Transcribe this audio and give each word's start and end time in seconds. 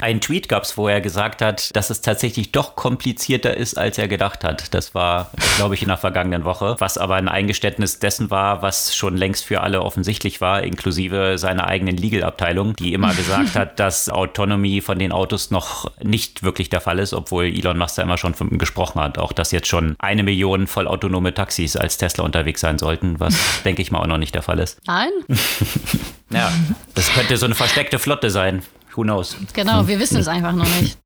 Ein 0.00 0.20
Tweet 0.20 0.48
gab 0.48 0.62
es, 0.62 0.76
wo 0.76 0.86
er 0.86 1.00
gesagt 1.00 1.42
hat, 1.42 1.74
dass 1.74 1.90
es 1.90 2.02
tatsächlich 2.02 2.52
doch 2.52 2.76
komplizierter 2.76 3.56
ist, 3.56 3.76
als 3.76 3.98
er 3.98 4.06
gedacht 4.06 4.44
hat. 4.44 4.72
Das 4.72 4.94
war, 4.94 5.32
glaube 5.56 5.74
ich, 5.74 5.82
in 5.82 5.88
der 5.88 5.96
vergangenen 5.96 6.44
Woche, 6.44 6.76
was 6.78 6.98
aber 6.98 7.16
ein 7.16 7.26
Eingeständnis 7.26 7.98
dessen 7.98 8.30
war, 8.30 8.62
was 8.62 8.94
schon 8.94 9.16
längst 9.16 9.44
für 9.44 9.60
alle 9.60 9.82
offensichtlich 9.82 10.40
war, 10.40 10.62
inklusive 10.62 11.36
seiner 11.36 11.66
eigenen 11.66 11.96
Legal-Abteilung, 11.96 12.76
die 12.76 12.92
immer 12.92 13.12
gesagt 13.12 13.56
hat, 13.56 13.80
dass 13.80 14.08
Autonomie 14.08 14.82
von 14.82 15.00
den 15.00 15.10
Autos 15.10 15.50
noch 15.50 15.90
nicht 16.00 16.44
wirklich 16.44 16.70
der 16.70 16.80
Fall 16.80 17.00
ist, 17.00 17.12
obwohl 17.12 17.46
Elon 17.46 17.76
Musk 17.76 17.96
da 17.96 18.02
immer 18.02 18.18
schon 18.18 18.34
von 18.34 18.56
gesprochen 18.56 19.00
hat. 19.00 19.18
Auch 19.18 19.32
dass 19.32 19.50
jetzt 19.50 19.66
schon 19.66 19.96
eine 19.98 20.22
Million 20.22 20.68
vollautonome 20.68 21.34
Taxis 21.34 21.74
als 21.74 21.98
Tesla 21.98 22.22
unterwegs 22.22 22.60
sein 22.60 22.78
sollten, 22.78 23.18
was, 23.18 23.34
denke 23.64 23.82
ich 23.82 23.90
mal, 23.90 23.98
auch 23.98 24.06
noch 24.06 24.18
nicht 24.18 24.36
der 24.36 24.42
Fall 24.42 24.60
ist. 24.60 24.78
Nein? 24.86 25.10
ja, 26.30 26.52
das 26.94 27.12
könnte 27.12 27.36
so 27.36 27.46
eine 27.46 27.56
versteckte 27.56 27.98
Flotte 27.98 28.30
sein. 28.30 28.62
Who 28.98 29.04
knows? 29.04 29.36
Genau, 29.54 29.86
wir 29.86 30.00
wissen 30.00 30.16
es 30.16 30.26
einfach 30.26 30.52
noch 30.52 30.66
nicht. 30.80 30.98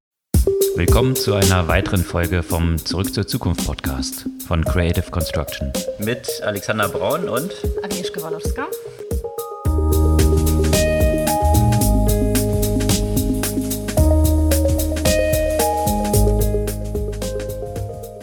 Willkommen 0.77 1.15
zu 1.15 1.35
einer 1.35 1.69
weiteren 1.69 2.03
Folge 2.03 2.43
vom 2.43 2.79
Zurück 2.79 3.13
zur 3.13 3.27
Zukunft 3.27 3.67
Podcast 3.67 4.25
von 4.49 4.65
Creative 4.65 5.11
Construction. 5.11 5.71
Mit 5.99 6.27
Alexander 6.43 6.89
Braun 6.89 7.29
und 7.29 7.53
Agnieszka 7.83 8.23
Walowska. 8.23 8.69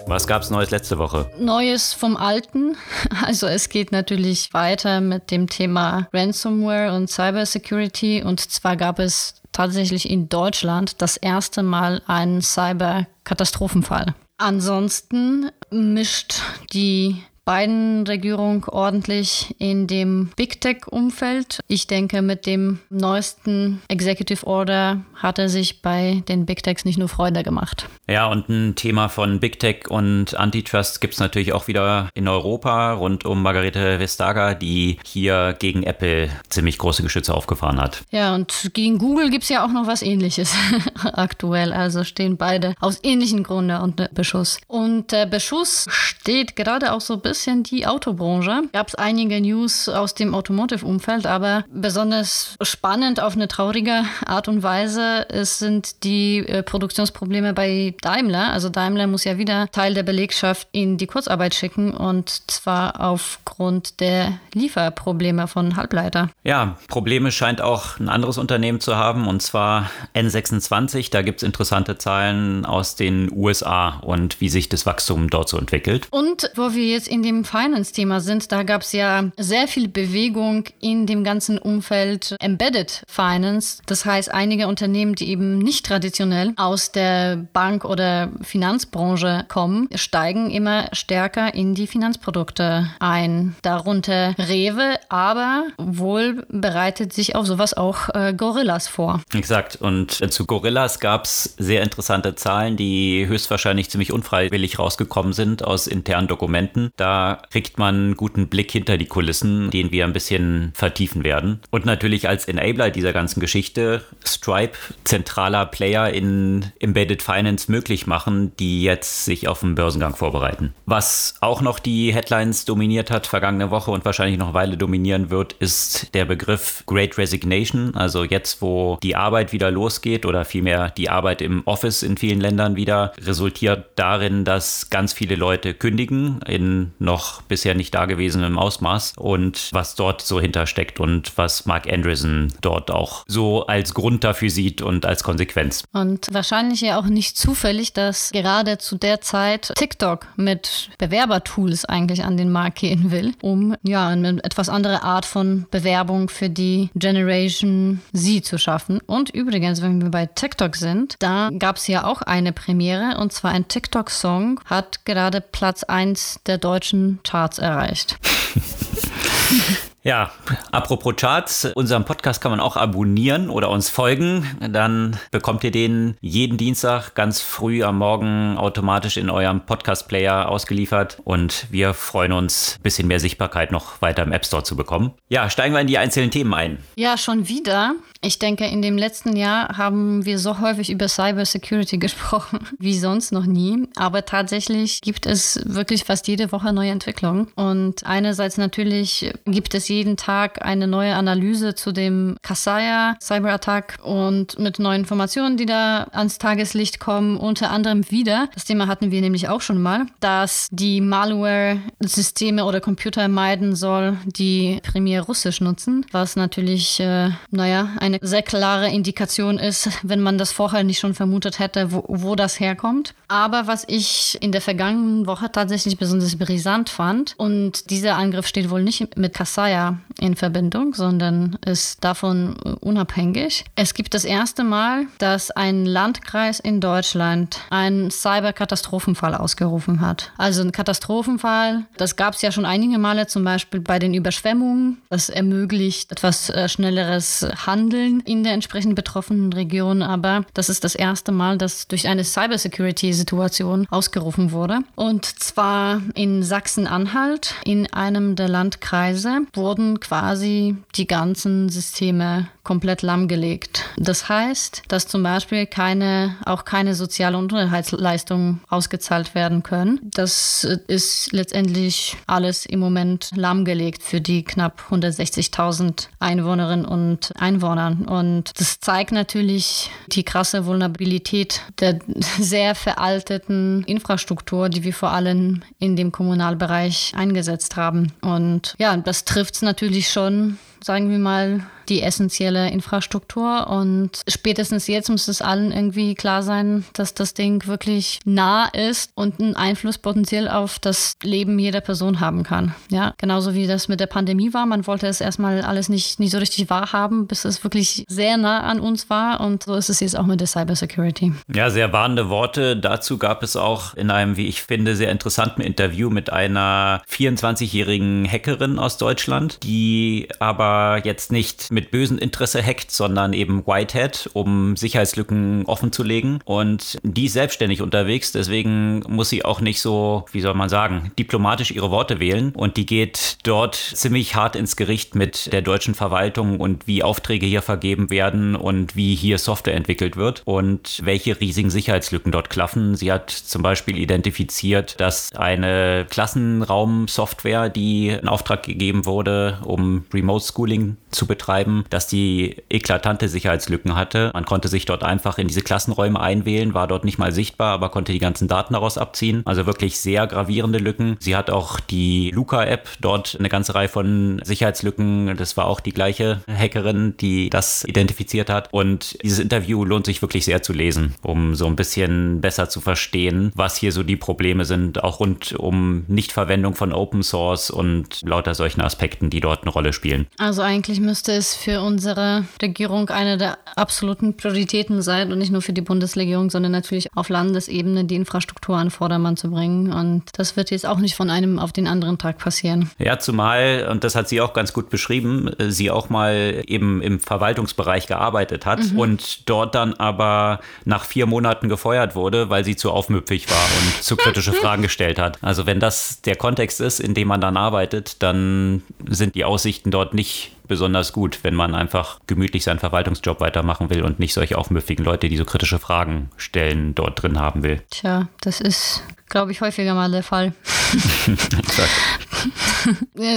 Was 0.10 0.26
gab 0.26 0.42
es 0.42 0.50
Neues 0.50 0.72
letzte 0.72 0.98
Woche? 0.98 1.30
Neues 1.38 1.94
vom 1.94 2.18
Alten. 2.18 2.76
Also 3.22 3.46
es 3.46 3.70
geht 3.70 3.92
natürlich 3.92 4.52
weiter 4.54 5.02
mit 5.02 5.30
dem 5.30 5.48
Thema 5.48 6.08
Ransomware 6.12 6.96
und 6.96 7.12
Cybersecurity. 7.12 8.24
Und 8.24 8.40
zwar 8.40 8.76
gab 8.76 8.98
es 8.98 9.36
tatsächlich 9.52 10.10
in 10.10 10.28
Deutschland 10.28 11.00
das 11.04 11.16
erste 11.16 11.62
Mal 11.62 12.02
einen 12.08 12.42
Cyberkatastrophenfall. 12.42 14.16
Ansonsten 14.38 15.52
mischt 15.70 16.42
die 16.74 17.22
Biden-Regierung 17.50 18.66
ordentlich 18.66 19.56
in 19.58 19.88
dem 19.88 20.30
Big 20.36 20.62
Tech-Umfeld. 20.62 21.62
Ich 21.68 21.88
denke, 21.88 22.22
mit 22.22 22.46
dem 22.46 22.78
neuesten 22.92 23.82
Executive 23.88 24.46
Order 24.46 25.02
hat 25.16 25.40
er 25.40 25.50
sich 25.50 25.82
bei 25.82 26.22
den 26.28 26.46
Big 26.46 26.62
Techs 26.62 26.86
nicht 26.86 27.00
nur 27.00 27.10
Freude 27.10 27.42
gemacht. 27.42 27.90
Ja, 28.08 28.28
und 28.28 28.50
ein 28.50 28.76
Thema 28.76 29.10
von 29.10 29.40
Big 29.40 29.60
Tech 29.60 29.90
und 29.90 30.36
Antitrust 30.36 31.02
gibt 31.02 31.16
es 31.16 31.20
natürlich 31.20 31.52
auch 31.52 31.68
wieder 31.68 32.10
in 32.14 32.28
Europa 32.28 32.94
rund 32.94 33.26
um 33.26 33.42
Margarete 33.42 34.00
Vestager, 34.00 34.54
die 34.54 35.00
hier 35.04 35.56
gegen 35.58 35.82
Apple 35.82 36.30
ziemlich 36.50 36.78
große 36.78 37.02
Geschütze 37.02 37.34
aufgefahren 37.34 37.82
hat. 37.82 38.04
Ja, 38.12 38.36
und 38.36 38.70
gegen 38.76 39.00
Google 39.00 39.32
gibt 39.32 39.44
es 39.44 39.50
ja 39.50 39.66
auch 39.66 39.72
noch 39.72 39.88
was 39.88 40.04
ähnliches 40.04 40.54
aktuell. 41.04 41.74
Also 41.74 42.04
stehen 42.04 42.38
beide 42.38 42.76
aus 42.80 43.00
ähnlichen 43.02 43.42
Gründen 43.42 43.82
unter 43.82 44.08
Beschuss. 44.10 44.60
Und 44.68 45.12
der 45.12 45.26
Beschuss 45.26 45.88
steht 45.90 46.56
gerade 46.56 46.94
auch 46.94 47.02
so 47.02 47.16
ein 47.16 47.22
bisschen 47.22 47.39
bisschen 47.40 47.64
die 47.64 47.88
Autobranche. 47.88 48.64
Gab 48.74 48.90
es 48.90 48.96
einige 48.96 49.40
News 49.40 49.88
aus 49.88 50.14
dem 50.14 50.36
Automotive-Umfeld, 50.36 51.26
aber 51.26 51.64
besonders 51.72 52.58
spannend 52.62 53.22
auf 53.22 53.36
eine 53.36 53.48
traurige 53.48 54.04
Art 54.26 54.50
und 54.50 54.62
Weise 54.62 55.26
sind 55.32 56.04
die 56.04 56.40
äh, 56.40 56.64
Produktionsprobleme 56.64 57.54
bei 57.54 57.96
Daimler. 58.02 58.52
Also 58.52 58.68
Daimler 58.68 59.08
muss 59.08 59.24
ja 59.24 59.38
wieder 59.38 59.72
Teil 59.72 59.94
der 59.94 60.04
Belegschaft 60.04 60.68
in 60.74 60.98
die 60.98 61.08
Kurzarbeit 61.08 61.56
schicken 61.56 61.94
und 61.94 62.30
zwar 62.52 63.00
aufgrund 63.00 64.02
der 64.02 64.40
Lieferprobleme 64.54 65.48
von 65.48 65.78
Halbleiter. 65.78 66.32
Ja, 66.44 66.76
Probleme 66.90 67.32
scheint 67.32 67.62
auch 67.62 68.00
ein 68.00 68.10
anderes 68.10 68.38
Unternehmen 68.38 68.82
zu 68.82 68.98
haben 68.98 69.30
und 69.30 69.42
zwar 69.42 69.90
N26. 70.14 71.10
Da 71.10 71.22
gibt 71.22 71.38
es 71.38 71.44
interessante 71.44 71.98
Zahlen 71.98 72.66
aus 72.66 72.98
den 72.98 73.32
USA 73.34 74.00
und 74.02 74.42
wie 74.42 74.50
sich 74.50 74.68
das 74.68 74.86
Wachstum 74.86 75.30
dort 75.30 75.48
so 75.48 75.58
entwickelt. 75.58 76.08
Und 76.12 76.52
wo 76.56 76.74
wir 76.74 76.86
jetzt 76.86 77.08
in 77.08 77.19
den 77.24 77.40
dem 77.40 77.46
Finance-Thema 77.46 78.20
sind, 78.20 78.52
da 78.52 78.64
gab 78.64 78.82
es 78.82 78.92
ja 78.92 79.32
sehr 79.38 79.68
viel 79.68 79.88
Bewegung 79.88 80.66
in 80.80 81.06
dem 81.06 81.24
ganzen 81.24 81.58
Umfeld 81.58 82.36
Embedded 82.40 83.04
Finance. 83.08 83.82
Das 83.86 84.06
heißt, 84.06 84.32
einige 84.32 84.68
Unternehmen, 84.68 85.16
die 85.16 85.30
eben 85.30 85.60
nicht 85.60 85.86
traditionell 85.86 86.54
aus 86.58 86.92
der 86.92 87.38
Bank- 87.54 87.86
oder 87.86 88.30
Finanzbranche 88.42 89.46
kommen, 89.48 89.90
steigen 89.96 90.50
immer 90.50 90.90
stärker 90.92 91.54
in 91.54 91.76
die 91.76 91.88
Finanzprodukte 91.88 92.90
ein. 93.00 93.56
Darunter 93.62 94.36
Rewe, 94.38 94.96
aber 95.10 95.68
wohl 95.78 96.46
bereitet 96.50 97.14
sich 97.14 97.36
auf 97.36 97.46
sowas 97.46 97.74
auch 97.74 98.10
äh, 98.14 98.34
Gorillas 98.34 98.88
vor. 98.88 99.22
Exakt. 99.34 99.78
Und 99.78 100.12
zu 100.34 100.46
Gorillas 100.46 101.00
gab 101.00 101.26
es 101.26 101.56
sehr 101.58 101.84
interessante 101.84 102.36
Zahlen, 102.36 102.76
die 102.76 103.26
höchstwahrscheinlich 103.28 103.90
ziemlich 103.90 104.12
unfreiwillig 104.12 104.80
rausgekommen 104.80 105.34
sind 105.34 105.64
aus 105.64 105.88
internen 105.88 106.28
Dokumenten. 106.28 106.90
Da 106.96 107.09
kriegt 107.52 107.78
man 107.78 107.96
einen 107.96 108.16
guten 108.16 108.48
Blick 108.48 108.72
hinter 108.72 108.98
die 108.98 109.06
Kulissen, 109.06 109.70
den 109.72 109.92
wir 109.92 110.06
ein 110.06 110.14
bisschen 110.14 110.72
vertiefen 110.74 111.24
werden. 111.24 111.60
Und 111.70 111.86
natürlich 111.86 112.28
als 112.28 112.48
Enabler 112.48 112.90
dieser 112.90 113.14
ganzen 113.14 113.40
Geschichte 113.40 114.04
Stripe, 114.26 114.78
zentraler 115.04 115.66
Player 115.66 116.10
in 116.10 116.66
Embedded 116.80 117.22
Finance 117.22 117.72
möglich 117.72 118.08
machen, 118.08 118.52
die 118.60 118.84
jetzt 118.84 119.26
sich 119.26 119.48
auf 119.48 119.62
den 119.62 119.76
Börsengang 119.76 120.16
vorbereiten. 120.16 120.74
Was 120.86 121.36
auch 121.42 121.62
noch 121.62 121.80
die 121.80 122.14
Headlines 122.14 122.66
dominiert 122.66 123.12
hat 123.12 123.28
vergangene 123.28 123.72
Woche 123.72 123.92
und 123.92 124.06
wahrscheinlich 124.06 124.38
noch 124.38 124.48
eine 124.48 124.54
Weile 124.54 124.78
dominieren 124.78 125.30
wird, 125.30 125.54
ist 125.54 126.14
der 126.14 126.26
Begriff 126.26 126.84
Great 126.86 127.18
Resignation. 127.18 127.96
Also 127.96 128.24
jetzt, 128.24 128.62
wo 128.62 128.98
die 129.02 129.16
Arbeit 129.16 129.54
wieder 129.54 129.72
losgeht 129.72 130.26
oder 130.26 130.46
vielmehr 130.46 130.90
die 130.92 131.10
Arbeit 131.10 131.42
im 131.42 131.62
Office 131.66 132.04
in 132.04 132.18
vielen 132.18 132.42
Ländern 132.42 132.76
wieder, 132.76 133.14
resultiert 133.22 133.86
darin, 133.96 134.46
dass 134.46 134.90
ganz 134.90 135.14
viele 135.14 135.36
Leute 135.36 135.74
kündigen 135.74 136.42
in 136.48 136.92
noch 137.00 137.42
bisher 137.44 137.76
nicht 137.76 137.94
dagewesenem 137.94 138.58
Ausmaß 138.58 139.14
und 139.18 139.70
was 139.72 139.96
dort 139.96 140.22
so 140.22 140.40
hintersteckt 140.40 141.00
und 141.00 141.38
was 141.38 141.66
Mark 141.66 141.92
Andreessen 141.92 142.54
dort 142.62 142.92
auch 142.92 143.24
so 143.28 143.66
als 143.68 143.94
Grund 143.94 144.24
dafür 144.24 144.50
sieht 144.50 144.82
und 144.82 145.06
als 145.06 145.24
Konsequenz. 145.24 145.84
Und 145.94 146.28
wahrscheinlich 146.32 146.82
ja 146.82 147.00
auch 147.00 147.06
nicht 147.06 147.38
zufällig, 147.38 147.94
dass 147.94 148.32
gerade 148.32 148.78
zu 148.78 148.98
der 148.98 149.22
Zeit 149.22 149.74
TikTok 149.76 150.28
mit 150.36 150.90
Bewerbertools 150.98 151.86
eigentlich 151.86 152.24
an 152.24 152.38
den 152.38 152.52
Markt 152.52 152.80
gehen 152.80 153.12
will, 153.12 153.34
um 153.42 153.76
ja 153.84 154.08
eine 154.08 154.44
etwas 154.44 154.70
andere 154.70 155.04
Art 155.04 155.26
von 155.26 155.66
Bewerbung 155.72 156.30
für 156.30 156.50
die 156.50 156.90
Generation 156.96 158.02
Z 158.14 158.46
zu 158.46 158.58
schaffen. 158.58 159.00
Und 159.06 159.30
übrigens, 159.30 159.82
wenn 159.82 160.02
wir 160.02 160.10
bei 160.10 160.26
TikTok 160.26 160.76
sind, 160.76 161.16
da 161.20 161.50
gab 161.58 161.78
es 161.78 161.88
ja 161.88 162.06
auch 162.06 162.22
eine 162.22 162.52
Premiere 162.52 163.18
und 163.20 163.34
zwar 163.34 163.52
ein 163.52 163.68
TikTok-Song 163.68 164.60
hat 164.66 165.06
gerade 165.06 165.42
Platz 165.42 165.84
1 165.84 166.42
der 166.46 166.58
deutschen 166.58 166.89
deutschen 166.90 167.20
Charts 167.24 167.60
erreicht. 167.60 168.18
Ja, 170.02 170.32
apropos 170.72 171.16
Charts, 171.18 171.66
unseren 171.76 172.06
Podcast 172.06 172.40
kann 172.40 172.52
man 172.52 172.62
auch 172.62 172.78
abonnieren 172.78 173.50
oder 173.50 173.70
uns 173.70 173.90
folgen. 173.90 174.46
Dann 174.72 175.20
bekommt 175.32 175.64
ihr 175.66 175.72
den 175.72 176.16
jeden 176.22 176.58
Dienstag 176.58 177.16
ganz 177.16 177.42
früh 177.42 177.84
am 177.84 177.98
Morgen 177.98 178.58
automatisch 178.58 179.18
in 179.18 179.30
eurem 179.30 179.66
Podcast-Player 179.66 180.48
ausgeliefert. 180.48 181.18
Und 181.26 181.68
wir 181.70 181.94
freuen 181.94 182.32
uns, 182.32 182.78
ein 182.80 182.84
bisschen 182.84 183.08
mehr 183.10 183.20
Sichtbarkeit 183.20 183.74
noch 183.74 184.02
weiter 184.02 184.24
im 184.24 184.32
App 184.32 184.46
Store 184.46 184.64
zu 184.64 184.78
bekommen. 184.78 185.12
Ja, 185.28 185.50
steigen 185.50 185.74
wir 185.74 185.82
in 185.82 185.88
die 185.88 185.98
einzelnen 185.98 186.32
Themen 186.32 186.54
ein. 186.54 186.78
Ja, 186.96 187.18
schon 187.18 187.50
wieder. 187.50 187.96
Ich 188.22 188.40
denke, 188.40 188.66
in 188.66 188.82
dem 188.82 188.98
letzten 188.98 189.36
Jahr 189.36 189.78
haben 189.78 190.26
wir 190.26 190.40
so 190.40 190.60
häufig 190.60 190.90
über 190.90 191.10
Cybersecurity 191.10 191.98
gesprochen 192.00 192.60
wie 192.80 192.98
sonst 192.98 193.34
noch 193.34 193.46
nie. 193.46 193.88
Aber 193.98 194.24
tatsächlich 194.26 195.02
gibt 195.02 195.26
es 195.26 195.60
wirklich 195.66 196.06
fast 196.06 196.28
jede 196.30 196.54
Woche 196.54 196.72
neue 196.72 196.92
Entwicklungen. 196.92 197.48
Und 197.56 198.06
einerseits 198.06 198.58
natürlich 198.58 199.34
gibt 199.46 199.74
es 199.74 199.89
jeden 199.90 200.18
Tag 200.18 200.64
eine 200.64 200.88
neue 200.88 201.16
Analyse 201.16 201.76
zu 201.76 201.92
dem 201.92 202.38
Kassaya 202.42 203.16
Cyberattack 203.20 203.98
und 204.04 204.60
mit 204.60 204.80
neuen 204.80 205.02
Informationen, 205.02 205.58
die 205.58 205.66
da 205.66 206.08
ans 206.12 206.38
Tageslicht 206.38 207.00
kommen. 207.00 207.38
Unter 207.38 207.72
anderem 207.72 208.10
wieder, 208.12 208.50
das 208.54 208.66
Thema 208.66 208.88
hatten 208.88 209.12
wir 209.12 209.22
nämlich 209.22 209.50
auch 209.50 209.62
schon 209.62 209.82
mal, 209.82 210.06
dass 210.20 210.68
die 210.72 211.02
Malware 211.02 211.80
Systeme 212.00 212.66
oder 212.66 212.82
Computer 212.82 213.28
meiden 213.28 213.76
soll, 213.76 214.18
die 214.26 214.80
primär 214.84 215.22
Russisch 215.24 215.62
nutzen, 215.62 216.06
was 216.12 216.36
natürlich, 216.36 217.00
äh, 217.00 217.30
naja, 217.52 217.90
eine 218.00 218.20
sehr 218.22 218.44
klare 218.44 218.90
Indikation 218.90 219.58
ist, 219.58 219.90
wenn 220.04 220.22
man 220.22 220.38
das 220.38 220.52
vorher 220.52 220.84
nicht 220.84 221.00
schon 221.00 221.14
vermutet 221.14 221.60
hätte, 221.60 221.92
wo, 221.92 222.04
wo 222.08 222.36
das 222.36 222.60
herkommt. 222.60 223.14
Aber 223.28 223.68
was 223.68 223.86
ich 223.88 224.38
in 224.42 224.52
der 224.52 224.62
vergangenen 224.62 225.28
Woche 225.28 225.52
tatsächlich 225.52 225.98
besonders 225.98 226.38
brisant 226.38 226.90
fand, 226.90 227.36
und 227.38 227.90
dieser 227.90 228.16
Angriff 228.16 228.48
steht 228.48 228.70
wohl 228.70 228.84
nicht 228.84 229.18
mit 229.18 229.34
Kassaya 229.34 229.79
Militär 229.80 230.00
in 230.20 230.36
Verbindung, 230.36 230.94
sondern 230.94 231.58
ist 231.66 232.04
davon 232.04 232.56
unabhängig. 232.82 233.64
Es 233.76 233.94
gibt 233.94 234.14
das 234.14 234.26
erste 234.26 234.66
Mal, 234.66 235.06
dass 235.18 235.50
ein 235.50 235.86
Landkreis 235.86 236.60
in 236.60 236.82
Deutschland 236.82 237.58
einen 237.70 238.12
Cyberkatastrophenfall 238.12 239.34
ausgerufen 239.34 240.02
hat. 240.02 240.32
Also 240.38 240.62
ein 240.62 240.74
Katastrophenfall, 240.74 241.86
das 241.96 242.18
gab 242.18 242.34
es 242.34 242.42
ja 242.42 242.52
schon 242.52 242.66
einige 242.66 242.98
Male, 242.98 243.28
zum 243.28 243.46
Beispiel 243.46 243.80
bei 243.80 243.98
den 243.98 244.14
Überschwemmungen. 244.14 245.02
Das 245.10 245.30
ermöglicht 245.30 246.12
etwas 246.12 246.50
äh, 246.50 246.68
schnelleres 246.68 247.48
Handeln 247.66 248.20
in 248.26 248.44
der 248.44 248.54
entsprechend 248.54 248.96
betroffenen 248.96 249.54
Region. 249.54 250.02
Aber 250.02 250.44
das 250.54 250.68
ist 250.68 250.84
das 250.84 250.96
erste 250.96 251.32
Mal, 251.32 251.58
dass 251.58 251.88
durch 251.88 252.10
eine 252.10 252.26
Cybersecurity-Situation 252.26 253.88
ausgerufen 253.90 254.52
wurde. 254.52 254.80
Und 254.96 255.26
zwar 255.26 256.02
in 256.14 256.44
Sachsen-Anhalt, 256.44 257.56
in 257.64 257.92
einem 257.94 258.36
der 258.36 258.50
Landkreise, 258.50 259.44
wurden 259.70 260.00
quasi 260.00 260.78
die 260.96 261.06
ganzen 261.06 261.70
Systeme 261.70 262.48
komplett 262.64 263.04
lahmgelegt. 263.04 263.86
Das 263.98 264.30
heißt, 264.30 264.84
dass 264.88 265.08
zum 265.08 265.22
Beispiel 265.22 265.68
keine, 265.68 266.38
auch 266.46 266.66
keine 266.66 266.96
soziale 266.96 267.38
Unterhaltsleistungen 267.38 268.62
ausgezahlt 268.70 269.36
werden 269.36 269.62
können. 269.62 270.00
Das 270.04 270.64
ist 270.88 271.32
letztendlich 271.34 272.18
alles 272.26 272.66
im 272.66 272.80
Moment 272.80 273.30
lahmgelegt 273.36 274.02
für 274.02 274.22
die 274.22 274.44
knapp 274.44 274.82
160.000 274.90 276.08
Einwohnerinnen 276.20 276.86
und 276.86 277.32
Einwohner. 277.40 277.96
Und 278.08 278.52
das 278.60 278.80
zeigt 278.80 279.12
natürlich 279.12 279.92
die 280.08 280.24
krasse 280.24 280.66
Vulnerabilität 280.66 281.62
der 281.80 282.00
sehr 282.40 282.74
veralteten 282.74 283.84
Infrastruktur, 283.86 284.70
die 284.70 284.84
wir 284.84 284.94
vor 284.94 285.12
allem 285.12 285.62
in 285.78 285.96
dem 285.96 286.12
Kommunalbereich 286.12 287.14
eingesetzt 287.16 287.76
haben. 287.76 288.14
Und 288.22 288.74
ja, 288.80 288.98
das 288.98 289.26
trifft 289.26 289.59
natürlich 289.62 290.10
schon 290.10 290.58
sagen 290.84 291.10
wir 291.10 291.20
mal, 291.20 291.66
die 291.90 292.02
essentielle 292.02 292.70
Infrastruktur. 292.70 293.68
Und 293.68 294.22
spätestens 294.28 294.88
jetzt 294.88 295.10
muss 295.10 295.28
es 295.28 295.42
allen 295.42 295.72
irgendwie 295.72 296.16
klar 296.16 296.44
sein, 296.44 296.86
dass 296.94 297.14
das 297.14 297.34
Ding 297.34 297.66
wirklich 297.68 298.20
nah 298.26 298.66
ist 298.68 299.12
und 299.16 299.40
einen 299.40 299.56
Einfluss 299.56 299.98
potenziell 299.98 300.48
auf 300.48 300.80
das 300.80 301.16
Leben 301.24 301.58
jeder 301.60 301.82
Person 301.82 302.20
haben 302.20 302.44
kann. 302.44 302.76
Ja, 302.90 303.14
genauso 303.18 303.54
wie 303.54 303.68
das 303.68 303.88
mit 303.88 304.00
der 304.00 304.08
Pandemie 304.08 304.54
war. 304.54 304.66
Man 304.66 304.88
wollte 304.88 305.08
es 305.08 305.22
erstmal 305.22 305.62
alles 305.62 305.90
nicht, 305.90 306.20
nicht 306.20 306.32
so 306.32 306.38
richtig 306.38 306.70
wahrhaben, 306.70 307.28
bis 307.28 307.46
es 307.46 307.64
wirklich 307.64 308.06
sehr 308.08 308.38
nah 308.38 308.62
an 308.62 308.80
uns 308.80 309.10
war. 309.10 309.42
Und 309.42 309.64
so 309.64 309.76
ist 309.76 309.90
es 309.90 310.00
jetzt 310.00 310.18
auch 310.18 310.26
mit 310.26 310.40
der 310.40 310.48
Cybersecurity. 310.48 311.34
Ja, 311.54 311.70
sehr 311.70 311.92
warnende 311.92 312.30
Worte. 312.30 312.78
Dazu 312.78 313.18
gab 313.18 313.44
es 313.44 313.56
auch 313.56 313.94
in 313.96 314.12
einem, 314.12 314.38
wie 314.38 314.48
ich 314.48 314.62
finde, 314.62 314.96
sehr 314.96 315.12
interessanten 315.12 315.62
Interview 315.62 316.10
mit 316.10 316.32
einer 316.32 317.02
24-jährigen 317.10 318.30
Hackerin 318.30 318.80
aus 318.80 318.98
Deutschland, 318.98 319.64
die 319.64 320.28
aber 320.40 321.02
jetzt 321.04 321.32
nicht 321.32 321.72
mit 321.72 321.79
bösem 321.82 322.18
Interesse 322.18 322.64
hackt, 322.64 322.92
sondern 322.92 323.34
eben 323.34 323.66
Whitehead, 323.66 324.30
um 324.34 324.78
Sicherheitslücken 324.78 325.66
offenzulegen. 325.66 326.40
Und 326.46 326.98
die 327.04 327.26
ist 327.26 327.34
selbstständig 327.34 327.82
unterwegs, 327.82 328.32
deswegen 328.32 329.00
muss 329.08 329.30
sie 329.30 329.44
auch 329.44 329.62
nicht 329.62 329.82
so, 329.82 330.26
wie 330.32 330.42
soll 330.42 330.54
man 330.54 330.70
sagen, 330.70 331.12
diplomatisch 331.20 331.72
ihre 331.72 331.92
Worte 331.92 332.20
wählen. 332.20 332.54
Und 332.56 332.78
die 332.78 332.86
geht 332.86 333.40
dort 333.44 333.76
ziemlich 333.76 334.36
hart 334.36 334.56
ins 334.56 334.76
Gericht 334.76 335.16
mit 335.16 335.52
der 335.52 335.62
deutschen 335.62 335.96
Verwaltung 335.96 336.60
und 336.60 336.88
wie 336.88 337.04
Aufträge 337.04 337.46
hier 337.46 337.62
vergeben 337.62 338.10
werden 338.10 338.56
und 338.56 338.96
wie 338.96 339.16
hier 339.16 339.38
Software 339.38 339.76
entwickelt 339.76 340.16
wird 340.16 340.44
und 340.46 341.02
welche 341.04 341.40
riesigen 341.40 341.70
Sicherheitslücken 341.70 342.32
dort 342.32 342.50
klaffen. 342.50 342.96
Sie 342.96 343.12
hat 343.12 343.30
zum 343.32 343.62
Beispiel 343.62 343.98
identifiziert, 343.98 345.00
dass 345.00 345.34
eine 345.36 346.06
Klassenraumsoftware, 346.10 347.70
die 347.70 348.10
in 348.10 348.28
Auftrag 348.28 348.64
gegeben 348.64 349.06
wurde, 349.06 349.60
um 349.66 350.06
Remote 350.14 350.46
School 350.46 350.70
Schooling 350.70 350.98
zu 351.10 351.26
betreiben, 351.26 351.69
dass 351.90 352.08
die 352.08 352.58
eklatante 352.70 353.30
Sicherheitslücken 353.30 353.96
hatte. 353.96 354.32
Man 354.34 354.46
konnte 354.46 354.68
sich 354.68 354.86
dort 354.86 355.04
einfach 355.04 355.38
in 355.38 355.48
diese 355.48 355.62
Klassenräume 355.62 356.20
einwählen, 356.20 356.74
war 356.74 356.88
dort 356.88 357.06
nicht 357.06 357.18
mal 357.18 357.32
sichtbar, 357.32 357.74
aber 357.74 357.90
konnte 357.90 358.12
die 358.12 358.20
ganzen 358.20 358.48
Daten 358.48 358.74
daraus 358.74 358.98
abziehen. 358.98 359.42
Also 359.46 359.66
wirklich 359.66 360.00
sehr 360.00 360.28
gravierende 360.28 360.80
Lücken. 360.80 361.18
Sie 361.20 361.36
hat 361.36 361.50
auch 361.50 361.80
die 361.80 362.32
Luca-App 362.32 362.88
dort 363.02 363.36
eine 363.40 363.50
ganze 363.50 363.76
Reihe 363.76 363.90
von 363.90 364.42
Sicherheitslücken. 364.44 365.36
Das 365.38 365.58
war 365.58 365.66
auch 365.66 365.80
die 365.80 365.94
gleiche 365.94 366.42
Hackerin, 366.48 367.16
die 367.18 367.50
das 367.50 367.84
identifiziert 367.86 368.50
hat. 368.50 368.70
Und 368.72 369.22
dieses 369.24 369.40
Interview 369.40 369.84
lohnt 369.86 370.06
sich 370.06 370.22
wirklich 370.22 370.46
sehr 370.46 370.62
zu 370.62 370.74
lesen, 370.74 371.16
um 371.22 371.56
so 371.56 371.66
ein 371.68 371.76
bisschen 371.76 372.42
besser 372.42 372.70
zu 372.70 372.82
verstehen, 372.82 373.52
was 373.56 373.78
hier 373.78 373.92
so 373.92 374.04
die 374.04 374.18
Probleme 374.18 374.66
sind, 374.66 375.04
auch 375.04 375.20
rund 375.20 375.54
um 375.54 376.06
Nichtverwendung 376.08 376.76
von 376.76 376.94
Open 376.94 377.24
Source 377.24 377.70
und 377.70 378.22
lauter 378.24 378.56
solchen 378.56 378.82
Aspekten, 378.82 379.30
die 379.30 379.40
dort 379.40 379.64
eine 379.64 379.72
Rolle 379.72 379.94
spielen. 379.94 380.28
Also 380.38 380.62
eigentlich 380.62 381.00
müsste 381.00 381.34
es 381.34 381.56
für 381.60 381.82
unsere 381.82 382.46
Regierung 382.62 383.10
eine 383.10 383.38
der 383.38 383.58
absoluten 383.76 384.38
Prioritäten 384.38 385.02
sein 385.02 385.32
und 385.32 385.40
nicht 385.40 385.52
nur 385.52 385.62
für 385.62 385.74
die 385.74 385.82
Bundesregierung, 385.82 386.50
sondern 386.50 386.72
natürlich 386.72 387.10
auf 387.16 387.28
Landesebene 387.28 388.06
die 388.06 388.16
Infrastruktur 388.16 388.78
an 388.78 388.90
Vordermann 388.92 389.36
zu 389.36 389.52
bringen. 389.52 389.92
Und 389.92 390.24
das 390.34 390.56
wird 390.56 390.72
jetzt 390.72 390.86
auch 390.86 391.00
nicht 391.00 391.16
von 391.16 391.30
einem 391.30 391.60
auf 391.60 391.74
den 391.74 391.88
anderen 391.88 392.18
Tag 392.18 392.38
passieren. 392.38 392.90
Ja, 392.98 393.20
zumal, 393.20 393.88
und 393.92 394.04
das 394.04 394.16
hat 394.16 394.30
sie 394.30 394.40
auch 394.40 394.54
ganz 394.54 394.72
gut 394.72 394.90
beschrieben, 394.90 395.52
sie 395.68 395.92
auch 395.92 396.10
mal 396.10 396.64
eben 396.68 397.02
im 397.02 397.20
Verwaltungsbereich 397.20 398.08
gearbeitet 398.08 398.66
hat 398.66 398.80
mhm. 398.92 399.00
und 399.00 399.50
dort 399.50 399.76
dann 399.76 399.94
aber 399.96 400.62
nach 400.86 401.04
vier 401.04 401.26
Monaten 401.26 401.68
gefeuert 401.68 402.16
wurde, 402.16 402.50
weil 402.50 402.64
sie 402.64 402.78
zu 402.78 402.92
aufmüpfig 402.92 403.50
war 403.50 403.68
und 403.82 404.04
zu 404.04 404.16
kritische 404.16 404.54
Fragen 404.60 404.82
gestellt 404.82 405.20
hat. 405.20 405.38
Also 405.42 405.66
wenn 405.66 405.82
das 405.82 406.22
der 406.22 406.38
Kontext 406.38 406.80
ist, 406.80 407.02
in 407.02 407.14
dem 407.14 407.28
man 407.28 407.42
dann 407.42 407.58
arbeitet, 407.58 408.24
dann 408.24 408.82
sind 409.10 409.36
die 409.36 409.44
Aussichten 409.44 409.92
dort 409.92 410.14
nicht 410.14 410.54
besonders 410.70 411.12
gut, 411.12 411.40
wenn 411.44 411.56
man 411.56 411.76
einfach 411.76 412.22
gemütlich 412.28 412.64
seinen 412.64 412.80
Verwaltungsjob 412.80 413.42
weitermachen 413.42 413.90
will 413.90 414.04
und 414.04 414.20
nicht 414.20 414.34
solche 414.34 414.58
aufmüffigen 414.58 415.04
Leute, 415.04 415.28
die 415.28 415.36
so 415.36 415.44
kritische 415.44 415.80
Fragen 415.80 416.30
stellen, 416.38 416.96
dort 416.96 417.22
drin 417.22 417.38
haben 417.38 417.64
will. 417.64 417.82
Tja, 417.90 418.30
das 418.40 418.62
ist 418.62 419.04
glaube 419.30 419.52
ich, 419.52 419.62
häufiger 419.62 419.94
mal 419.94 420.12
der 420.12 420.24
Fall. 420.24 420.54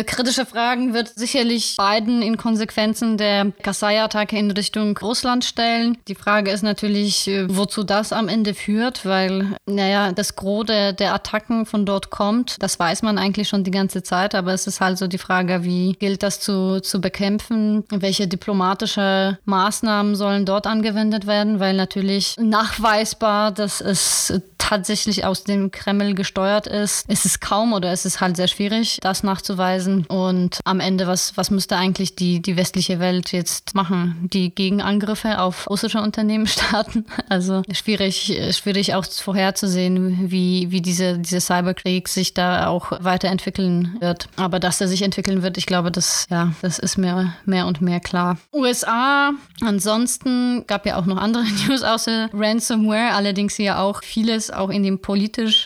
Kritische 0.06 0.46
Fragen 0.46 0.94
wird 0.94 1.12
sicherlich 1.16 1.76
Biden 1.76 2.22
in 2.22 2.36
Konsequenzen 2.36 3.18
der 3.18 3.52
Kassai-Attacke 3.62 4.38
in 4.38 4.50
Richtung 4.50 4.96
Russland 4.96 5.44
stellen. 5.44 5.98
Die 6.08 6.14
Frage 6.14 6.50
ist 6.50 6.62
natürlich, 6.62 7.28
äh, 7.28 7.46
wozu 7.48 7.82
das 7.82 8.12
am 8.12 8.28
Ende 8.28 8.54
führt, 8.54 9.04
weil, 9.04 9.56
naja, 9.66 10.12
das 10.12 10.36
Gros 10.36 10.66
der, 10.66 10.92
der 10.92 11.14
Attacken 11.14 11.66
von 11.66 11.84
dort 11.84 12.10
kommt. 12.10 12.56
Das 12.60 12.78
weiß 12.78 13.02
man 13.02 13.18
eigentlich 13.18 13.48
schon 13.48 13.64
die 13.64 13.70
ganze 13.70 14.02
Zeit, 14.02 14.34
aber 14.34 14.52
es 14.52 14.66
ist 14.66 14.80
halt 14.80 14.98
so 14.98 15.06
die 15.06 15.18
Frage, 15.18 15.64
wie 15.64 15.92
gilt 15.94 16.22
das 16.22 16.40
zu, 16.40 16.80
zu 16.80 17.00
bekämpfen? 17.00 17.84
Welche 17.90 18.28
diplomatische 18.28 19.38
Maßnahmen 19.44 20.14
sollen 20.14 20.46
dort 20.46 20.66
angewendet 20.66 21.26
werden? 21.26 21.60
Weil 21.60 21.74
natürlich 21.74 22.36
nachweisbar, 22.38 23.50
dass 23.50 23.80
es 23.80 24.32
tatsächlich 24.58 25.24
aus 25.24 25.44
dem 25.44 25.70
Kreml 25.82 26.14
gesteuert 26.14 26.68
ist, 26.68 27.08
ist 27.08 27.26
es 27.26 27.40
kaum 27.40 27.72
oder 27.72 27.92
ist 27.92 28.06
es 28.06 28.20
halt 28.20 28.36
sehr 28.36 28.46
schwierig, 28.46 28.98
das 29.00 29.24
nachzuweisen. 29.24 30.06
Und 30.06 30.60
am 30.64 30.78
Ende, 30.78 31.08
was, 31.08 31.36
was 31.36 31.50
müsste 31.50 31.76
eigentlich 31.76 32.14
die, 32.14 32.40
die 32.40 32.56
westliche 32.56 33.00
Welt 33.00 33.32
jetzt 33.32 33.74
machen? 33.74 34.28
Die 34.32 34.54
Gegenangriffe 34.54 35.40
auf 35.40 35.68
russische 35.68 36.00
Unternehmen 36.00 36.46
starten? 36.48 37.04
Also 37.28 37.62
schwierig, 37.72 38.32
schwierig 38.52 38.94
auch 38.94 39.04
vorherzusehen, 39.04 40.30
wie, 40.30 40.70
wie 40.70 40.80
diese, 40.80 41.18
dieser 41.18 41.40
Cyberkrieg 41.40 42.06
sich 42.06 42.32
da 42.32 42.68
auch 42.68 42.92
weiterentwickeln 43.00 43.96
wird. 43.98 44.28
Aber 44.36 44.60
dass 44.60 44.80
er 44.80 44.86
sich 44.86 45.02
entwickeln 45.02 45.42
wird, 45.42 45.58
ich 45.58 45.66
glaube, 45.66 45.90
das, 45.90 46.26
ja, 46.30 46.52
das 46.62 46.78
ist 46.78 46.96
mir 46.96 47.34
mehr 47.44 47.66
und 47.66 47.80
mehr 47.80 47.98
klar. 47.98 48.38
USA, 48.52 49.32
ansonsten 49.60 50.64
gab 50.68 50.86
ja 50.86 50.96
auch 50.96 51.06
noch 51.06 51.16
andere 51.16 51.42
News 51.66 51.82
außer 51.82 52.30
Ransomware, 52.32 53.14
allerdings 53.14 53.58
ja 53.58 53.80
auch 53.80 54.02
vieles 54.04 54.52
auch 54.52 54.70
in 54.70 54.84
dem 54.84 55.00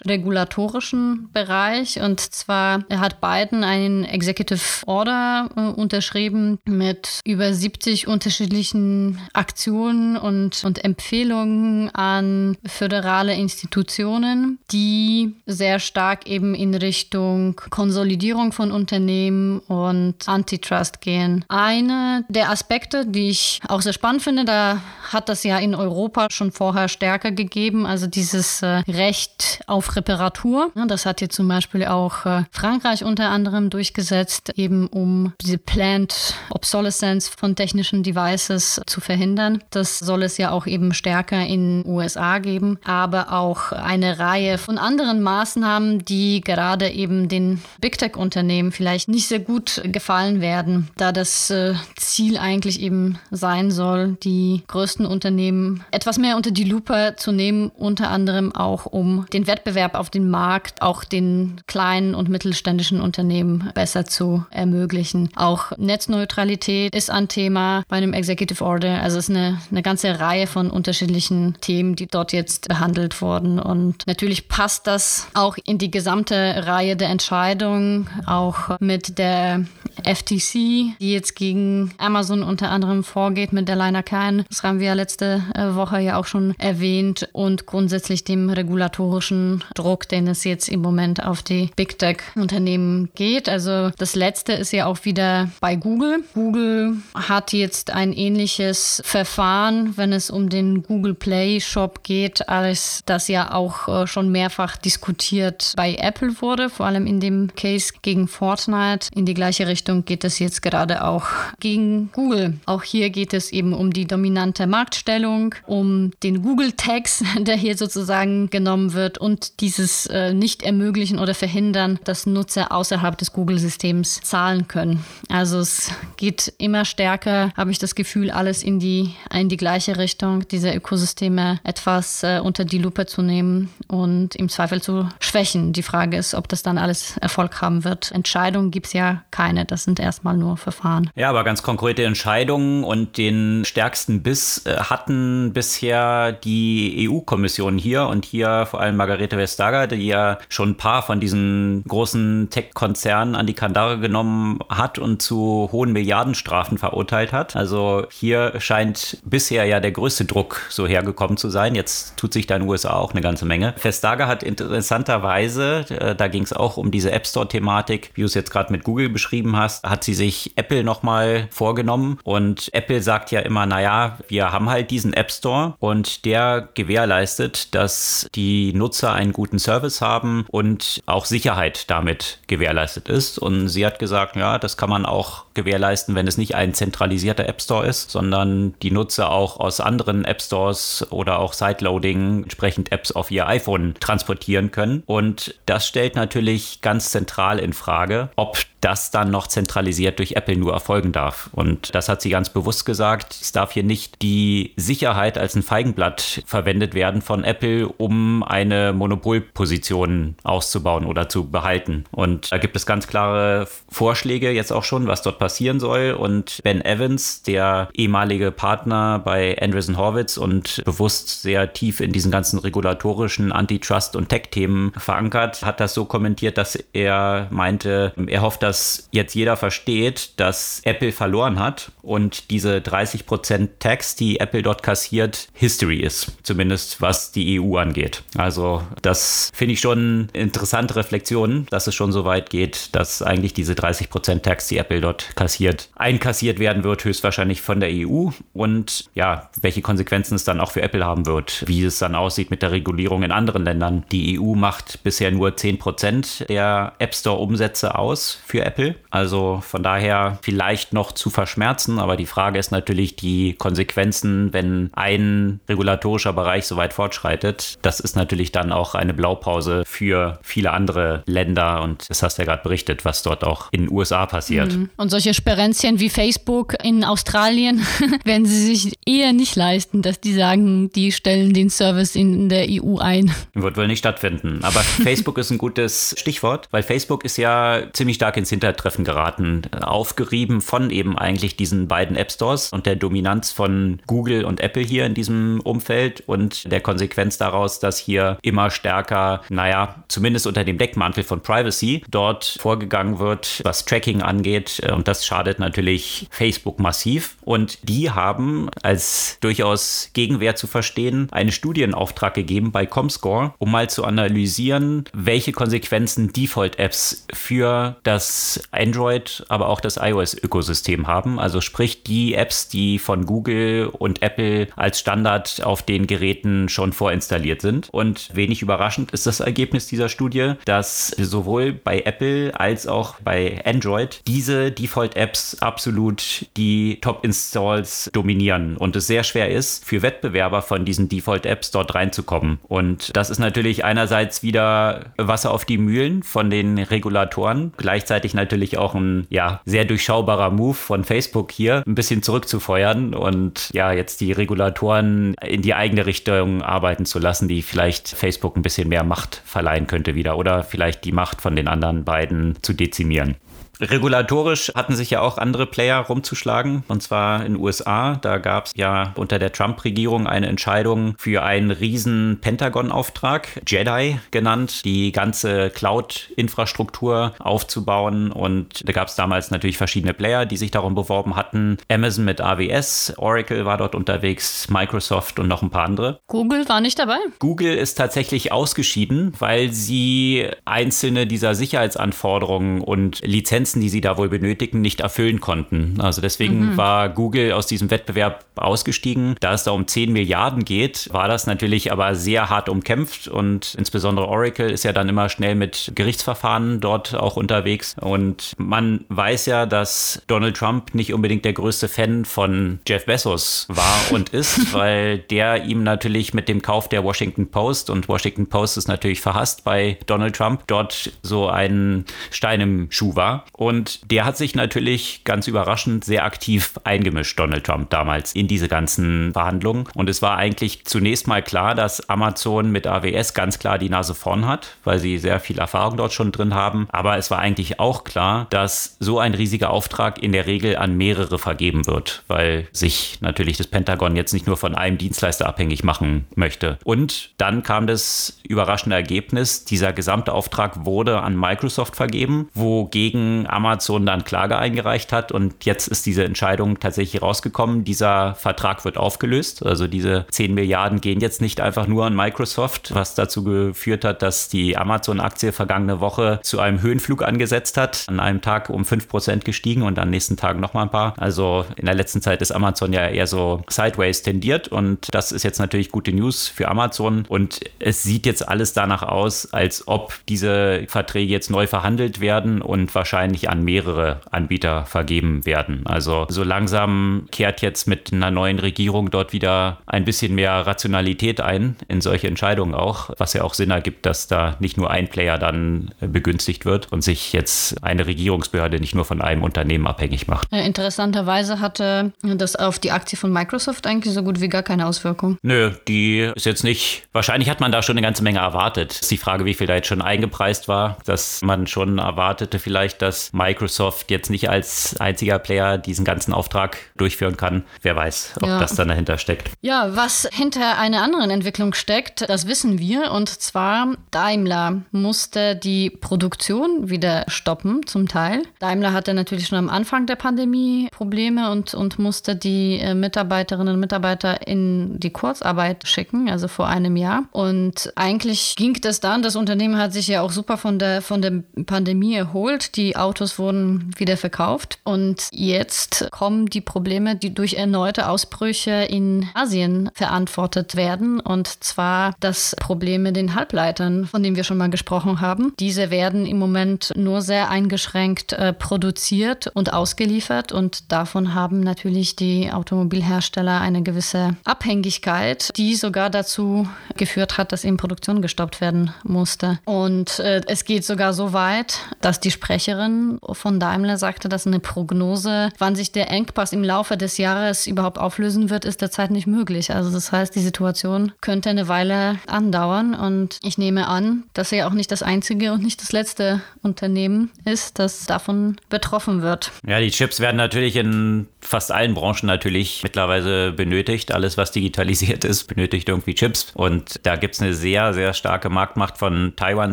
politisch-regulatorischen 0.07 1.29
Bereich. 1.33 2.01
Und 2.01 2.21
zwar 2.21 2.85
hat 2.91 3.21
Biden 3.21 3.65
einen 3.65 4.05
Executive 4.05 4.87
Order 4.87 5.49
äh, 5.57 5.61
unterschrieben 5.61 6.59
mit 6.65 7.21
über 7.25 7.53
70 7.53 8.07
unterschiedlichen 8.07 9.19
Aktionen 9.33 10.17
und, 10.17 10.65
und 10.65 10.85
Empfehlungen 10.85 11.95
an 11.95 12.57
föderale 12.65 13.35
Institutionen, 13.35 14.59
die 14.71 15.35
sehr 15.47 15.79
stark 15.79 16.27
eben 16.27 16.55
in 16.55 16.75
Richtung 16.75 17.61
Konsolidierung 17.71 18.53
von 18.53 18.71
Unternehmen 18.73 19.59
und 19.61 20.29
Antitrust 20.29 21.01
gehen. 21.01 21.45
Eine 21.49 22.25
der 22.29 22.51
Aspekte, 22.51 23.07
die 23.07 23.31
ich 23.31 23.61
auch 23.69 23.83
sehr 23.83 23.93
spannend 23.93 24.23
finde, 24.23 24.45
da 24.45 24.81
hat 25.13 25.29
das 25.29 25.45
ja 25.45 25.59
in 25.59 25.75
Europa 25.75 26.29
schon 26.31 26.53
vorher 26.53 26.89
stärker 26.89 27.33
gegeben, 27.33 27.87
also 27.87 28.07
dieses 28.07 28.63
äh, 28.63 28.83
Recht 28.89 29.61
auf 29.67 29.96
Reparatur. 29.97 30.71
Das 30.87 31.07
hat 31.07 31.21
hier 31.21 31.31
zum 31.31 31.49
Beispiel 31.49 31.85
auch 31.85 32.27
äh, 32.27 32.45
Frankreich 32.51 33.05
unter 33.05 33.31
anderem 33.31 33.71
durchgesetzt, 33.71 34.53
eben 34.57 34.87
um 34.89 35.33
diese 35.41 35.59
Planned 35.59 36.35
Obsolescence 36.51 37.29
von 37.29 37.57
technischen 37.57 38.03
Devices 38.03 38.81
zu 38.87 39.01
verhindern. 39.01 39.63
Das 39.71 39.99
soll 39.99 40.23
es 40.23 40.39
ja 40.39 40.51
auch 40.51 40.67
eben 40.67 40.95
stärker 40.95 41.45
in 41.47 41.85
USA 41.87 42.39
geben, 42.39 42.79
aber 42.85 43.33
auch 43.33 43.73
eine 43.73 44.19
Reihe 44.19 44.59
von 44.59 44.79
anderen 44.79 45.23
Maßnahmen, 45.23 46.05
die 46.05 46.41
gerade 46.41 46.91
eben 46.91 47.29
den 47.29 47.63
Big 47.81 47.99
Tech-Unternehmen 47.99 48.73
vielleicht 48.73 49.09
nicht 49.09 49.29
sehr 49.29 49.41
gut 49.41 49.83
gefallen 49.85 50.41
werden, 50.41 50.89
da 50.97 51.13
das 51.13 51.51
äh, 51.51 51.75
Ziel 51.97 52.39
eigentlich 52.39 52.81
eben 52.81 53.19
sein 53.31 53.71
soll, 53.71 54.17
die 54.23 54.63
größten 54.67 55.07
Unternehmen 55.07 55.85
etwas 55.91 56.19
mehr 56.19 56.37
unter 56.37 56.51
die 56.51 56.65
Lupe 56.65 57.15
zu 57.17 57.33
nehmen, 57.33 57.71
unter 57.77 58.11
anderem 58.11 58.55
auch 58.55 58.87
um 58.87 59.27
den 59.33 59.47
Wettbewerb 59.47 59.86
auf 59.95 60.11
dem 60.11 60.31
Markt, 60.31 60.83
auch 60.83 61.05
den 61.05 61.61
kleinen 61.67 62.15
und 62.15 62.29
mittelständischen 62.29 63.01
Unternehmen 63.01 63.71
besser 63.75 64.05
zu 64.05 64.45
ermöglichen. 64.51 65.31
Auch 65.37 65.77
Netzneutralität 65.77 66.95
ist 66.95 67.11
ein 67.11 67.29
Thema 67.29 67.85
bei 67.89 67.97
einem 67.97 68.13
Executive 68.13 68.65
Order. 68.65 69.03
Also 69.03 69.19
es 69.19 69.29
ist 69.29 69.37
eine, 69.37 69.61
eine 69.71 69.83
ganze 69.83 70.19
Reihe 70.21 70.47
von 70.47 70.71
unterschiedlichen 70.71 71.57
Themen, 71.61 71.97
die 71.97 72.07
dort 72.07 72.33
jetzt 72.33 72.69
behandelt 72.69 73.21
wurden. 73.21 73.59
Und 73.59 74.07
natürlich 74.07 74.49
passt 74.49 74.87
das 74.87 75.29
auch 75.35 75.57
in 75.65 75.79
die 75.79 75.91
gesamte 75.91 76.67
Reihe 76.67 76.97
der 76.97 77.09
Entscheidungen, 77.09 78.09
auch 78.27 78.79
mit 78.81 79.19
der 79.19 79.65
FTC, 80.05 80.53
die 81.01 81.13
jetzt 81.13 81.37
gegen 81.37 81.93
Amazon 81.99 82.43
unter 82.43 82.71
anderem 82.71 83.05
vorgeht 83.05 83.53
mit 83.53 83.69
der 83.69 83.77
Liner 83.77 84.03
Kine. 84.03 84.45
Das 84.49 84.63
haben 84.63 84.81
wir 84.81 84.89
ja 84.89 84.95
letzte 84.95 85.43
äh, 85.55 85.75
Woche 85.75 86.01
ja 86.01 86.17
auch 86.17 86.27
schon 86.27 86.55
erwähnt 86.59 87.29
und 87.33 87.67
grundsätzlich 87.67 88.25
dem 88.25 88.51
regulatorischen 88.51 89.65
Druck, 89.79 90.09
den 90.09 90.27
es 90.29 90.45
jetzt 90.45 90.69
im 90.69 90.81
Moment 90.81 91.25
auf 91.25 91.43
die 91.43 91.71
Big 91.77 91.99
Tech 91.99 92.19
Unternehmen 92.35 93.11
geht. 93.15 93.49
Also 93.49 93.91
das 93.99 94.15
letzte 94.15 94.53
ist 94.53 94.73
ja 94.73 94.87
auch 94.87 95.05
wieder 95.05 95.51
bei 95.61 95.77
Google. 95.77 96.25
Google 96.35 96.97
hat 97.15 97.53
jetzt 97.53 97.91
ein 97.91 98.13
ähnliches 98.13 99.03
Verfahren, 99.05 99.97
wenn 99.97 100.13
es 100.13 100.31
um 100.31 100.49
den 100.49 100.83
Google 100.83 101.15
Play 101.15 101.61
Shop 101.61 102.03
geht, 102.03 102.49
als 102.49 103.03
das 103.07 103.29
ja 103.29 103.53
auch 103.53 103.89
äh, 103.89 104.07
schon 104.07 104.31
mehrfach 104.31 104.77
diskutiert 104.77 105.73
bei 105.77 105.95
Apple 105.95 106.41
wurde, 106.41 106.71
vor 106.71 106.87
allem 106.87 107.07
in 107.07 107.21
dem 107.21 107.55
Case 107.55 107.93
gegen 108.03 108.29
Fortnite. 108.29 109.09
In 109.15 109.27
die 109.27 109.35
gleiche 109.35 109.67
Richtung 109.67 110.05
geht 110.05 110.25
es 110.25 110.39
jetzt 110.39 110.63
gerade 110.63 111.05
auch 111.05 111.27
gegen 111.61 112.11
Google. 112.13 112.55
Auch 112.67 112.83
hier 112.83 113.11
geht 113.11 113.35
es 113.35 113.53
eben 113.53 113.73
um 113.73 113.93
die 113.93 114.07
dominante 114.07 114.67
Marktstellung, 114.67 115.55
um 115.67 116.13
den 116.23 116.43
Google-Tax, 116.43 117.25
der 117.39 117.57
hier 117.57 117.77
sozusagen 117.77 118.51
genommen 118.51 118.93
wird 118.93 119.19
und 119.19 119.61
dieses 119.67 120.07
äh, 120.07 120.33
nicht 120.33 120.63
ermöglichen 120.63 121.19
oder 121.19 121.35
verhindern, 121.35 121.99
dass 122.05 122.25
Nutzer 122.25 122.71
außerhalb 122.71 123.19
des 123.19 123.33
Google-Systems 123.33 124.21
zahlen 124.21 124.69
können. 124.69 125.05
Also 125.29 125.59
es 125.59 125.91
geht 126.17 126.55
immer 126.59 126.85
stärker, 126.85 127.51
habe 127.57 127.73
ich 127.73 127.81
das 127.81 127.97
Gefühl, 127.97 128.31
alles 128.31 128.63
in 128.63 128.79
die, 128.79 129.17
in 129.35 129.49
die 129.49 129.57
gleiche 129.57 129.99
Richtung, 129.99 130.47
diese 130.47 130.73
Ökosysteme 130.73 131.59
etwas 131.65 132.23
äh, 132.23 132.39
unter 132.41 132.65
die 132.65 132.79
Lupe 132.79 133.07
zu 133.07 133.23
nehmen 133.23 133.71
und 133.89 134.37
im 134.37 134.49
Zweifel 134.49 134.81
zu 134.81 135.09
schwächen. 135.19 135.73
Die 135.73 135.83
Frage 135.83 136.17
ist, 136.17 136.35
ob 136.35 136.47
das 136.47 136.63
dann 136.63 136.79
alles 136.79 137.17
Erfolg 137.17 137.61
haben 137.61 137.83
wird. 137.83 138.13
Entscheidungen 138.13 138.71
gibt 138.71 138.87
es 138.87 138.93
ja 138.93 139.25
keine, 139.33 139.65
das 139.65 139.83
sind 139.83 139.99
erstmal 139.99 140.37
nur 140.37 140.57
Verfahren. 140.57 141.11
Ja, 141.17 141.29
aber 141.29 141.43
ganz 141.43 141.65
konkrete 141.65 142.05
Entscheidungen 142.05 142.85
und 142.85 143.19
den 143.19 143.65
stärksten 143.65 144.23
Biss 144.23 144.65
äh, 144.65 144.77
hatten 144.77 145.53
bisher 145.53 146.31
die 146.31 147.09
EU-Kommission 147.11 147.79
hier 147.79 148.07
und 148.07 148.25
hier 148.25 148.67
vor 148.71 148.81
allem 148.81 148.95
Margarete 148.95 149.37
Vestager, 149.47 149.87
die 149.87 150.07
ja 150.07 150.39
schon 150.49 150.71
ein 150.71 150.77
paar 150.77 151.03
von 151.03 151.21
diesen 151.21 151.85
großen 151.87 152.49
Tech-Konzernen 152.51 153.37
an 153.37 153.47
die 153.47 153.55
Kandare 153.55 154.01
genommen 154.01 154.59
hat 154.69 154.99
und 154.99 155.23
zu 155.23 155.69
hohen 155.71 155.93
Milliardenstrafen 155.93 156.79
verurteilt 156.79 157.33
hat. 157.33 157.55
Also 157.55 158.07
hier 158.11 158.55
scheint 158.59 159.19
bisher 159.25 159.65
ja 159.67 159.79
der 159.79 159.93
größte 159.93 160.25
Druck 160.25 160.63
so 160.69 160.87
hergekommen 160.87 161.37
zu 161.37 161.49
sein. 161.49 161.77
Jetzt 161.77 162.17
tut 162.17 162.33
sich 162.33 162.49
da 162.49 162.57
in 162.57 162.63
den 162.63 162.69
USA 162.69 162.95
auch 162.95 163.13
eine 163.13 163.21
ganze 163.21 163.45
Menge. 163.45 163.75
Vestager 163.81 164.27
hat 164.27 164.43
interessanterweise, 164.43 165.87
äh, 165.91 166.17
da 166.17 166.27
ging 166.27 166.43
es 166.43 166.53
auch 166.53 166.77
um 166.77 166.91
diese 166.91 167.13
App 167.13 167.27
Store-Thematik, 167.27 168.11
wie 168.15 168.23
du 168.23 168.27
es 168.27 168.35
jetzt 168.35 168.51
gerade 168.51 168.73
mit 168.73 168.83
Google 168.83 169.11
beschrieben 169.11 169.57
hast, 169.57 169.85
hat 169.85 170.03
sie 170.03 170.15
sich 170.15 170.53
Apple 170.57 170.83
nochmal 170.83 171.47
vorgenommen 171.51 172.19
und 172.25 172.75
Apple 172.75 173.01
sagt 173.01 173.31
ja 173.31 173.41
immer, 173.41 173.67
naja, 173.67 174.19
wir 174.27 174.51
haben 174.51 174.69
halt 174.69 174.91
diesen 174.91 175.13
App 175.13 175.31
Store 175.31 175.75
und 175.79 176.25
der 176.25 176.69
gewährleistet, 176.75 177.75
dass 177.75 178.27
die 178.35 178.73
Nutzer 178.73 179.13
einen 179.13 179.33
guten 179.37 179.59
Service 179.59 180.01
haben 180.01 180.47
und 180.49 181.03
auch 181.05 181.27
Sicherheit 181.27 181.91
damit 181.91 182.41
gewährleistet 182.47 183.11
ist. 183.11 183.39
Und 183.39 183.69
sie 183.69 183.85
hat 183.85 183.99
gesagt, 183.99 184.35
ja, 184.35 184.59
das 184.59 184.79
kann 184.79 184.89
man 184.89 185.05
auch 185.05 185.45
gewährleisten, 185.57 186.15
wenn 186.15 186.29
es 186.29 186.39
nicht 186.39 186.55
ein 186.55 186.73
zentralisierter 186.73 187.49
App 187.49 187.61
Store 187.61 187.85
ist, 187.85 188.11
sondern 188.11 188.75
die 188.83 188.93
Nutzer 188.93 189.33
auch 189.33 189.59
aus 189.59 189.81
anderen 189.81 190.25
App 190.25 190.41
Stores 190.41 191.05
oder 191.11 191.41
auch 191.41 191.53
Sideloading 191.53 192.45
entsprechend 192.45 192.93
Apps 192.93 193.11
auf 193.11 193.33
ihr 193.33 193.49
iPhone 193.49 193.95
transportieren 193.99 194.71
können. 194.71 195.03
Und 195.07 195.57
das 195.67 195.89
stellt 195.89 196.15
natürlich 196.15 196.81
ganz 196.81 197.11
zentral 197.11 197.59
in 197.59 197.73
Frage, 197.73 198.31
ob 198.37 198.59
das 198.81 199.11
dann 199.11 199.33
noch 199.33 199.49
zentralisiert 199.49 200.21
durch 200.21 200.33
Apple 200.37 200.57
nur 200.57 200.73
erfolgen 200.73 201.11
darf. 201.11 201.51
Und 201.53 201.93
das 201.95 202.09
hat 202.09 202.23
sie 202.23 202.31
ganz 202.31 202.51
bewusst 202.51 202.87
gesagt. 202.87 203.37
Es 203.41 203.51
darf 203.51 203.73
hier 203.73 203.83
nicht 203.83 204.23
die 204.23 204.75
Sicherheit 204.77 205.39
als 205.39 205.57
ein 205.57 205.65
Feigenblatt 205.65 206.43
verwendet 206.47 206.95
werden 206.95 207.21
von 207.21 207.43
Apple, 207.43 207.89
um 207.89 208.45
eine 208.45 208.93
Monopolposition 208.93 210.37
auszubauen 210.45 211.05
oder 211.05 211.29
zu 211.29 211.51
behalten. 211.51 212.05
Und 212.13 212.53
da 212.53 212.59
gibt 212.59 212.77
es 212.77 212.87
ganz 212.87 213.09
klare 213.09 213.67
Vorschläge 213.89 214.53
jetzt 214.53 214.73
auch 214.73 214.85
schon, 214.85 215.09
was 215.09 215.23
dort 215.23 215.39
passieren 215.47 215.79
soll. 215.79 216.11
Und 216.11 216.61
Ben 216.65 216.85
Evans, 216.85 217.43
der 217.43 217.89
ehemalige 217.95 218.51
Partner 218.51 219.21
bei 219.25 219.57
Andreessen 219.63 219.97
Horwitz 219.97 220.37
und 220.37 220.83
bewusst 220.85 221.43
sehr 221.43 221.73
tief 221.73 222.01
in 222.01 222.11
diesen 222.11 222.33
ganzen 222.33 222.59
regulatorischen 222.59 223.53
Antitrust- 223.53 224.17
und 224.17 224.29
Tech-Themen 224.29 224.93
verankert, 224.97 225.63
hat 225.63 225.79
das 225.79 225.95
so 225.95 226.05
kommentiert, 226.05 226.59
dass 226.59 226.77
er 226.93 227.47
meinte, 227.51 228.13
er 228.27 228.43
hofft, 228.43 228.65
dass 228.65 229.09
jetzt 229.13 229.37
jeder 229.37 229.57
versteht, 229.57 230.33
dass 230.41 230.81
Apple 230.83 231.13
verloren 231.13 231.61
hat 231.61 231.93
und 232.03 232.51
diese 232.51 232.79
30% 232.79 233.69
Tax, 233.79 234.17
die 234.17 234.41
Apple 234.41 234.63
dort 234.63 234.83
kassiert, 234.83 235.49
History 235.53 236.01
ist. 236.01 236.33
Zumindest 236.43 237.01
was 237.01 237.31
die 237.31 237.61
EU 237.61 237.77
angeht. 237.77 238.25
Also 238.37 238.83
das 239.01 239.53
finde 239.55 239.75
ich 239.75 239.81
schon 239.81 240.29
interessante 240.33 240.97
Reflexion, 240.97 241.67
dass 241.71 241.87
es 241.87 241.95
schon 241.95 242.11
so 242.11 242.25
weit 242.25 242.51
geht, 242.51 242.95
dass 242.97 243.23
eigentlich 243.23 243.55
diese 243.55 243.75
30% 243.75 244.43
Tax, 244.43 244.67
die 244.67 244.79
Apple 244.79 245.01
dort 245.01 245.36
kassiert, 245.37 245.91
einkassiert 245.95 246.59
werden 246.59 246.83
wird, 246.83 247.05
höchstwahrscheinlich 247.05 247.61
von 247.61 247.79
der 247.79 247.91
EU. 247.93 248.31
Und 248.53 249.05
ja, 249.15 249.51
welche 249.61 249.83
Konsequenzen 249.83 250.35
es 250.35 250.45
dann 250.45 250.61
auch 250.61 250.73
für 250.73 250.83
Apple 250.83 251.05
haben 251.05 251.27
wird, 251.27 251.63
wie 251.67 251.85
es 251.85 251.99
dann 251.99 252.15
aussieht 252.15 252.51
mit 252.51 252.63
der 252.63 252.73
Regulierung 252.73 253.23
in 253.23 253.31
anderen 253.31 253.65
Ländern. 253.65 254.05
Die 254.11 254.41
EU 254.41 254.55
macht 254.55 255.05
bisher 255.05 255.31
nur 255.31 255.51
10% 255.51 256.47
der 256.47 256.95
App 256.99 257.15
Store-Umsätze 257.15 257.97
aus 257.97 258.41
für 258.47 258.65
Apple. 258.65 258.97
Also 259.11 259.61
von 259.63 259.83
daher 259.83 260.39
vielleicht 260.43 260.93
noch 260.93 261.13
zu 261.13 261.31
verschmerzen, 261.31 261.99
aber 261.99 262.17
die 262.17 262.27
Frage 262.27 262.59
ist 262.59 262.73
natürlich 262.73 263.15
die 263.17 263.53
Konsequenzen, 263.55 264.53
wenn 264.53 264.91
ein 264.95 265.61
regulatorischer 265.69 266.33
Bereich 266.33 266.67
so 266.67 266.77
weit 266.77 266.95
fortschreitet. 266.95 267.75
Das 267.83 268.01
ist 268.01 268.17
natürlich 268.17 268.53
dann 268.53 268.73
auch 268.73 268.95
eine 268.95 269.13
Blaupause 269.13 269.83
für 269.87 270.39
viele 270.43 270.73
andere 270.73 271.23
Länder 271.27 271.83
und 271.83 272.09
das 272.09 272.23
hast 272.23 272.39
du 272.39 272.43
ja 272.43 272.47
gerade 272.47 272.63
berichtet, 272.63 273.05
was 273.05 273.23
dort 273.23 273.45
auch 273.45 273.69
in 273.71 273.83
den 273.83 273.93
USA 273.93 274.25
passiert. 274.25 274.73
Mhm. 274.73 274.89
Und 274.97 275.11
solche 275.11 275.26
Sperenzchen 275.35 276.01
wie 276.01 276.11
Facebook 276.11 276.75
in 276.83 277.05
Australien 277.05 277.87
werden 278.25 278.47
sie 278.47 278.75
sich 278.75 278.99
eher 279.07 279.33
nicht 279.33 279.57
leisten, 279.57 280.03
dass 280.03 280.21
die 280.21 280.35
sagen, 280.35 280.91
die 280.93 281.13
stellen 281.13 281.53
den 281.53 281.71
Service 281.71 282.15
in 282.15 282.49
der 282.49 282.67
EU 282.69 282.99
ein. 282.99 283.35
Wird 283.55 283.77
wohl 283.77 283.87
nicht 283.87 283.99
stattfinden. 283.99 284.61
Aber 284.63 284.81
Facebook 285.03 285.39
ist 285.39 285.51
ein 285.51 285.59
gutes 285.59 286.15
Stichwort, 286.19 286.69
weil 286.71 286.83
Facebook 286.83 287.25
ist 287.25 287.37
ja 287.37 287.83
ziemlich 287.93 288.17
stark 288.17 288.37
ins 288.37 288.51
Hintertreffen 288.51 289.05
geraten, 289.05 289.63
aufgerieben 289.81 290.61
von 290.61 290.91
eben 290.91 291.19
eigentlich 291.19 291.57
diesen 291.57 291.89
beiden 291.89 292.17
App 292.17 292.33
Stores 292.33 292.73
und 292.73 292.87
der 292.87 292.97
Dominanz 292.97 293.53
von 293.53 294.01
Google 294.07 294.45
und 294.45 294.61
Apple 294.61 294.83
hier 294.83 295.07
in 295.07 295.15
diesem 295.15 295.61
Umfeld 295.61 296.23
und 296.27 296.71
der 296.71 296.81
Konsequenz 296.81 297.39
daraus, 297.39 297.81
dass 297.81 297.99
hier 297.99 298.39
immer 298.43 298.71
stärker, 298.71 299.43
naja, 299.49 300.05
zumindest 300.09 300.47
unter 300.47 300.65
dem 300.65 300.79
Deckmantel 300.79 301.25
von 301.25 301.41
Privacy 301.41 302.03
dort 302.09 302.59
vorgegangen 302.61 303.19
wird, 303.19 303.61
was 303.65 303.85
Tracking 303.85 304.23
angeht. 304.23 304.81
Und 304.93 305.09
das 305.09 305.16
schadet 305.25 305.59
natürlich 305.59 306.27
Facebook 306.31 306.81
massiv. 306.81 307.37
Und 307.43 307.79
die 307.89 308.11
haben 308.11 308.69
als 308.83 309.39
durchaus 309.41 310.11
Gegenwehr 310.13 310.57
zu 310.57 310.67
verstehen 310.67 311.29
einen 311.31 311.53
Studienauftrag 311.53 312.35
gegeben 312.35 312.73
bei 312.73 312.87
Comscore, 312.87 313.55
um 313.59 313.71
mal 313.71 313.89
zu 313.89 314.05
analysieren, 314.05 315.05
welche 315.13 315.53
Konsequenzen 315.53 316.33
Default-Apps 316.33 317.27
für 317.33 317.97
das 318.03 318.17
das 318.17 318.61
Android, 318.73 319.45
aber 319.49 319.69
auch 319.69 319.81
das 319.81 319.99
iOS-Ökosystem 319.99 321.07
haben. 321.07 321.39
Also 321.39 321.61
sprich 321.61 322.03
die 322.03 322.35
Apps, 322.35 322.69
die 322.69 322.99
von 322.99 323.27
Google 323.27 323.91
und 323.93 324.23
Apple 324.23 324.69
als 324.75 325.01
Standard 325.01 325.63
auf 325.63 325.83
den 325.83 326.07
Geräten 326.07 326.69
schon 326.69 326.93
vorinstalliert 326.93 327.61
sind. 327.61 327.89
Und 327.93 328.35
wenig 328.35 328.63
überraschend 328.63 329.13
ist 329.13 329.27
das 329.27 329.41
Ergebnis 329.41 329.87
dieser 329.87 330.09
Studie, 330.09 330.55
dass 330.65 331.09
sowohl 331.09 331.73
bei 331.73 332.01
Apple 332.01 332.59
als 332.59 332.87
auch 332.87 333.17
bei 333.21 333.63
Android 333.65 334.23
diese 334.27 334.73
Default-Apps 334.97 335.59
absolut 335.61 336.47
die 336.57 336.99
Top-Installs 337.03 338.09
dominieren 338.15 338.79
und 338.79 338.97
es 338.97 339.07
sehr 339.07 339.25
schwer 339.25 339.51
ist, 339.51 339.85
für 339.85 340.01
Wettbewerber 340.01 340.63
von 340.63 340.87
diesen 340.87 341.11
Default-Apps 341.11 341.71
dort 341.71 341.95
reinzukommen. 341.95 342.59
Und 342.67 343.15
das 343.15 343.29
ist 343.29 343.39
natürlich 343.39 343.85
einerseits 343.85 344.43
wieder 344.43 345.13
Wasser 345.19 345.53
auf 345.53 345.67
die 345.67 345.77
Mühlen 345.77 346.23
von 346.23 346.49
den 346.49 346.79
Regulatoren, 346.79 347.75
gleichzeitig 347.77 348.33
natürlich 348.33 348.79
auch 348.79 348.95
ein 348.95 349.27
ja, 349.29 349.61
sehr 349.67 349.85
durchschaubarer 349.85 350.51
Move 350.51 350.75
von 350.75 351.05
Facebook 351.05 351.53
hier, 351.53 351.83
ein 351.87 351.95
bisschen 351.95 352.23
zurückzufeuern 352.23 353.13
und 353.13 353.69
ja, 353.75 353.93
jetzt 353.93 354.23
die 354.23 354.33
Regulatoren 354.33 355.35
in 355.43 355.61
die 355.61 355.75
eigene 355.75 356.07
Richtung 356.07 356.63
arbeiten 356.63 357.05
zu 357.05 357.19
lassen, 357.19 357.49
die 357.49 357.61
vielleicht 357.61 358.09
Facebook 358.09 358.57
ein 358.57 358.63
bisschen 358.63 358.89
mehr 358.89 359.05
Macht 359.05 359.43
verleihen 359.45 359.87
könnte 359.87 360.15
wieder 360.15 360.39
oder 360.39 360.63
vielleicht 360.63 361.05
die 361.05 361.13
Macht 361.13 361.43
von 361.43 361.55
den 361.55 361.69
anderen 361.69 362.05
beiden 362.05 362.57
zu 362.63 362.73
dezimieren. 362.73 363.37
Regulatorisch 363.81 364.73
hatten 364.75 364.95
sich 364.95 365.11
ja 365.11 365.21
auch 365.21 365.39
andere 365.39 365.67
Player 365.67 365.99
rumzuschlagen, 365.99 366.85
und 366.89 367.03
zwar 367.03 367.45
in 367.45 367.55
den 367.55 367.63
USA. 367.63 368.17
Da 368.17 368.39
gab 368.39 368.67
es 368.67 368.73
ja 368.75 369.13
unter 369.17 369.39
der 369.39 369.53
Trump-Regierung 369.53 370.27
eine 370.27 370.47
Entscheidung 370.47 371.15
für 371.19 371.43
einen 371.43 371.71
riesen 371.71 372.39
Pentagon-Auftrag, 372.41 373.61
JEDI 373.67 374.19
genannt, 374.31 374.85
die 374.85 375.13
ganze 375.13 375.71
Cloud-Infrastruktur 375.71 377.35
aufzubauen. 377.39 378.33
Und 378.33 378.89
da 378.89 378.93
gab 378.93 379.09
es 379.09 379.15
damals 379.15 379.51
natürlich 379.51 379.77
verschiedene 379.77 380.15
Player, 380.15 380.47
die 380.47 380.57
sich 380.57 380.71
darum 380.71 380.95
beworben 380.95 381.37
hatten. 381.37 381.77
Amazon 381.91 382.25
mit 382.25 382.41
AWS, 382.41 383.15
Oracle 383.19 383.67
war 383.67 383.77
dort 383.77 383.95
unterwegs, 383.95 384.69
Microsoft 384.71 385.39
und 385.39 385.49
noch 385.49 385.63
ein 385.63 385.71
paar 385.71 385.85
andere. 385.85 386.21
Google 386.29 386.69
war 386.69 386.81
nicht 386.81 386.99
dabei. 386.99 387.19
Google 387.39 387.77
ist 387.77 387.97
tatsächlich 387.97 388.53
ausgeschieden, 388.53 389.35
weil 389.39 389.73
sie 389.73 390.49
einzelne 390.65 391.27
dieser 391.27 391.55
Sicherheitsanforderungen 391.55 392.81
und 392.81 393.21
Lizenzen 393.21 393.66
Lizenzen, 393.67 393.81
die 393.81 393.89
sie 393.89 394.01
da 394.01 394.17
wohl 394.17 394.29
benötigen, 394.29 394.81
nicht 394.81 395.01
erfüllen 395.01 395.41
konnten. 395.41 396.01
Also 396.01 396.21
deswegen 396.21 396.73
mhm. 396.73 396.77
war 396.77 397.09
Google 397.09 397.53
aus 397.53 397.67
diesem 397.67 397.91
Wettbewerb 397.91 398.45
ausgestiegen. 398.55 399.37
Da 399.41 399.53
es 399.53 399.65
da 399.65 399.73
um 399.73 399.87
10 399.87 400.13
Milliarden 400.13 400.65
geht, 400.65 401.09
war 401.13 401.29
das 401.29 401.47
natürlich 401.47 401.91
aber 401.93 402.15
sehr 402.15 402.49
hart 402.49 402.69
umkämpft 402.69 403.29
und 403.29 403.75
insbesondere 403.75 404.29
Oracle 404.29 404.71
ist 404.71 404.85
ja 404.85 404.93
dann 404.93 405.09
immer 405.09 405.29
schnell 405.29 405.55
mit 405.55 405.93
Gerichtsverfahren 405.95 406.81
dort 406.81 407.15
auch 407.15 407.37
unterwegs. 407.37 407.97
Und 408.01 408.53
man 408.59 409.05
weiß 409.09 409.47
ja, 409.47 409.67
dass 409.67 410.23
Donald 410.27 410.57
Trump 410.57 410.95
nicht 410.95 411.13
unbedingt 411.13 411.45
der 411.45 411.53
größte 411.53 411.89
Fan 411.89 412.25
von 412.25 412.79
Jeff 412.87 413.07
Bezos 413.07 413.67
war 413.69 414.01
und 414.11 414.31
ist, 414.31 414.73
weil 414.73 415.19
der 415.19 415.65
ihm 415.65 415.83
natürlich 415.83 416.35
mit 416.35 416.49
dem 416.49 416.63
Kauf 416.63 416.89
der 416.89 417.03
Washington 417.03 417.49
Post 417.51 417.91
und 417.91 418.09
Washington 418.09 418.47
Post 418.47 418.79
ist 418.79 418.89
natürlich 418.89 419.21
verhasst 419.21 419.65
bei 419.65 419.99
Donald 420.07 420.37
Trump, 420.37 420.63
dort 420.67 421.13
so 421.23 421.49
ein 421.49 422.05
Stein 422.31 422.61
im 422.61 422.87
Schuh 422.91 423.17
war. 423.17 423.45
Und 423.57 424.11
der 424.11 424.25
hat 424.25 424.37
sich 424.37 424.55
natürlich 424.55 425.23
ganz 425.25 425.49
überraschend 425.49 426.05
sehr 426.05 426.25
aktiv 426.25 426.79
eingemischt, 426.85 427.39
Donald 427.39 427.65
Trump 427.65 427.91
damals, 427.91 428.35
in 428.35 428.49
diese 428.49 428.69
ganzen 428.69 429.33
Verhandlungen. 429.33 429.85
Und 429.95 430.11
es 430.11 430.23
war 430.23 430.37
eigentlich 430.37 430.85
zunächst 430.85 431.27
mal 431.27 431.43
klar, 431.43 431.75
dass 431.75 432.09
Amazon 432.09 432.71
mit 432.71 432.87
AWS 432.87 433.35
ganz 433.35 433.59
klar 433.59 433.79
die 433.79 433.89
Nase 433.89 434.15
vorn 434.15 434.47
hat, 434.47 434.77
weil 434.85 434.99
sie 434.99 435.19
sehr 435.19 435.41
viel 435.41 435.59
Erfahrung 435.59 435.97
dort 435.97 436.13
schon 436.13 436.33
drin 436.33 436.55
haben. 436.55 436.87
Aber 436.91 437.17
es 437.17 437.31
war 437.31 437.39
eigentlich 437.39 437.81
auch 437.81 438.05
klar, 438.05 438.47
dass 438.51 438.97
so 439.01 439.19
ein 439.19 439.35
riesiger 439.35 439.71
Auftrag 439.71 440.23
in 440.23 440.33
der 440.33 440.47
Regel 440.47 440.77
an 440.77 440.97
mehrere 440.97 441.39
vergeben 441.39 441.87
wird, 441.87 442.23
weil 442.29 442.69
sich 442.73 443.19
natürlich 443.21 443.57
das 443.57 443.67
Pentagon 443.67 444.17
jetzt 444.17 444.33
nicht 444.33 444.47
nur 444.47 444.57
von 444.57 444.75
einem 444.75 444.99
Dienstleister 444.99 445.47
abhängig 445.47 445.83
machen 445.83 446.27
möchte. 446.35 446.79
Und 446.85 447.31
dann 447.39 447.63
kam 447.63 447.87
das 447.87 448.39
überraschende 448.47 448.97
Ergebnis, 448.97 449.65
dieser 449.65 449.93
gesamte 449.93 450.33
Auftrag 450.33 450.85
wurde 450.85 451.23
an 451.23 451.37
Microsoft 451.37 451.97
vergeben, 451.97 452.49
wogegen 452.55 453.46
Amazon 453.47 454.07
dann 454.07 454.25
Klage 454.25 454.59
eingereicht 454.59 455.13
hat 455.13 455.33
und 455.33 455.65
jetzt 455.65 455.89
ist 455.89 456.07
diese 456.07 456.25
Entscheidung 456.25 456.81
tatsächlich 456.81 457.23
rausgekommen. 457.23 457.85
Dieser 457.85 458.35
Vertrag 458.35 458.85
wird 458.85 458.97
aufgelöst. 458.97 459.65
Also 459.65 459.87
diese 459.87 460.27
10 460.31 460.55
Milliarden 460.55 461.01
gehen 461.01 461.21
jetzt 461.21 461.41
nicht 461.41 461.61
einfach 461.61 461.87
nur 461.87 462.07
an 462.07 462.15
Microsoft, 462.15 462.95
was 462.95 463.15
dazu 463.15 463.45
geführt 463.45 464.05
hat, 464.05 464.23
dass 464.23 464.49
die 464.49 464.77
Amazon-Aktie 464.77 465.53
vergangene 465.53 466.01
Woche 466.01 466.41
zu 466.43 466.61
einem 466.61 466.83
Höhenflug 466.83 467.23
angesetzt 467.23 467.77
hat. 467.77 468.05
An 468.09 468.21
einem 468.21 468.41
Tag 468.41 468.71
um 468.71 468.83
5% 468.83 469.45
gestiegen 469.45 469.83
und 469.83 469.99
am 469.99 470.11
nächsten 470.11 470.37
Tag 470.37 470.59
nochmal 470.59 470.85
ein 470.85 470.91
paar. 470.91 471.15
Also 471.17 471.65
in 471.77 471.87
der 471.87 471.95
letzten 471.95 472.23
Zeit 472.23 472.43
ist 472.43 472.53
Amazon 472.53 472.93
ja 472.93 473.07
eher 473.07 473.27
so 473.27 473.63
sideways 473.69 474.23
tendiert 474.23 474.69
und 474.69 475.09
das 475.15 475.33
ist 475.33 475.43
jetzt 475.43 475.59
natürlich 475.59 475.91
gute 475.91 476.13
News 476.13 476.49
für 476.49 476.69
Amazon 476.69 477.25
und 477.29 477.61
es 477.79 478.03
sieht 478.03 478.27
jetzt 478.27 478.47
alles 478.47 478.73
danach 478.73 479.03
aus, 479.03 479.53
als 479.53 479.87
ob 479.89 480.15
diese 480.29 480.85
Verträge 480.89 481.33
jetzt 481.33 481.51
neu 481.51 481.67
verhandelt 481.67 482.21
werden 482.21 482.63
und 482.63 482.95
wahrscheinlich 482.95 483.36
wahrscheinlich 483.37 483.51
an 483.51 483.65
mehrere 483.65 484.21
Anbieter 484.31 484.85
vergeben 484.87 485.45
werden. 485.45 485.83
Also 485.87 486.27
so 486.29 486.43
langsam 486.43 487.27
kehrt 487.31 487.63
jetzt 487.63 487.87
mit 487.87 488.13
einer 488.13 488.31
neuen 488.31 488.59
Regierung 488.59 489.11
dort 489.11 489.33
wieder 489.33 489.79
ein 489.87 490.05
bisschen 490.05 490.35
mehr 490.35 490.67
Rationalität 490.67 491.41
ein 491.41 491.77
in 491.89 492.01
solche 492.01 492.29
Entscheidungen 492.29 492.75
auch, 492.75 493.11
was 493.19 493.35
ja 493.35 493.43
auch 493.43 493.55
Sinn 493.55 493.71
ergibt, 493.71 494.07
dass 494.07 494.29
da 494.29 494.57
nicht 494.61 494.77
nur 494.77 494.91
ein 494.91 495.09
Player 495.09 495.39
dann 495.39 495.91
begünstigt 496.01 496.65
wird 496.65 496.91
und 496.93 497.03
sich 497.03 497.33
jetzt 497.33 497.83
eine 497.85 498.07
Regierungsbehörde 498.07 498.81
nicht 498.81 498.95
nur 498.95 499.05
von 499.05 499.21
einem 499.21 499.43
Unternehmen 499.43 499.87
abhängig 499.87 500.29
macht. 500.29 500.49
Interessanterweise 500.53 501.61
hatte 501.61 502.13
das 502.23 502.57
auf 502.57 502.79
die 502.79 502.91
Aktie 502.91 503.19
von 503.19 503.33
Microsoft 503.33 503.87
eigentlich 503.87 504.15
so 504.15 504.23
gut 504.23 504.41
wie 504.41 504.49
gar 504.49 504.63
keine 504.63 504.87
Auswirkung. 504.87 505.39
Nö, 505.43 505.73
die 505.89 506.31
ist 506.35 506.47
jetzt 506.47 506.65
nicht. 506.65 507.05
Wahrscheinlich 507.13 507.51
hat 507.51 507.61
man 507.61 507.73
da 507.73 507.83
schon 507.83 507.95
eine 507.97 508.07
ganze 508.07 508.23
Menge 508.23 508.39
erwartet. 508.39 508.93
Ist 509.01 509.11
die 509.11 509.19
Frage, 509.19 509.45
wie 509.45 509.55
viel 509.55 509.67
da 509.67 509.75
jetzt 509.75 509.89
schon 509.89 510.03
eingepreist 510.03 510.69
war, 510.69 510.99
dass 511.05 511.43
man 511.43 511.67
schon 511.67 511.99
erwartete 511.99 512.59
vielleicht, 512.59 513.03
dass 513.03 513.26
Microsoft 513.33 514.11
jetzt 514.11 514.31
nicht 514.31 514.49
als 514.49 514.99
einziger 515.01 515.39
Player 515.39 515.79
diesen 515.79 516.05
ganzen 516.05 516.33
Auftrag 516.33 516.77
durchführen 516.97 517.37
kann. 517.37 517.65
Wer 517.83 517.97
weiß, 517.97 518.35
ob 518.41 518.49
ja. 518.49 518.59
das 518.59 518.75
dann 518.75 518.89
dahinter 518.89 519.19
steckt. 519.19 519.51
Ja, 519.61 519.97
was 519.97 520.29
hinter 520.33 520.79
einer 520.79 521.03
anderen 521.03 521.31
Entwicklung 521.31 521.75
steckt, 521.75 522.29
das 522.29 522.47
wissen 522.47 522.79
wir. 522.79 523.13
Und 523.13 523.29
zwar 523.29 523.95
Daimler 524.11 524.83
musste 524.93 525.57
die 525.57 525.91
Produktion 525.91 526.89
wieder 526.91 527.25
stoppen, 527.29 527.87
zum 527.87 528.09
Teil. 528.09 528.43
Daimler 528.59 528.93
hatte 528.93 529.15
natürlich 529.15 529.49
schon 529.49 529.59
am 529.59 529.69
Anfang 529.69 530.07
der 530.07 530.17
Pandemie 530.17 530.89
Probleme 530.93 531.51
und, 531.51 531.75
und 531.75 531.99
musste 531.99 532.37
die 532.37 532.79
äh, 532.79 532.95
Mitarbeiterinnen 532.95 533.75
und 533.75 533.81
Mitarbeiter 533.81 534.47
in 534.47 534.99
die 535.01 535.11
Kurzarbeit 535.11 535.87
schicken, 535.87 536.29
also 536.31 536.49
vor 536.49 536.69
einem 536.69 536.97
Jahr. 536.97 537.25
Und 537.33 537.93
eigentlich 537.97 538.55
ging 538.57 538.75
das 538.81 539.01
dann, 539.01 539.23
das 539.23 539.37
Unternehmen 539.37 539.79
hat 539.79 539.93
sich 539.93 540.09
ja 540.09 540.23
auch 540.23 540.31
super 540.31 540.57
von 540.57 540.79
der, 540.79 541.03
von 541.03 541.23
der 541.23 541.43
Pandemie 541.65 542.15
erholt. 542.15 542.77
Die 542.77 542.97
Autos 542.97 543.16
Autos 543.17 543.39
wurden 543.39 543.93
wieder 543.97 544.19
verkauft. 544.19 544.79
Und 544.85 545.29
jetzt 545.33 546.11
kommen 546.11 546.51
die 546.51 546.61
Probleme, 546.61 547.17
die 547.17 547.33
durch 547.33 547.55
erneute 547.55 548.11
Ausbrüche 548.11 548.73
in 548.73 549.27
Asien 549.33 549.91
verantwortet 549.95 550.77
werden. 550.77 551.19
Und 551.21 551.65
zwar 551.65 552.15
das 552.21 552.55
Problem 552.61 553.05
mit 553.05 553.17
den 553.17 553.35
Halbleitern, 553.35 554.05
von 554.05 554.23
denen 554.23 554.37
wir 554.37 554.45
schon 554.45 554.59
mal 554.59 554.69
gesprochen 554.69 555.23
haben. 555.23 555.55
Diese 555.59 555.89
werden 555.89 556.27
im 556.27 556.39
Moment 556.39 556.93
nur 556.95 557.23
sehr 557.23 557.49
eingeschränkt 557.49 558.35
äh, 558.35 558.53
produziert 558.53 559.47
und 559.55 559.73
ausgeliefert. 559.73 560.53
Und 560.53 560.93
davon 560.93 561.33
haben 561.33 561.61
natürlich 561.61 562.17
die 562.17 562.53
Automobilhersteller 562.53 563.63
eine 563.63 563.83
gewisse 563.83 564.37
Abhängigkeit, 564.45 565.57
die 565.57 565.75
sogar 565.75 566.11
dazu 566.11 566.69
geführt 566.99 567.39
hat, 567.39 567.53
dass 567.53 567.65
eben 567.65 567.79
Produktion 567.79 568.21
gestoppt 568.21 568.61
werden 568.61 568.93
musste. 569.05 569.59
Und 569.65 570.19
äh, 570.19 570.43
es 570.49 570.67
geht 570.67 570.85
sogar 570.85 571.15
so 571.15 571.33
weit, 571.33 571.79
dass 572.03 572.21
die 572.21 572.31
Sprecherin 572.31 573.06
von 573.33 573.61
Daimler 573.61 573.97
sagte, 573.97 574.29
dass 574.29 574.47
eine 574.47 574.61
Prognose, 574.61 575.51
wann 575.59 575.77
sich 575.77 575.93
der 575.93 576.11
Engpass 576.11 576.53
im 576.53 576.65
Laufe 576.65 576.97
des 576.97 577.19
Jahres 577.19 577.67
überhaupt 577.67 577.99
auflösen 577.99 578.51
wird, 578.51 578.65
ist 578.65 578.81
derzeit 578.81 579.11
nicht 579.11 579.27
möglich. 579.27 579.73
Also 579.73 579.91
das 579.91 580.13
heißt, 580.13 580.35
die 580.35 580.41
Situation 580.41 581.13
könnte 581.21 581.51
eine 581.51 581.69
Weile 581.69 582.19
andauern 582.27 582.95
und 582.95 583.39
ich 583.43 583.59
nehme 583.59 583.89
an, 583.89 584.25
dass 584.35 584.53
er 584.53 584.67
auch 584.67 584.73
nicht 584.73 584.91
das 584.93 585.03
einzige 585.03 585.53
und 585.53 585.63
nicht 585.63 585.81
das 585.81 585.93
letzte 585.93 586.41
Unternehmen 586.63 587.31
ist, 587.45 587.79
das 587.79 588.07
davon 588.07 588.57
betroffen 588.69 589.23
wird. 589.23 589.53
Ja, 589.67 589.81
die 589.81 589.91
Chips 589.91 590.21
werden 590.21 590.37
natürlich 590.37 590.77
in 590.77 591.29
fast 591.41 591.73
allen 591.73 591.95
Branchen 591.95 592.27
natürlich 592.27 592.83
mittlerweile 592.83 593.53
benötigt. 593.53 594.13
Alles, 594.13 594.37
was 594.37 594.53
digitalisiert 594.53 595.25
ist, 595.25 595.45
benötigt 595.45 595.89
irgendwie 595.89 596.15
Chips. 596.15 596.53
Und 596.55 597.01
da 597.05 597.17
gibt 597.17 597.35
es 597.35 597.41
eine 597.41 597.55
sehr, 597.55 597.93
sehr 597.95 598.13
starke 598.13 598.51
Marktmacht 598.51 598.99
von 598.99 599.35
Taiwan 599.37 599.73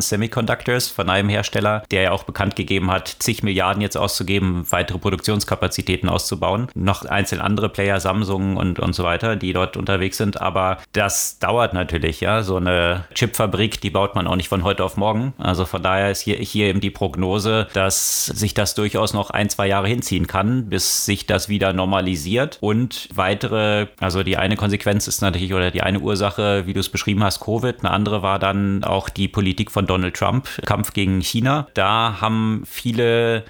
Semiconductors, 0.00 0.88
von 0.88 1.10
einem 1.10 1.28
Hersteller, 1.28 1.82
der 1.90 2.02
ja 2.02 2.10
auch 2.12 2.24
bekannt 2.24 2.56
gegeben 2.56 2.90
hat, 2.90 3.13
zig 3.18 3.42
Milliarden 3.42 3.80
jetzt 3.80 3.96
auszugeben, 3.96 4.66
weitere 4.70 4.98
Produktionskapazitäten 4.98 6.08
auszubauen. 6.08 6.68
Noch 6.74 7.04
einzeln 7.04 7.40
andere 7.40 7.68
Player, 7.68 8.00
Samsung 8.00 8.56
und, 8.56 8.78
und 8.78 8.94
so 8.94 9.04
weiter, 9.04 9.36
die 9.36 9.52
dort 9.52 9.76
unterwegs 9.76 10.16
sind. 10.16 10.40
Aber 10.40 10.78
das 10.92 11.38
dauert 11.38 11.74
natürlich, 11.74 12.20
ja. 12.20 12.42
So 12.42 12.56
eine 12.56 13.04
Chipfabrik, 13.14 13.80
die 13.80 13.90
baut 13.90 14.14
man 14.14 14.26
auch 14.26 14.36
nicht 14.36 14.48
von 14.48 14.64
heute 14.64 14.84
auf 14.84 14.96
morgen. 14.96 15.34
Also 15.38 15.64
von 15.64 15.82
daher 15.82 16.10
ist 16.10 16.20
hier, 16.20 16.36
hier 16.36 16.66
eben 16.66 16.80
die 16.80 16.90
Prognose, 16.90 17.68
dass 17.72 18.26
sich 18.26 18.54
das 18.54 18.74
durchaus 18.74 19.14
noch 19.14 19.30
ein, 19.30 19.48
zwei 19.48 19.66
Jahre 19.66 19.88
hinziehen 19.88 20.26
kann, 20.26 20.68
bis 20.68 21.04
sich 21.04 21.26
das 21.26 21.48
wieder 21.48 21.72
normalisiert 21.72 22.58
und 22.60 23.08
weitere, 23.14 23.86
also 24.00 24.22
die 24.22 24.36
eine 24.36 24.56
Konsequenz 24.56 25.06
ist 25.06 25.20
natürlich 25.20 25.52
oder 25.52 25.70
die 25.70 25.82
eine 25.82 26.00
Ursache, 26.00 26.66
wie 26.66 26.72
du 26.72 26.80
es 26.80 26.88
beschrieben 26.88 27.22
hast, 27.22 27.40
Covid. 27.40 27.80
Eine 27.80 27.90
andere 27.90 28.22
war 28.22 28.38
dann 28.38 28.84
auch 28.84 29.08
die 29.08 29.28
Politik 29.28 29.70
von 29.70 29.86
Donald 29.86 30.14
Trump, 30.14 30.48
Kampf 30.64 30.92
gegen 30.92 31.20
China. 31.20 31.66
Da 31.74 32.18
haben 32.20 32.62
viele 32.66 33.03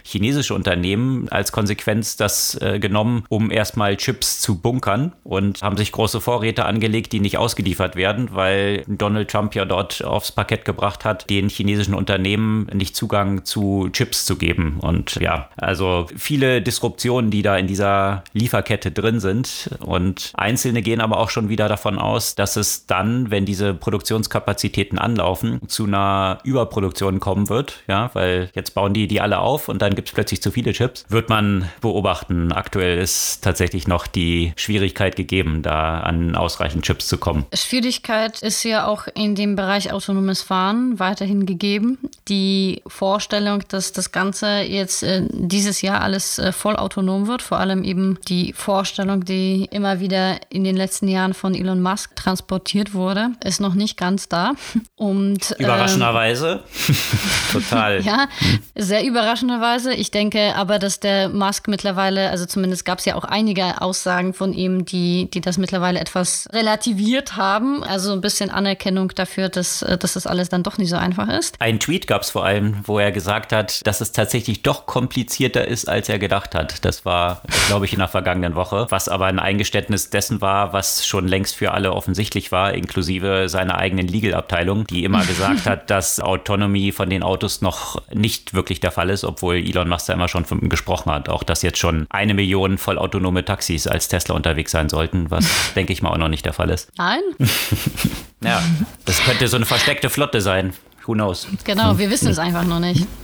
chinesische 0.05 0.55
Unternehmen 0.55 1.29
als 1.31 1.53
Konsequenz 1.53 2.17
das 2.17 2.61
äh, 2.61 2.79
genommen, 2.79 3.25
um 3.29 3.51
erstmal 3.51 3.97
Chips 3.97 4.41
zu 4.41 4.59
bunkern 4.59 5.13
und 5.25 5.63
haben 5.63 5.77
sich 5.77 5.93
große 5.93 6.21
Vorräte 6.21 6.65
angelegt, 6.65 7.13
die 7.13 7.21
nicht 7.21 7.39
ausgeliefert 7.39 7.97
werden, 7.97 8.31
weil 8.33 8.85
Donald 8.87 9.31
Trump 9.31 9.55
ja 9.55 9.65
dort 9.65 10.05
aufs 10.05 10.33
Parkett 10.33 10.65
gebracht 10.65 11.05
hat, 11.05 11.29
den 11.31 11.49
chinesischen 11.49 11.95
Unternehmen 11.95 12.67
nicht 12.73 12.97
Zugang 12.97 13.45
zu 13.45 13.89
Chips 13.93 14.25
zu 14.25 14.37
geben. 14.37 14.79
Und 14.81 15.17
ja, 15.17 15.49
also 15.57 16.07
viele 16.17 16.63
Disruptionen, 16.63 17.31
die 17.31 17.43
da 17.43 17.57
in 17.57 17.67
dieser 17.67 18.25
Lieferkette 18.33 18.91
drin 18.91 19.21
sind. 19.21 19.71
Und 19.81 20.33
Einzelne 20.35 20.83
gehen 20.83 21.01
aber 21.01 21.19
auch 21.19 21.31
schon 21.31 21.49
wieder 21.49 21.69
davon 21.69 21.99
aus, 21.99 22.35
dass 22.35 22.57
es 22.57 22.87
dann, 22.87 23.31
wenn 23.31 23.45
diese 23.45 23.75
Produktionskapazitäten 23.75 24.99
anlaufen, 24.99 25.61
zu 25.69 25.85
einer 25.85 26.39
Überproduktion 26.45 27.21
kommen 27.21 27.49
wird. 27.49 27.83
Ja, 27.89 28.11
weil 28.15 28.51
jetzt 28.55 28.75
bauen 28.75 28.95
die 28.95 29.09
die 29.09 29.21
alle 29.21 29.39
auf 29.45 29.69
und 29.69 29.83
dann 29.83 29.95
gibt 29.95 30.09
es 30.09 30.15
plötzlich 30.15 30.43
zu 30.43 30.51
viele 30.51 30.73
Chips. 30.73 31.05
Wird 31.09 31.29
man 31.29 31.69
beobachten. 31.81 32.53
Aktuell 32.53 32.99
ist 32.99 33.43
tatsächlich 33.43 33.87
noch 33.87 34.07
die 34.07 34.53
Schwierigkeit 34.57 35.17
gegeben, 35.17 35.63
da 35.63 36.01
an 36.01 36.35
ausreichend 36.35 36.85
Chips 36.85 37.07
zu 37.07 37.19
kommen. 37.19 37.45
Schwierigkeit 37.53 38.43
ist 38.43 38.65
ja 38.65 38.87
auch 38.87 39.07
in 39.15 39.35
dem 39.35 39.57
Bereich 39.57 39.93
autonomes 39.93 40.43
Fahren 40.43 40.99
weiterhin 40.99 41.47
gegeben. 41.47 41.99
Die 42.29 42.83
Vorstellung, 42.87 43.63
dass 43.69 43.93
das 43.93 44.13
Ganze 44.13 44.61
jetzt 44.63 45.03
äh, 45.03 45.23
dieses 45.31 45.83
Jahr 45.83 46.01
alles 46.01 46.39
äh, 46.39 46.53
voll 46.53 46.77
autonom 46.77 47.27
wird, 47.27 47.43
vor 47.43 47.59
allem 47.59 47.85
eben 47.85 48.19
die 48.29 48.53
Vorstellung, 48.53 49.25
die 49.25 49.69
immer 49.71 50.01
wieder 50.01 50.39
in 50.49 50.65
den 50.65 50.77
letzten 50.77 51.09
Jahren 51.09 51.35
von 51.35 51.55
Elon 51.55 51.83
Musk 51.83 52.17
transportiert 52.17 52.95
wurde, 52.95 53.33
ist 53.45 53.61
noch 53.61 53.75
nicht 53.75 53.97
ganz 53.97 54.29
da. 54.29 54.53
Und, 54.97 55.55
Überraschenderweise. 55.59 56.63
Ähm, 56.89 56.97
Total. 57.53 58.01
ja, 58.05 58.29
sehr 58.75 59.05
überraschenderweise. 59.35 59.95
Ich 59.95 60.11
denke 60.11 60.55
aber, 60.55 60.79
dass 60.79 61.01
der 61.01 61.29
Musk 61.29 61.67
mittlerweile, 61.69 62.31
also 62.31 62.47
zumindest 62.47 62.85
gab 62.85 63.01
es 63.01 63.05
ja 63.05 63.17
auch 63.17 63.25
einige 63.25 63.81
Aussagen 63.81 64.33
von 64.33 64.53
ihm, 64.53 64.85
die, 64.85 65.29
die 65.31 65.41
das 65.41 65.59
mittlerweile 65.59 65.99
etwas 65.99 66.49
relativiert 66.53 67.37
haben. 67.37 67.83
Also 67.83 68.13
ein 68.13 68.21
bisschen 68.21 68.51
Anerkennung 68.51 69.09
dafür, 69.15 69.49
dass, 69.49 69.83
äh, 69.83 69.99
dass 69.99 70.15
das 70.15 70.27
alles 70.27 70.49
dann 70.49 70.63
doch 70.63 70.79
nicht 70.79 70.91
so 70.91 70.97
einfach 70.97 71.29
ist. 71.29 71.57
Ein 71.59 71.81
Tweet 71.81 72.07
gab 72.07 72.23
es 72.23 72.31
vor 72.31 72.45
allem, 72.45 72.77
wo 72.85 72.99
er 72.99 73.11
gesagt 73.11 73.53
hat, 73.53 73.85
dass 73.87 74.01
es 74.01 74.13
tatsächlich 74.13 74.63
doch 74.63 74.87
komplizierter 74.87 75.67
ist, 75.67 75.89
als 75.89 76.09
er 76.09 76.19
gedacht 76.19 76.55
hat. 76.55 76.85
Das 76.85 77.05
war, 77.05 77.43
glaube 77.67 77.87
ich, 77.87 77.93
in 77.93 77.99
der 77.99 78.09
vergangenen 78.09 78.55
Woche, 78.55 78.87
was 78.91 79.09
aber 79.09 79.27
ein 79.27 79.39
Eingeständnis 79.39 80.11
dessen 80.11 80.41
war, 80.41 80.73
was 80.73 81.07
schon 81.07 81.27
längst 81.27 81.57
für 81.57 81.73
alle 81.73 81.93
offensichtlich 81.93 82.53
war, 82.53 82.75
inklusive 82.75 83.49
seiner 83.49 83.79
eigenen 83.79 84.07
Legal-Abteilung, 84.07 84.87
die 84.87 85.05
immer 85.05 85.25
gesagt 85.27 85.67
hat, 85.67 85.91
dass 85.91 86.21
Autonomy 86.21 86.93
von 86.93 87.11
den 87.11 87.23
Autos 87.23 87.63
noch 87.63 88.01
nicht 88.13 88.55
wirklich 88.55 88.81
der 88.81 88.93
Fall 88.93 89.11
ist, 89.11 89.24
obwohl 89.25 89.57
Elon 89.57 89.89
Musk 89.89 90.07
da 90.07 90.13
immer 90.13 90.29
schon 90.29 90.45
von 90.45 90.69
gesprochen 90.69 91.11
hat. 91.11 91.29
Auch 91.29 91.43
dass 91.43 91.63
jetzt 91.63 91.79
schon 91.79 92.07
eine 92.11 92.35
Million 92.35 92.79
vollautonome 92.79 93.45
Taxis 93.45 93.87
als 93.87 94.09
Tesla 94.09 94.35
unterwegs 94.35 94.73
sein 94.73 94.89
sollten, 94.89 95.31
was 95.31 95.47
denke 95.77 95.93
ich 95.93 96.03
mal 96.03 96.11
auch 96.11 96.19
noch 96.19 96.29
nicht 96.29 96.45
der 96.47 96.53
Fall 96.53 96.71
ist. 96.71 96.91
Nein. 96.97 97.21
ja, 98.43 98.63
das 99.05 99.23
könnte 99.23 99.49
so 99.49 99.57
eine 99.57 99.67
versteckte 99.67 100.11
Flotte 100.11 100.41
sein. 100.41 100.73
Who 101.07 101.13
knows? 101.13 101.47
Genau, 101.65 101.99
wir 101.99 102.11
wissen 102.11 102.29
es 102.29 102.39
einfach 102.39 102.65
noch 102.65 102.81
nicht. 102.81 103.07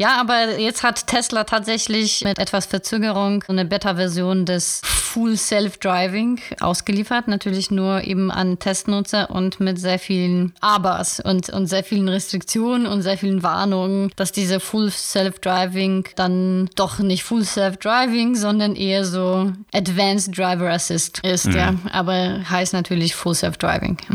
Ja, 0.00 0.20
aber 0.20 0.60
jetzt 0.60 0.84
hat 0.84 1.08
Tesla 1.08 1.42
tatsächlich 1.42 2.22
mit 2.22 2.38
etwas 2.38 2.66
Verzögerung 2.66 3.42
eine 3.48 3.64
Beta-Version 3.64 4.44
des 4.44 4.80
Full 4.84 5.36
Self-Driving 5.36 6.38
ausgeliefert. 6.60 7.26
Natürlich 7.26 7.72
nur 7.72 8.04
eben 8.04 8.30
an 8.30 8.60
Testnutzer 8.60 9.28
und 9.30 9.58
mit 9.58 9.80
sehr 9.80 9.98
vielen 9.98 10.54
Abers 10.60 11.18
und, 11.18 11.50
und 11.50 11.66
sehr 11.66 11.82
vielen 11.82 12.08
Restriktionen 12.08 12.86
und 12.86 13.02
sehr 13.02 13.18
vielen 13.18 13.42
Warnungen, 13.42 14.12
dass 14.14 14.30
diese 14.30 14.60
Full 14.60 14.92
Self-Driving 14.92 16.10
dann 16.14 16.70
doch 16.76 17.00
nicht 17.00 17.24
Full 17.24 17.44
Self-Driving, 17.44 18.36
sondern 18.36 18.76
eher 18.76 19.04
so 19.04 19.52
Advanced 19.74 20.38
Driver 20.38 20.70
Assist 20.70 21.18
ist. 21.24 21.46
Mhm. 21.46 21.56
Ja, 21.56 21.74
aber 21.90 22.48
heißt 22.48 22.72
natürlich 22.72 23.16
Full 23.16 23.34
Self-Driving. 23.34 23.98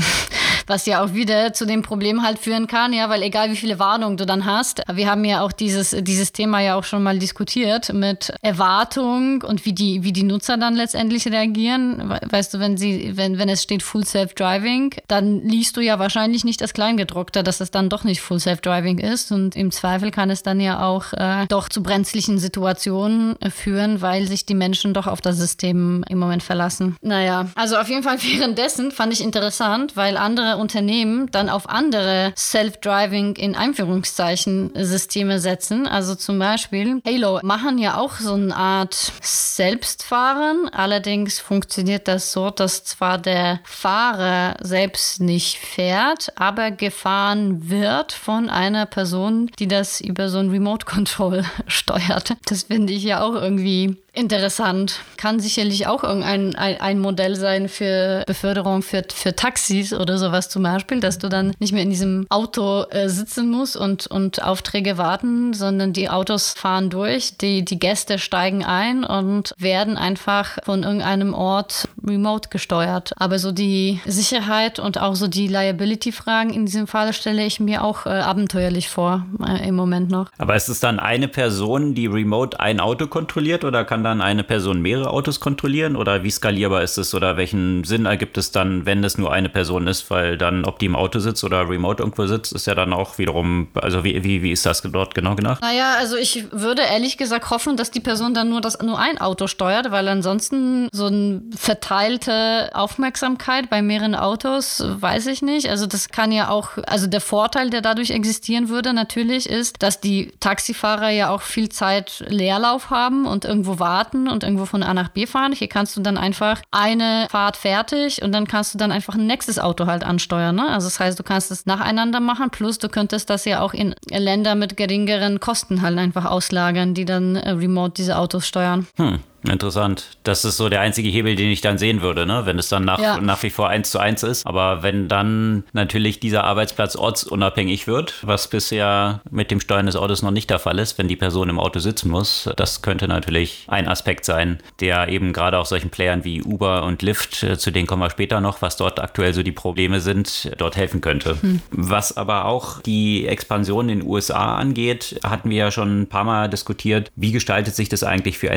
Was 0.68 0.86
ja 0.86 1.04
auch 1.04 1.14
wieder 1.14 1.54
zu 1.54 1.66
dem 1.66 1.82
Problem 1.82 2.24
halt 2.24 2.40
führen 2.40 2.68
kann, 2.68 2.94
ja, 2.94 3.10
weil 3.10 3.22
egal 3.22 3.52
wie 3.52 3.56
viele 3.56 3.80
Warnungen 3.80 4.18
du 4.18 4.26
dann 4.26 4.46
hast, 4.46 4.82
wir 4.92 5.10
haben 5.10 5.26
ja 5.26 5.42
auch 5.42 5.52
dieses, 5.52 5.96
dieses 6.02 6.32
Thema 6.32 6.62
ja 6.62 6.76
auch 6.76 6.84
schon 6.84 7.04
mal 7.04 7.20
diskutiert 7.20 7.94
mit 7.94 8.34
Erwartung 8.42 9.42
und 9.42 9.66
wie 9.66 9.74
die, 9.74 10.04
wie 10.04 10.12
die 10.12 10.24
Nutzer 10.24 10.58
dann 10.58 10.76
letztendlich 10.76 11.28
reagieren. 11.28 12.14
Weißt 12.30 12.54
du, 12.54 12.60
wenn 12.60 12.78
sie, 12.78 13.16
wenn, 13.16 13.38
wenn 13.38 13.50
es 13.50 13.64
steht 13.64 13.84
Full 13.84 14.06
Self-Driving, 14.06 14.96
dann 15.08 15.42
liest 15.42 15.78
du 15.78 15.82
ja 15.82 16.00
wahrscheinlich 16.00 16.44
nicht 16.44 16.62
das 16.62 16.74
Kleingedruckte, 16.74 17.44
dass 17.44 17.62
es 17.62 17.72
dann 17.72 17.90
doch 17.90 18.04
nicht 18.04 18.22
Full 18.22 18.40
Self-Driving 18.40 19.00
ist. 19.00 19.32
Und 19.32 19.56
im 19.56 19.72
Zweifel 19.72 20.12
kann 20.12 20.30
es 20.30 20.44
dann 20.44 20.60
ja 20.60 20.86
auch 20.86 21.14
äh, 21.14 21.46
doch 21.48 21.70
zu 21.70 21.84
brenzlichen 21.84 22.40
Situationen 22.40 23.40
äh, 23.42 23.50
führen, 23.50 24.02
weil 24.02 24.28
sich 24.28 24.46
die 24.46 24.56
Menschen 24.56 24.94
doch 24.94 25.08
auf 25.08 25.22
das 25.22 25.38
System 25.38 26.04
im 26.10 26.20
Moment 26.20 26.44
verlassen. 26.44 26.96
Naja, 27.02 27.48
also 27.56 27.78
auf 27.78 27.90
jeden 27.90 28.04
Fall 28.04 28.18
währenddessen 28.22 28.92
fand 28.92 29.14
ich 29.14 29.24
interessant, 29.24 29.96
weil 29.96 30.18
andere 30.18 30.53
Unternehmen 30.58 31.30
dann 31.32 31.50
auf 31.50 31.70
andere 31.70 32.34
Self-Driving 32.38 33.36
in 33.36 33.56
Einführungszeichen 33.56 34.72
Systeme 34.76 35.40
setzen. 35.40 35.88
Also 35.88 36.16
zum 36.16 36.40
Beispiel 36.40 37.02
Halo 37.06 37.40
machen 37.44 37.78
ja 37.78 37.98
auch 37.98 38.16
so 38.16 38.34
eine 38.34 38.56
Art 38.56 39.12
Selbstfahren. 39.22 40.70
Allerdings 40.70 41.40
funktioniert 41.40 42.08
das 42.08 42.32
so, 42.32 42.50
dass 42.50 42.84
zwar 42.84 43.18
der 43.18 43.60
Fahrer 43.64 44.56
selbst 44.62 45.20
nicht 45.20 45.58
fährt, 45.58 46.32
aber 46.36 46.72
gefahren 46.72 47.70
wird 47.70 48.12
von 48.12 48.50
einer 48.50 48.86
Person, 48.86 49.50
die 49.60 49.68
das 49.68 50.02
über 50.02 50.30
so 50.30 50.40
ein 50.40 50.50
Remote 50.50 50.86
Control 50.86 51.44
steuert. 51.68 52.36
Das 52.46 52.64
finde 52.64 52.94
ich 52.94 53.04
ja 53.04 53.22
auch 53.22 53.36
irgendwie 53.36 54.03
Interessant. 54.16 55.02
Kann 55.18 55.40
sicherlich 55.40 55.88
auch 55.88 56.04
irgendein 56.04 56.56
ein, 56.56 56.80
ein 56.80 57.00
Modell 57.00 57.36
sein 57.36 57.68
für 57.68 58.24
Beförderung 58.28 58.84
für, 58.84 59.02
für 59.12 59.36
Taxis 59.36 59.92
oder 59.92 60.20
sowas 60.20 60.50
zum 60.50 60.62
Beispiel, 60.62 61.00
dass 61.00 61.18
du 61.18 61.30
dann 61.30 61.56
nicht 61.58 61.74
mehr 61.74 61.82
in 61.82 61.90
diesem 61.90 62.28
Auto 62.30 62.84
äh, 62.92 63.10
sitzen 63.10 63.50
musst 63.50 63.76
und, 63.76 64.06
und 64.06 64.44
Aufträge 64.44 65.00
warten, 65.00 65.56
sondern 65.56 65.94
die 65.94 66.12
Autos 66.12 66.54
fahren 66.54 66.92
durch, 66.92 67.38
die, 67.38 67.66
die 67.66 67.80
Gäste 67.80 68.20
steigen 68.20 68.64
ein 68.64 69.04
und 69.04 69.56
werden 69.58 69.98
einfach 69.98 70.60
von 70.64 70.84
irgendeinem 70.84 71.34
Ort 71.34 71.88
remote 72.06 72.50
gesteuert. 72.50 73.14
Aber 73.18 73.40
so 73.40 73.52
die 73.52 74.00
Sicherheit 74.06 74.78
und 74.78 75.00
auch 75.00 75.16
so 75.16 75.28
die 75.28 75.48
Liability-Fragen 75.48 76.54
in 76.54 76.68
diesem 76.68 76.86
Fall 76.86 77.14
stelle 77.14 77.44
ich 77.44 77.60
mir 77.60 77.84
auch 77.84 78.06
äh, 78.06 78.10
abenteuerlich 78.10 78.90
vor 78.90 79.26
äh, 79.44 79.68
im 79.68 79.76
Moment 79.76 80.12
noch. 80.12 80.30
Aber 80.38 80.56
ist 80.56 80.70
es 80.70 80.80
dann 80.80 81.00
eine 81.00 81.28
Person, 81.28 81.96
die 81.96 82.06
remote 82.06 82.60
ein 82.60 82.80
Auto 82.80 83.08
kontrolliert 83.08 83.64
oder 83.64 83.84
kann 83.84 84.03
dann 84.04 84.22
eine 84.22 84.44
Person 84.44 84.82
mehrere 84.82 85.10
Autos 85.10 85.40
kontrollieren 85.40 85.96
oder 85.96 86.24
wie 86.24 86.32
skalierbar 86.32 86.84
ist 86.84 86.98
es 86.98 87.14
oder 87.16 87.38
welchen 87.38 87.84
Sinn 87.84 88.06
ergibt 88.06 88.38
es 88.38 88.52
dann, 88.52 88.86
wenn 88.86 89.04
es 89.04 89.18
nur 89.18 89.32
eine 89.32 89.50
Person 89.50 89.88
ist, 89.88 90.10
weil 90.12 90.38
dann, 90.38 90.66
ob 90.66 90.80
die 90.80 90.86
im 90.86 90.96
Auto 90.96 91.20
sitzt 91.20 91.44
oder 91.44 91.70
remote 91.70 92.04
irgendwo 92.04 92.26
sitzt, 92.28 92.54
ist 92.54 92.68
ja 92.68 92.76
dann 92.76 92.94
auch 92.94 93.18
wiederum, 93.18 93.68
also 93.76 94.04
wie, 94.04 94.24
wie, 94.24 94.44
wie 94.44 94.52
ist 94.52 94.66
das 94.66 94.82
dort 94.82 95.16
genau 95.16 95.36
gemacht? 95.36 95.62
Naja, 95.62 95.96
also 95.98 96.16
ich 96.16 96.52
würde 96.52 96.82
ehrlich 96.82 97.18
gesagt 97.18 97.50
hoffen, 97.50 97.78
dass 97.78 97.92
die 97.92 98.00
Person 98.00 98.34
dann 98.34 98.50
nur 98.50 98.62
das 98.62 98.80
nur 98.82 99.00
ein 99.00 99.18
Auto 99.18 99.48
steuert, 99.48 99.92
weil 99.92 100.08
ansonsten 100.08 100.90
so 100.92 101.06
eine 101.06 101.42
verteilte 101.56 102.70
Aufmerksamkeit 102.74 103.70
bei 103.70 103.82
mehreren 103.82 104.16
Autos, 104.16 104.84
weiß 104.86 105.28
ich 105.28 105.42
nicht. 105.42 105.70
Also 105.70 105.88
das 105.88 106.10
kann 106.10 106.32
ja 106.32 106.50
auch, 106.50 106.72
also 106.88 107.08
der 107.08 107.22
Vorteil, 107.22 107.70
der 107.70 107.82
dadurch 107.82 108.12
existieren 108.12 108.70
würde, 108.70 108.94
natürlich 108.94 109.50
ist, 109.50 109.82
dass 109.82 110.02
die 110.02 110.32
Taxifahrer 110.40 111.10
ja 111.10 111.30
auch 111.30 111.42
viel 111.42 111.70
Zeit 111.70 112.24
Leerlauf 112.28 112.90
haben 112.90 113.26
und 113.26 113.46
irgendwo 113.46 113.80
warten 113.80 113.93
warten 113.94 114.28
und 114.28 114.44
irgendwo 114.44 114.66
von 114.66 114.82
A 114.82 114.94
nach 114.94 115.10
B 115.10 115.28
fahren. 115.28 115.54
Hier 115.54 115.68
kannst 115.68 115.96
du 115.96 116.02
dann 116.02 116.18
einfach 116.18 116.62
eine 116.72 117.28
Fahrt 117.30 117.58
fertig 117.58 118.24
und 118.24 118.32
dann 118.32 118.48
kannst 118.48 118.74
du 118.74 118.80
dann 118.80 118.92
einfach 118.92 119.14
ein 119.14 119.28
nächstes 119.28 119.60
Auto 119.60 119.86
halt 119.86 120.04
ansteuern. 120.04 120.56
Ne? 120.56 120.68
Also 120.68 120.88
das 120.88 121.00
heißt, 121.00 121.20
du 121.20 121.24
kannst 121.24 121.52
es 121.52 121.68
nacheinander 121.68 122.20
machen, 122.20 122.50
plus 122.50 122.80
du 122.80 122.90
könntest 122.90 123.30
das 123.30 123.46
ja 123.46 123.62
auch 123.62 123.74
in 123.74 123.94
Länder 124.10 124.56
mit 124.56 124.78
geringeren 124.78 125.40
Kosten 125.40 125.84
halt 125.84 125.98
einfach 126.00 126.26
auslagern, 126.26 126.96
die 126.96 127.06
dann 127.06 127.36
äh, 127.36 127.52
remote 127.52 127.94
diese 127.96 128.18
Autos 128.18 128.48
steuern. 128.48 128.88
Hm. 128.98 129.20
Interessant. 129.50 130.18
Das 130.24 130.46
ist 130.46 130.58
so 130.58 130.70
der 130.70 130.82
einzige 130.82 131.10
Hebel, 131.10 131.36
den 131.36 131.50
ich 131.50 131.62
dann 131.62 131.78
sehen 131.78 132.02
würde, 132.02 132.26
ne? 132.26 132.46
wenn 132.46 132.58
es 132.58 132.70
dann 132.70 132.86
nach, 132.86 133.00
ja. 133.00 133.20
nach 133.20 133.44
wie 133.44 133.50
vor 133.50 133.70
eins 133.70 133.92
zu 133.92 134.00
eins 134.00 134.24
ist. 134.24 134.46
Aber 134.46 134.84
wenn 134.84 135.08
dann 135.08 135.64
natürlich 135.74 136.20
dieser 136.20 136.44
Arbeitsplatz 136.46 136.96
ortsunabhängig 136.96 137.88
wird, 137.88 138.16
was 138.22 138.48
bisher 138.48 139.22
mit 139.30 139.52
dem 139.52 139.60
Steuern 139.60 139.86
des 139.86 139.96
Autos 139.96 140.22
noch 140.22 140.32
nicht 140.32 140.50
der 140.50 140.60
Fall 140.60 140.80
ist, 140.80 140.98
wenn 140.98 141.08
die 141.08 141.16
Person 141.16 141.50
im 141.50 141.60
Auto 141.60 141.80
sitzen 141.80 142.10
muss, 142.10 142.50
das 142.56 142.82
könnte 142.82 143.08
natürlich 143.08 143.66
ein 143.68 143.88
Aspekt 143.88 144.26
sein, 144.26 144.60
der 144.80 145.10
eben 145.10 145.34
gerade 145.34 145.58
auch 145.60 145.66
solchen 145.66 145.90
Playern 145.90 146.24
wie 146.24 146.42
Uber 146.42 146.84
und 146.84 147.02
Lyft, 147.02 147.44
äh, 147.44 147.58
zu 147.58 147.72
denen 147.72 147.88
kommen 147.88 148.02
wir 148.02 148.10
später 148.10 148.40
noch, 148.40 148.62
was 148.62 148.78
dort 148.78 149.00
aktuell 149.00 149.34
so 149.34 149.44
die 149.44 149.52
Probleme 149.52 150.00
sind, 150.00 150.52
dort 150.58 150.78
helfen 150.78 151.02
könnte. 151.02 151.38
Hm. 151.42 151.62
Was 151.72 152.16
aber 152.16 152.46
auch 152.46 152.82
die 152.82 153.28
Expansion 153.28 153.90
in 153.90 154.00
den 154.00 154.08
USA 154.08 154.56
angeht, 154.56 155.20
hatten 155.24 155.50
wir 155.50 155.58
ja 155.58 155.72
schon 155.72 156.02
ein 156.02 156.08
paar 156.08 156.24
Mal 156.24 156.50
diskutiert, 156.50 157.12
wie 157.16 157.32
gestaltet 157.32 157.76
sich 157.76 157.90
das 157.90 158.04
eigentlich 158.04 158.38
für 158.38 158.52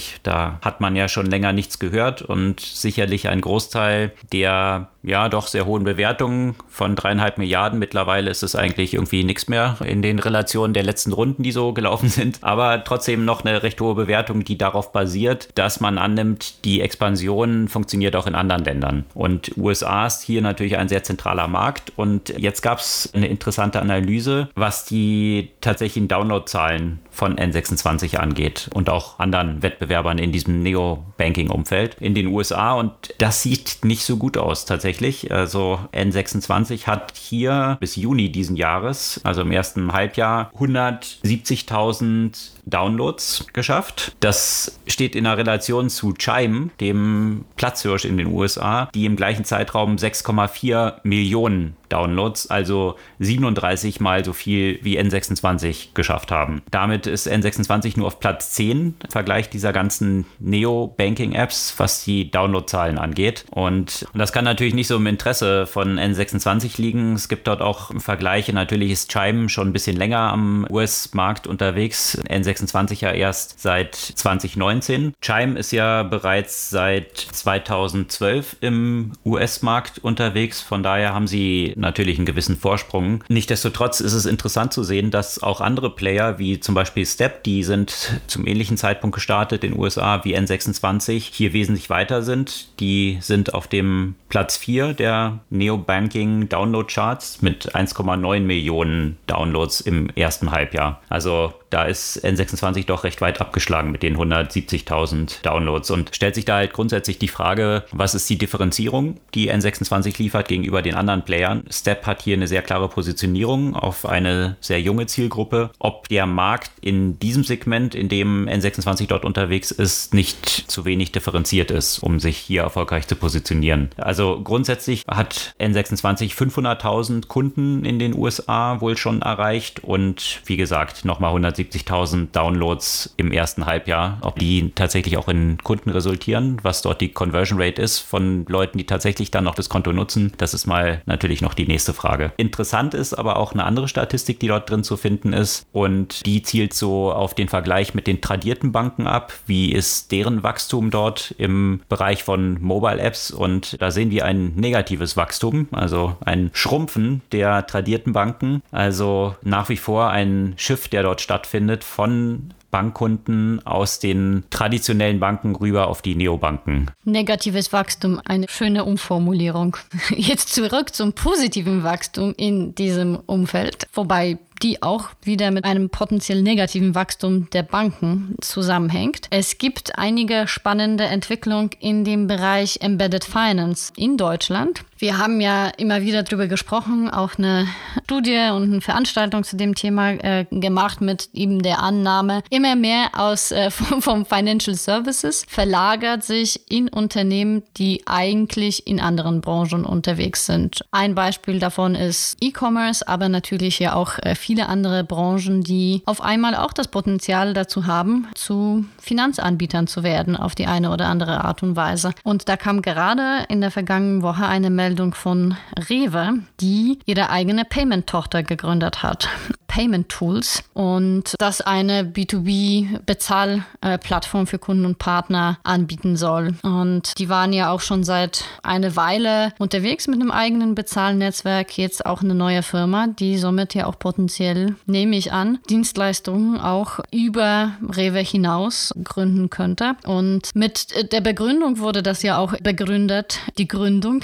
N26? 0.00 0.20
Da 0.22 0.58
hat 0.62 0.80
man 0.80 0.96
ja 0.96 1.08
schon 1.08 1.26
länger 1.26 1.52
nichts 1.52 1.78
gehört 1.78 2.22
und 2.22 2.60
sicherlich 2.60 3.28
ein 3.28 3.40
Großteil 3.40 4.12
der 4.32 4.88
ja 5.02 5.28
doch 5.28 5.46
sehr 5.46 5.66
hohen 5.66 5.84
Bewertungen 5.84 6.54
von 6.68 6.94
dreieinhalb 6.94 7.38
Milliarden. 7.38 7.78
Mittlerweile 7.78 8.30
ist 8.30 8.42
es 8.42 8.54
eigentlich 8.54 8.94
irgendwie 8.94 9.24
nichts 9.24 9.48
mehr 9.48 9.76
in 9.84 10.02
den 10.02 10.18
Relationen 10.18 10.74
der 10.74 10.82
letzten 10.82 11.12
Runden, 11.12 11.42
die 11.42 11.52
so 11.52 11.72
gelaufen 11.72 12.08
sind. 12.08 12.38
Aber 12.42 12.84
trotzdem 12.84 13.24
noch 13.24 13.44
eine 13.44 13.62
recht 13.62 13.80
hohe 13.80 13.94
Bewertung, 13.94 14.44
die 14.44 14.58
darauf 14.58 14.92
basiert, 14.92 15.48
dass 15.54 15.80
man 15.80 15.98
annimmt, 15.98 16.64
die 16.64 16.80
Expansion 16.80 17.68
funktioniert 17.68 18.14
auch 18.16 18.26
in 18.26 18.34
anderen 18.34 18.64
Ländern. 18.64 19.04
Und 19.14 19.56
USA 19.56 20.06
ist 20.06 20.22
hier 20.22 20.42
natürlich 20.42 20.76
ein 20.76 20.88
sehr 20.88 21.02
zentraler 21.02 21.48
Markt. 21.48 21.92
Und 21.96 22.30
jetzt 22.36 22.62
gab 22.62 22.78
es 22.78 23.10
eine 23.14 23.28
interessante 23.28 23.80
Analyse, 23.80 24.48
was 24.54 24.84
die 24.84 25.50
tatsächlichen 25.60 26.08
Downloadzahlen 26.08 27.00
von 27.10 27.36
N26 27.36 28.16
angeht 28.16 28.70
und 28.72 28.88
auch 28.88 29.18
anderen 29.18 29.62
Wettbewerbern 29.62 30.18
in 30.18 30.32
diesem 30.32 30.62
Neo-Banking-Umfeld 30.62 31.96
in 32.00 32.14
den 32.14 32.28
USA. 32.28 32.74
Und 32.74 32.92
das 33.18 33.42
sieht 33.42 33.78
nicht 33.82 34.04
so 34.04 34.16
gut 34.16 34.36
aus 34.36 34.64
tatsächlich. 34.64 34.89
Also 35.30 35.78
N26 35.92 36.86
hat 36.86 37.12
hier 37.16 37.76
bis 37.80 37.96
Juni 37.96 38.30
diesen 38.32 38.56
Jahres, 38.56 39.20
also 39.24 39.42
im 39.42 39.52
ersten 39.52 39.92
Halbjahr, 39.92 40.50
170.000 40.58 42.50
Downloads 42.70 43.46
geschafft. 43.52 44.12
Das 44.20 44.78
steht 44.86 45.14
in 45.16 45.26
einer 45.26 45.36
Relation 45.36 45.90
zu 45.90 46.14
Chime, 46.14 46.70
dem 46.80 47.44
Platzhirsch 47.56 48.04
in 48.04 48.16
den 48.16 48.28
USA, 48.28 48.88
die 48.94 49.06
im 49.06 49.16
gleichen 49.16 49.44
Zeitraum 49.44 49.96
6,4 49.96 50.94
Millionen 51.02 51.76
Downloads, 51.90 52.46
also 52.46 52.96
37 53.18 54.00
mal 54.00 54.24
so 54.24 54.32
viel 54.32 54.78
wie 54.82 54.98
N26 54.98 55.88
geschafft 55.94 56.30
haben. 56.30 56.62
Damit 56.70 57.06
ist 57.06 57.28
N26 57.28 57.98
nur 57.98 58.06
auf 58.06 58.20
Platz 58.20 58.52
10 58.52 58.94
im 59.02 59.10
Vergleich 59.10 59.50
dieser 59.50 59.72
ganzen 59.72 60.24
Neo-Banking-Apps, 60.38 61.74
was 61.78 62.04
die 62.04 62.30
Downloadzahlen 62.30 62.98
angeht. 62.98 63.44
Und 63.50 64.06
das 64.14 64.32
kann 64.32 64.44
natürlich 64.44 64.74
nicht 64.74 64.86
so 64.86 64.96
im 64.96 65.06
Interesse 65.06 65.66
von 65.66 65.98
N26 65.98 66.80
liegen. 66.80 67.14
Es 67.14 67.28
gibt 67.28 67.48
dort 67.48 67.60
auch 67.60 67.90
Vergleiche. 67.98 68.52
Natürlich 68.52 68.92
ist 68.92 69.10
Chime 69.10 69.48
schon 69.48 69.68
ein 69.68 69.72
bisschen 69.72 69.96
länger 69.96 70.20
am 70.20 70.66
US-Markt 70.70 71.46
unterwegs. 71.48 72.16
N26 72.28 72.59
ja 73.00 73.12
erst 73.12 73.60
seit 73.60 73.94
2019. 73.94 75.14
Chime 75.20 75.58
ist 75.58 75.72
ja 75.72 76.02
bereits 76.02 76.70
seit 76.70 77.16
2012 77.16 78.56
im 78.60 79.12
US-Markt 79.24 79.98
unterwegs. 79.98 80.60
Von 80.60 80.82
daher 80.82 81.14
haben 81.14 81.26
sie 81.26 81.72
natürlich 81.76 82.18
einen 82.18 82.26
gewissen 82.26 82.56
Vorsprung. 82.56 83.24
Nichtsdestotrotz 83.28 84.00
ist 84.00 84.12
es 84.12 84.26
interessant 84.26 84.72
zu 84.72 84.82
sehen, 84.82 85.10
dass 85.10 85.42
auch 85.42 85.60
andere 85.60 85.90
Player 85.94 86.38
wie 86.38 86.60
zum 86.60 86.74
Beispiel 86.74 87.06
Step, 87.06 87.44
die 87.44 87.64
sind 87.64 88.20
zum 88.26 88.46
ähnlichen 88.46 88.76
Zeitpunkt 88.76 89.14
gestartet 89.14 89.64
in 89.64 89.72
den 89.72 89.80
USA 89.80 90.24
wie 90.24 90.36
N26, 90.36 91.30
hier 91.32 91.52
wesentlich 91.52 91.90
weiter 91.90 92.22
sind. 92.22 92.68
Die 92.80 93.18
sind 93.20 93.54
auf 93.54 93.68
dem 93.68 94.14
Platz 94.28 94.56
4 94.56 94.94
der 94.94 95.40
Neo-Banking 95.50 96.48
Download 96.48 96.92
Charts 96.92 97.42
mit 97.42 97.74
1,9 97.74 98.40
Millionen 98.40 99.18
Downloads 99.26 99.80
im 99.80 100.10
ersten 100.10 100.50
Halbjahr. 100.50 101.00
Also 101.08 101.54
da 101.70 101.84
ist 101.84 102.24
N26 102.24 102.86
doch 102.86 103.04
recht 103.04 103.20
weit 103.20 103.40
abgeschlagen 103.40 103.90
mit 103.92 104.02
den 104.02 104.16
170.000 104.16 105.42
Downloads 105.42 105.90
und 105.90 106.14
stellt 106.14 106.34
sich 106.34 106.44
da 106.44 106.56
halt 106.56 106.72
grundsätzlich 106.72 107.18
die 107.18 107.28
Frage, 107.28 107.84
was 107.92 108.14
ist 108.14 108.28
die 108.28 108.38
Differenzierung, 108.38 109.18
die 109.34 109.52
N26 109.52 110.18
liefert 110.18 110.48
gegenüber 110.48 110.82
den 110.82 110.94
anderen 110.94 111.24
Playern. 111.24 111.64
Step 111.70 112.06
hat 112.06 112.22
hier 112.22 112.34
eine 112.36 112.48
sehr 112.48 112.62
klare 112.62 112.88
Positionierung 112.88 113.74
auf 113.74 114.04
eine 114.04 114.56
sehr 114.60 114.80
junge 114.80 115.06
Zielgruppe. 115.06 115.70
Ob 115.78 116.08
der 116.08 116.26
Markt 116.26 116.72
in 116.80 117.18
diesem 117.20 117.44
Segment, 117.44 117.94
in 117.94 118.08
dem 118.08 118.48
N26 118.48 119.06
dort 119.06 119.24
unterwegs 119.24 119.70
ist, 119.70 120.12
nicht 120.12 120.46
zu 120.46 120.84
wenig 120.84 121.12
differenziert 121.12 121.70
ist, 121.70 122.00
um 122.00 122.18
sich 122.18 122.36
hier 122.36 122.62
erfolgreich 122.62 123.06
zu 123.06 123.14
positionieren. 123.14 123.90
Also 123.96 124.40
grundsätzlich 124.42 125.04
hat 125.06 125.54
N26 125.60 126.34
500.000 126.34 127.28
Kunden 127.28 127.84
in 127.84 127.98
den 127.98 128.16
USA 128.16 128.80
wohl 128.80 128.96
schon 128.96 129.22
erreicht 129.22 129.84
und 129.84 130.40
wie 130.46 130.56
gesagt 130.56 131.04
nochmal 131.04 131.30
170 131.30 131.59
170.000 131.64 132.28
Downloads 132.32 133.14
im 133.16 133.32
ersten 133.32 133.66
Halbjahr. 133.66 134.18
Ob 134.22 134.38
die 134.38 134.72
tatsächlich 134.74 135.16
auch 135.16 135.28
in 135.28 135.58
Kunden 135.62 135.90
resultieren, 135.90 136.58
was 136.62 136.82
dort 136.82 137.00
die 137.00 137.10
Conversion 137.12 137.60
Rate 137.60 137.80
ist 137.80 137.98
von 137.98 138.44
Leuten, 138.48 138.78
die 138.78 138.86
tatsächlich 138.86 139.30
dann 139.30 139.44
noch 139.44 139.54
das 139.54 139.68
Konto 139.68 139.92
nutzen, 139.92 140.32
das 140.38 140.54
ist 140.54 140.66
mal 140.66 141.02
natürlich 141.06 141.40
noch 141.42 141.54
die 141.54 141.66
nächste 141.66 141.92
Frage. 141.92 142.32
Interessant 142.36 142.94
ist 142.94 143.14
aber 143.14 143.36
auch 143.36 143.52
eine 143.52 143.64
andere 143.64 143.88
Statistik, 143.88 144.40
die 144.40 144.48
dort 144.48 144.68
drin 144.70 144.84
zu 144.84 144.96
finden 144.96 145.32
ist 145.32 145.66
und 145.72 146.24
die 146.26 146.42
zielt 146.42 146.74
so 146.74 147.12
auf 147.12 147.34
den 147.34 147.48
Vergleich 147.48 147.94
mit 147.94 148.06
den 148.06 148.20
tradierten 148.20 148.72
Banken 148.72 149.06
ab. 149.06 149.32
Wie 149.46 149.72
ist 149.72 150.12
deren 150.12 150.42
Wachstum 150.42 150.90
dort 150.90 151.34
im 151.38 151.80
Bereich 151.88 152.24
von 152.24 152.60
Mobile 152.60 153.00
Apps? 153.00 153.30
Und 153.30 153.80
da 153.80 153.90
sehen 153.90 154.10
wir 154.10 154.24
ein 154.24 154.54
negatives 154.54 155.16
Wachstum, 155.16 155.68
also 155.72 156.16
ein 156.24 156.50
Schrumpfen 156.52 157.22
der 157.32 157.66
tradierten 157.66 158.12
Banken. 158.12 158.62
Also 158.70 159.34
nach 159.42 159.68
wie 159.68 159.76
vor 159.76 160.10
ein 160.10 160.54
Schiff, 160.56 160.88
der 160.88 161.02
dort 161.02 161.20
stattfindet 161.20 161.49
stattfindet 161.50 161.82
von 161.82 162.54
Bankkunden 162.70 163.66
aus 163.66 163.98
den 163.98 164.44
traditionellen 164.50 165.18
Banken 165.18 165.56
rüber 165.56 165.88
auf 165.88 166.02
die 166.02 166.14
Neobanken. 166.14 166.88
Negatives 167.04 167.72
Wachstum, 167.72 168.20
eine 168.24 168.46
schöne 168.48 168.84
Umformulierung. 168.84 169.76
Jetzt 170.10 170.54
zurück 170.54 170.94
zum 170.94 171.12
positiven 171.12 171.82
Wachstum 171.82 172.32
in 172.36 172.76
diesem 172.76 173.18
Umfeld. 173.26 173.88
Wobei 173.92 174.38
die 174.62 174.82
auch 174.82 175.08
wieder 175.22 175.50
mit 175.50 175.64
einem 175.64 175.90
potenziell 175.90 176.42
negativen 176.42 176.94
Wachstum 176.94 177.48
der 177.50 177.64
Banken 177.64 178.36
zusammenhängt. 178.40 179.26
Es 179.30 179.58
gibt 179.58 179.98
einige 179.98 180.46
spannende 180.46 181.04
Entwicklungen 181.04 181.70
in 181.80 182.04
dem 182.04 182.28
Bereich 182.28 182.78
Embedded 182.80 183.24
Finance 183.24 183.92
in 183.96 184.16
Deutschland. 184.16 184.84
Wir 185.00 185.16
haben 185.16 185.40
ja 185.40 185.68
immer 185.78 186.02
wieder 186.02 186.22
darüber 186.22 186.46
gesprochen, 186.46 187.08
auch 187.08 187.38
eine 187.38 187.66
Studie 188.04 188.50
und 188.54 188.64
eine 188.64 188.80
Veranstaltung 188.82 189.44
zu 189.44 189.56
dem 189.56 189.74
Thema 189.74 190.10
äh, 190.10 190.44
gemacht 190.50 191.00
mit 191.00 191.30
eben 191.32 191.62
der 191.62 191.82
Annahme, 191.82 192.42
immer 192.50 192.76
mehr 192.76 193.06
aus 193.14 193.50
äh, 193.50 193.70
vom, 193.70 194.02
vom 194.02 194.26
Financial 194.26 194.76
Services 194.76 195.46
verlagert 195.48 196.22
sich 196.22 196.70
in 196.70 196.90
Unternehmen, 196.90 197.62
die 197.78 198.02
eigentlich 198.04 198.86
in 198.86 199.00
anderen 199.00 199.40
Branchen 199.40 199.86
unterwegs 199.86 200.44
sind. 200.44 200.84
Ein 200.90 201.14
Beispiel 201.14 201.60
davon 201.60 201.94
ist 201.94 202.36
E-Commerce, 202.42 203.08
aber 203.08 203.30
natürlich 203.30 203.78
ja 203.78 203.94
auch 203.94 204.18
äh, 204.18 204.34
viele 204.34 204.68
andere 204.68 205.02
Branchen, 205.02 205.62
die 205.62 206.02
auf 206.04 206.20
einmal 206.20 206.54
auch 206.54 206.74
das 206.74 206.88
Potenzial 206.88 207.54
dazu 207.54 207.86
haben, 207.86 208.28
zu 208.34 208.84
Finanzanbietern 209.00 209.86
zu 209.86 210.02
werden 210.02 210.36
auf 210.36 210.54
die 210.54 210.66
eine 210.66 210.90
oder 210.90 211.06
andere 211.06 211.42
Art 211.42 211.62
und 211.62 211.74
Weise. 211.74 212.12
Und 212.22 212.50
da 212.50 212.58
kam 212.58 212.82
gerade 212.82 213.46
in 213.48 213.62
der 213.62 213.70
vergangenen 213.70 214.20
Woche 214.20 214.44
eine 214.44 214.68
Meldung 214.68 214.89
Meldung 214.90 215.14
von 215.14 215.56
Rewe, 215.88 216.40
die 216.60 216.98
ihre 217.06 217.30
eigene 217.30 217.64
Payment-Tochter 217.64 218.42
gegründet 218.42 219.04
hat. 219.04 219.28
Payment 219.70 220.08
Tools 220.08 220.64
und 220.74 221.36
das 221.38 221.60
eine 221.60 222.02
B2B-Bezahlplattform 222.02 224.48
für 224.48 224.58
Kunden 224.58 224.84
und 224.84 224.98
Partner 224.98 225.60
anbieten 225.62 226.16
soll. 226.16 226.56
Und 226.62 227.16
die 227.20 227.28
waren 227.28 227.52
ja 227.52 227.70
auch 227.70 227.78
schon 227.80 228.02
seit 228.02 228.42
einer 228.64 228.96
Weile 228.96 229.52
unterwegs 229.60 230.08
mit 230.08 230.20
einem 230.20 230.32
eigenen 230.32 230.74
Bezahlnetzwerk, 230.74 231.78
jetzt 231.78 232.04
auch 232.04 232.22
eine 232.22 232.34
neue 232.34 232.64
Firma, 232.64 233.06
die 233.06 233.38
somit 233.38 233.74
ja 233.74 233.86
auch 233.86 233.96
potenziell, 233.96 234.74
nehme 234.86 235.14
ich 235.16 235.32
an, 235.32 235.60
Dienstleistungen 235.68 236.58
auch 236.60 236.98
über 237.12 237.74
Rewe 237.96 238.18
hinaus 238.18 238.92
gründen 239.04 239.50
könnte. 239.50 239.94
Und 240.04 240.50
mit 240.54 241.12
der 241.12 241.20
Begründung 241.20 241.78
wurde 241.78 242.02
das 242.02 242.24
ja 242.24 242.38
auch 242.38 242.56
begründet, 242.58 243.38
die 243.56 243.68
Gründung, 243.68 244.22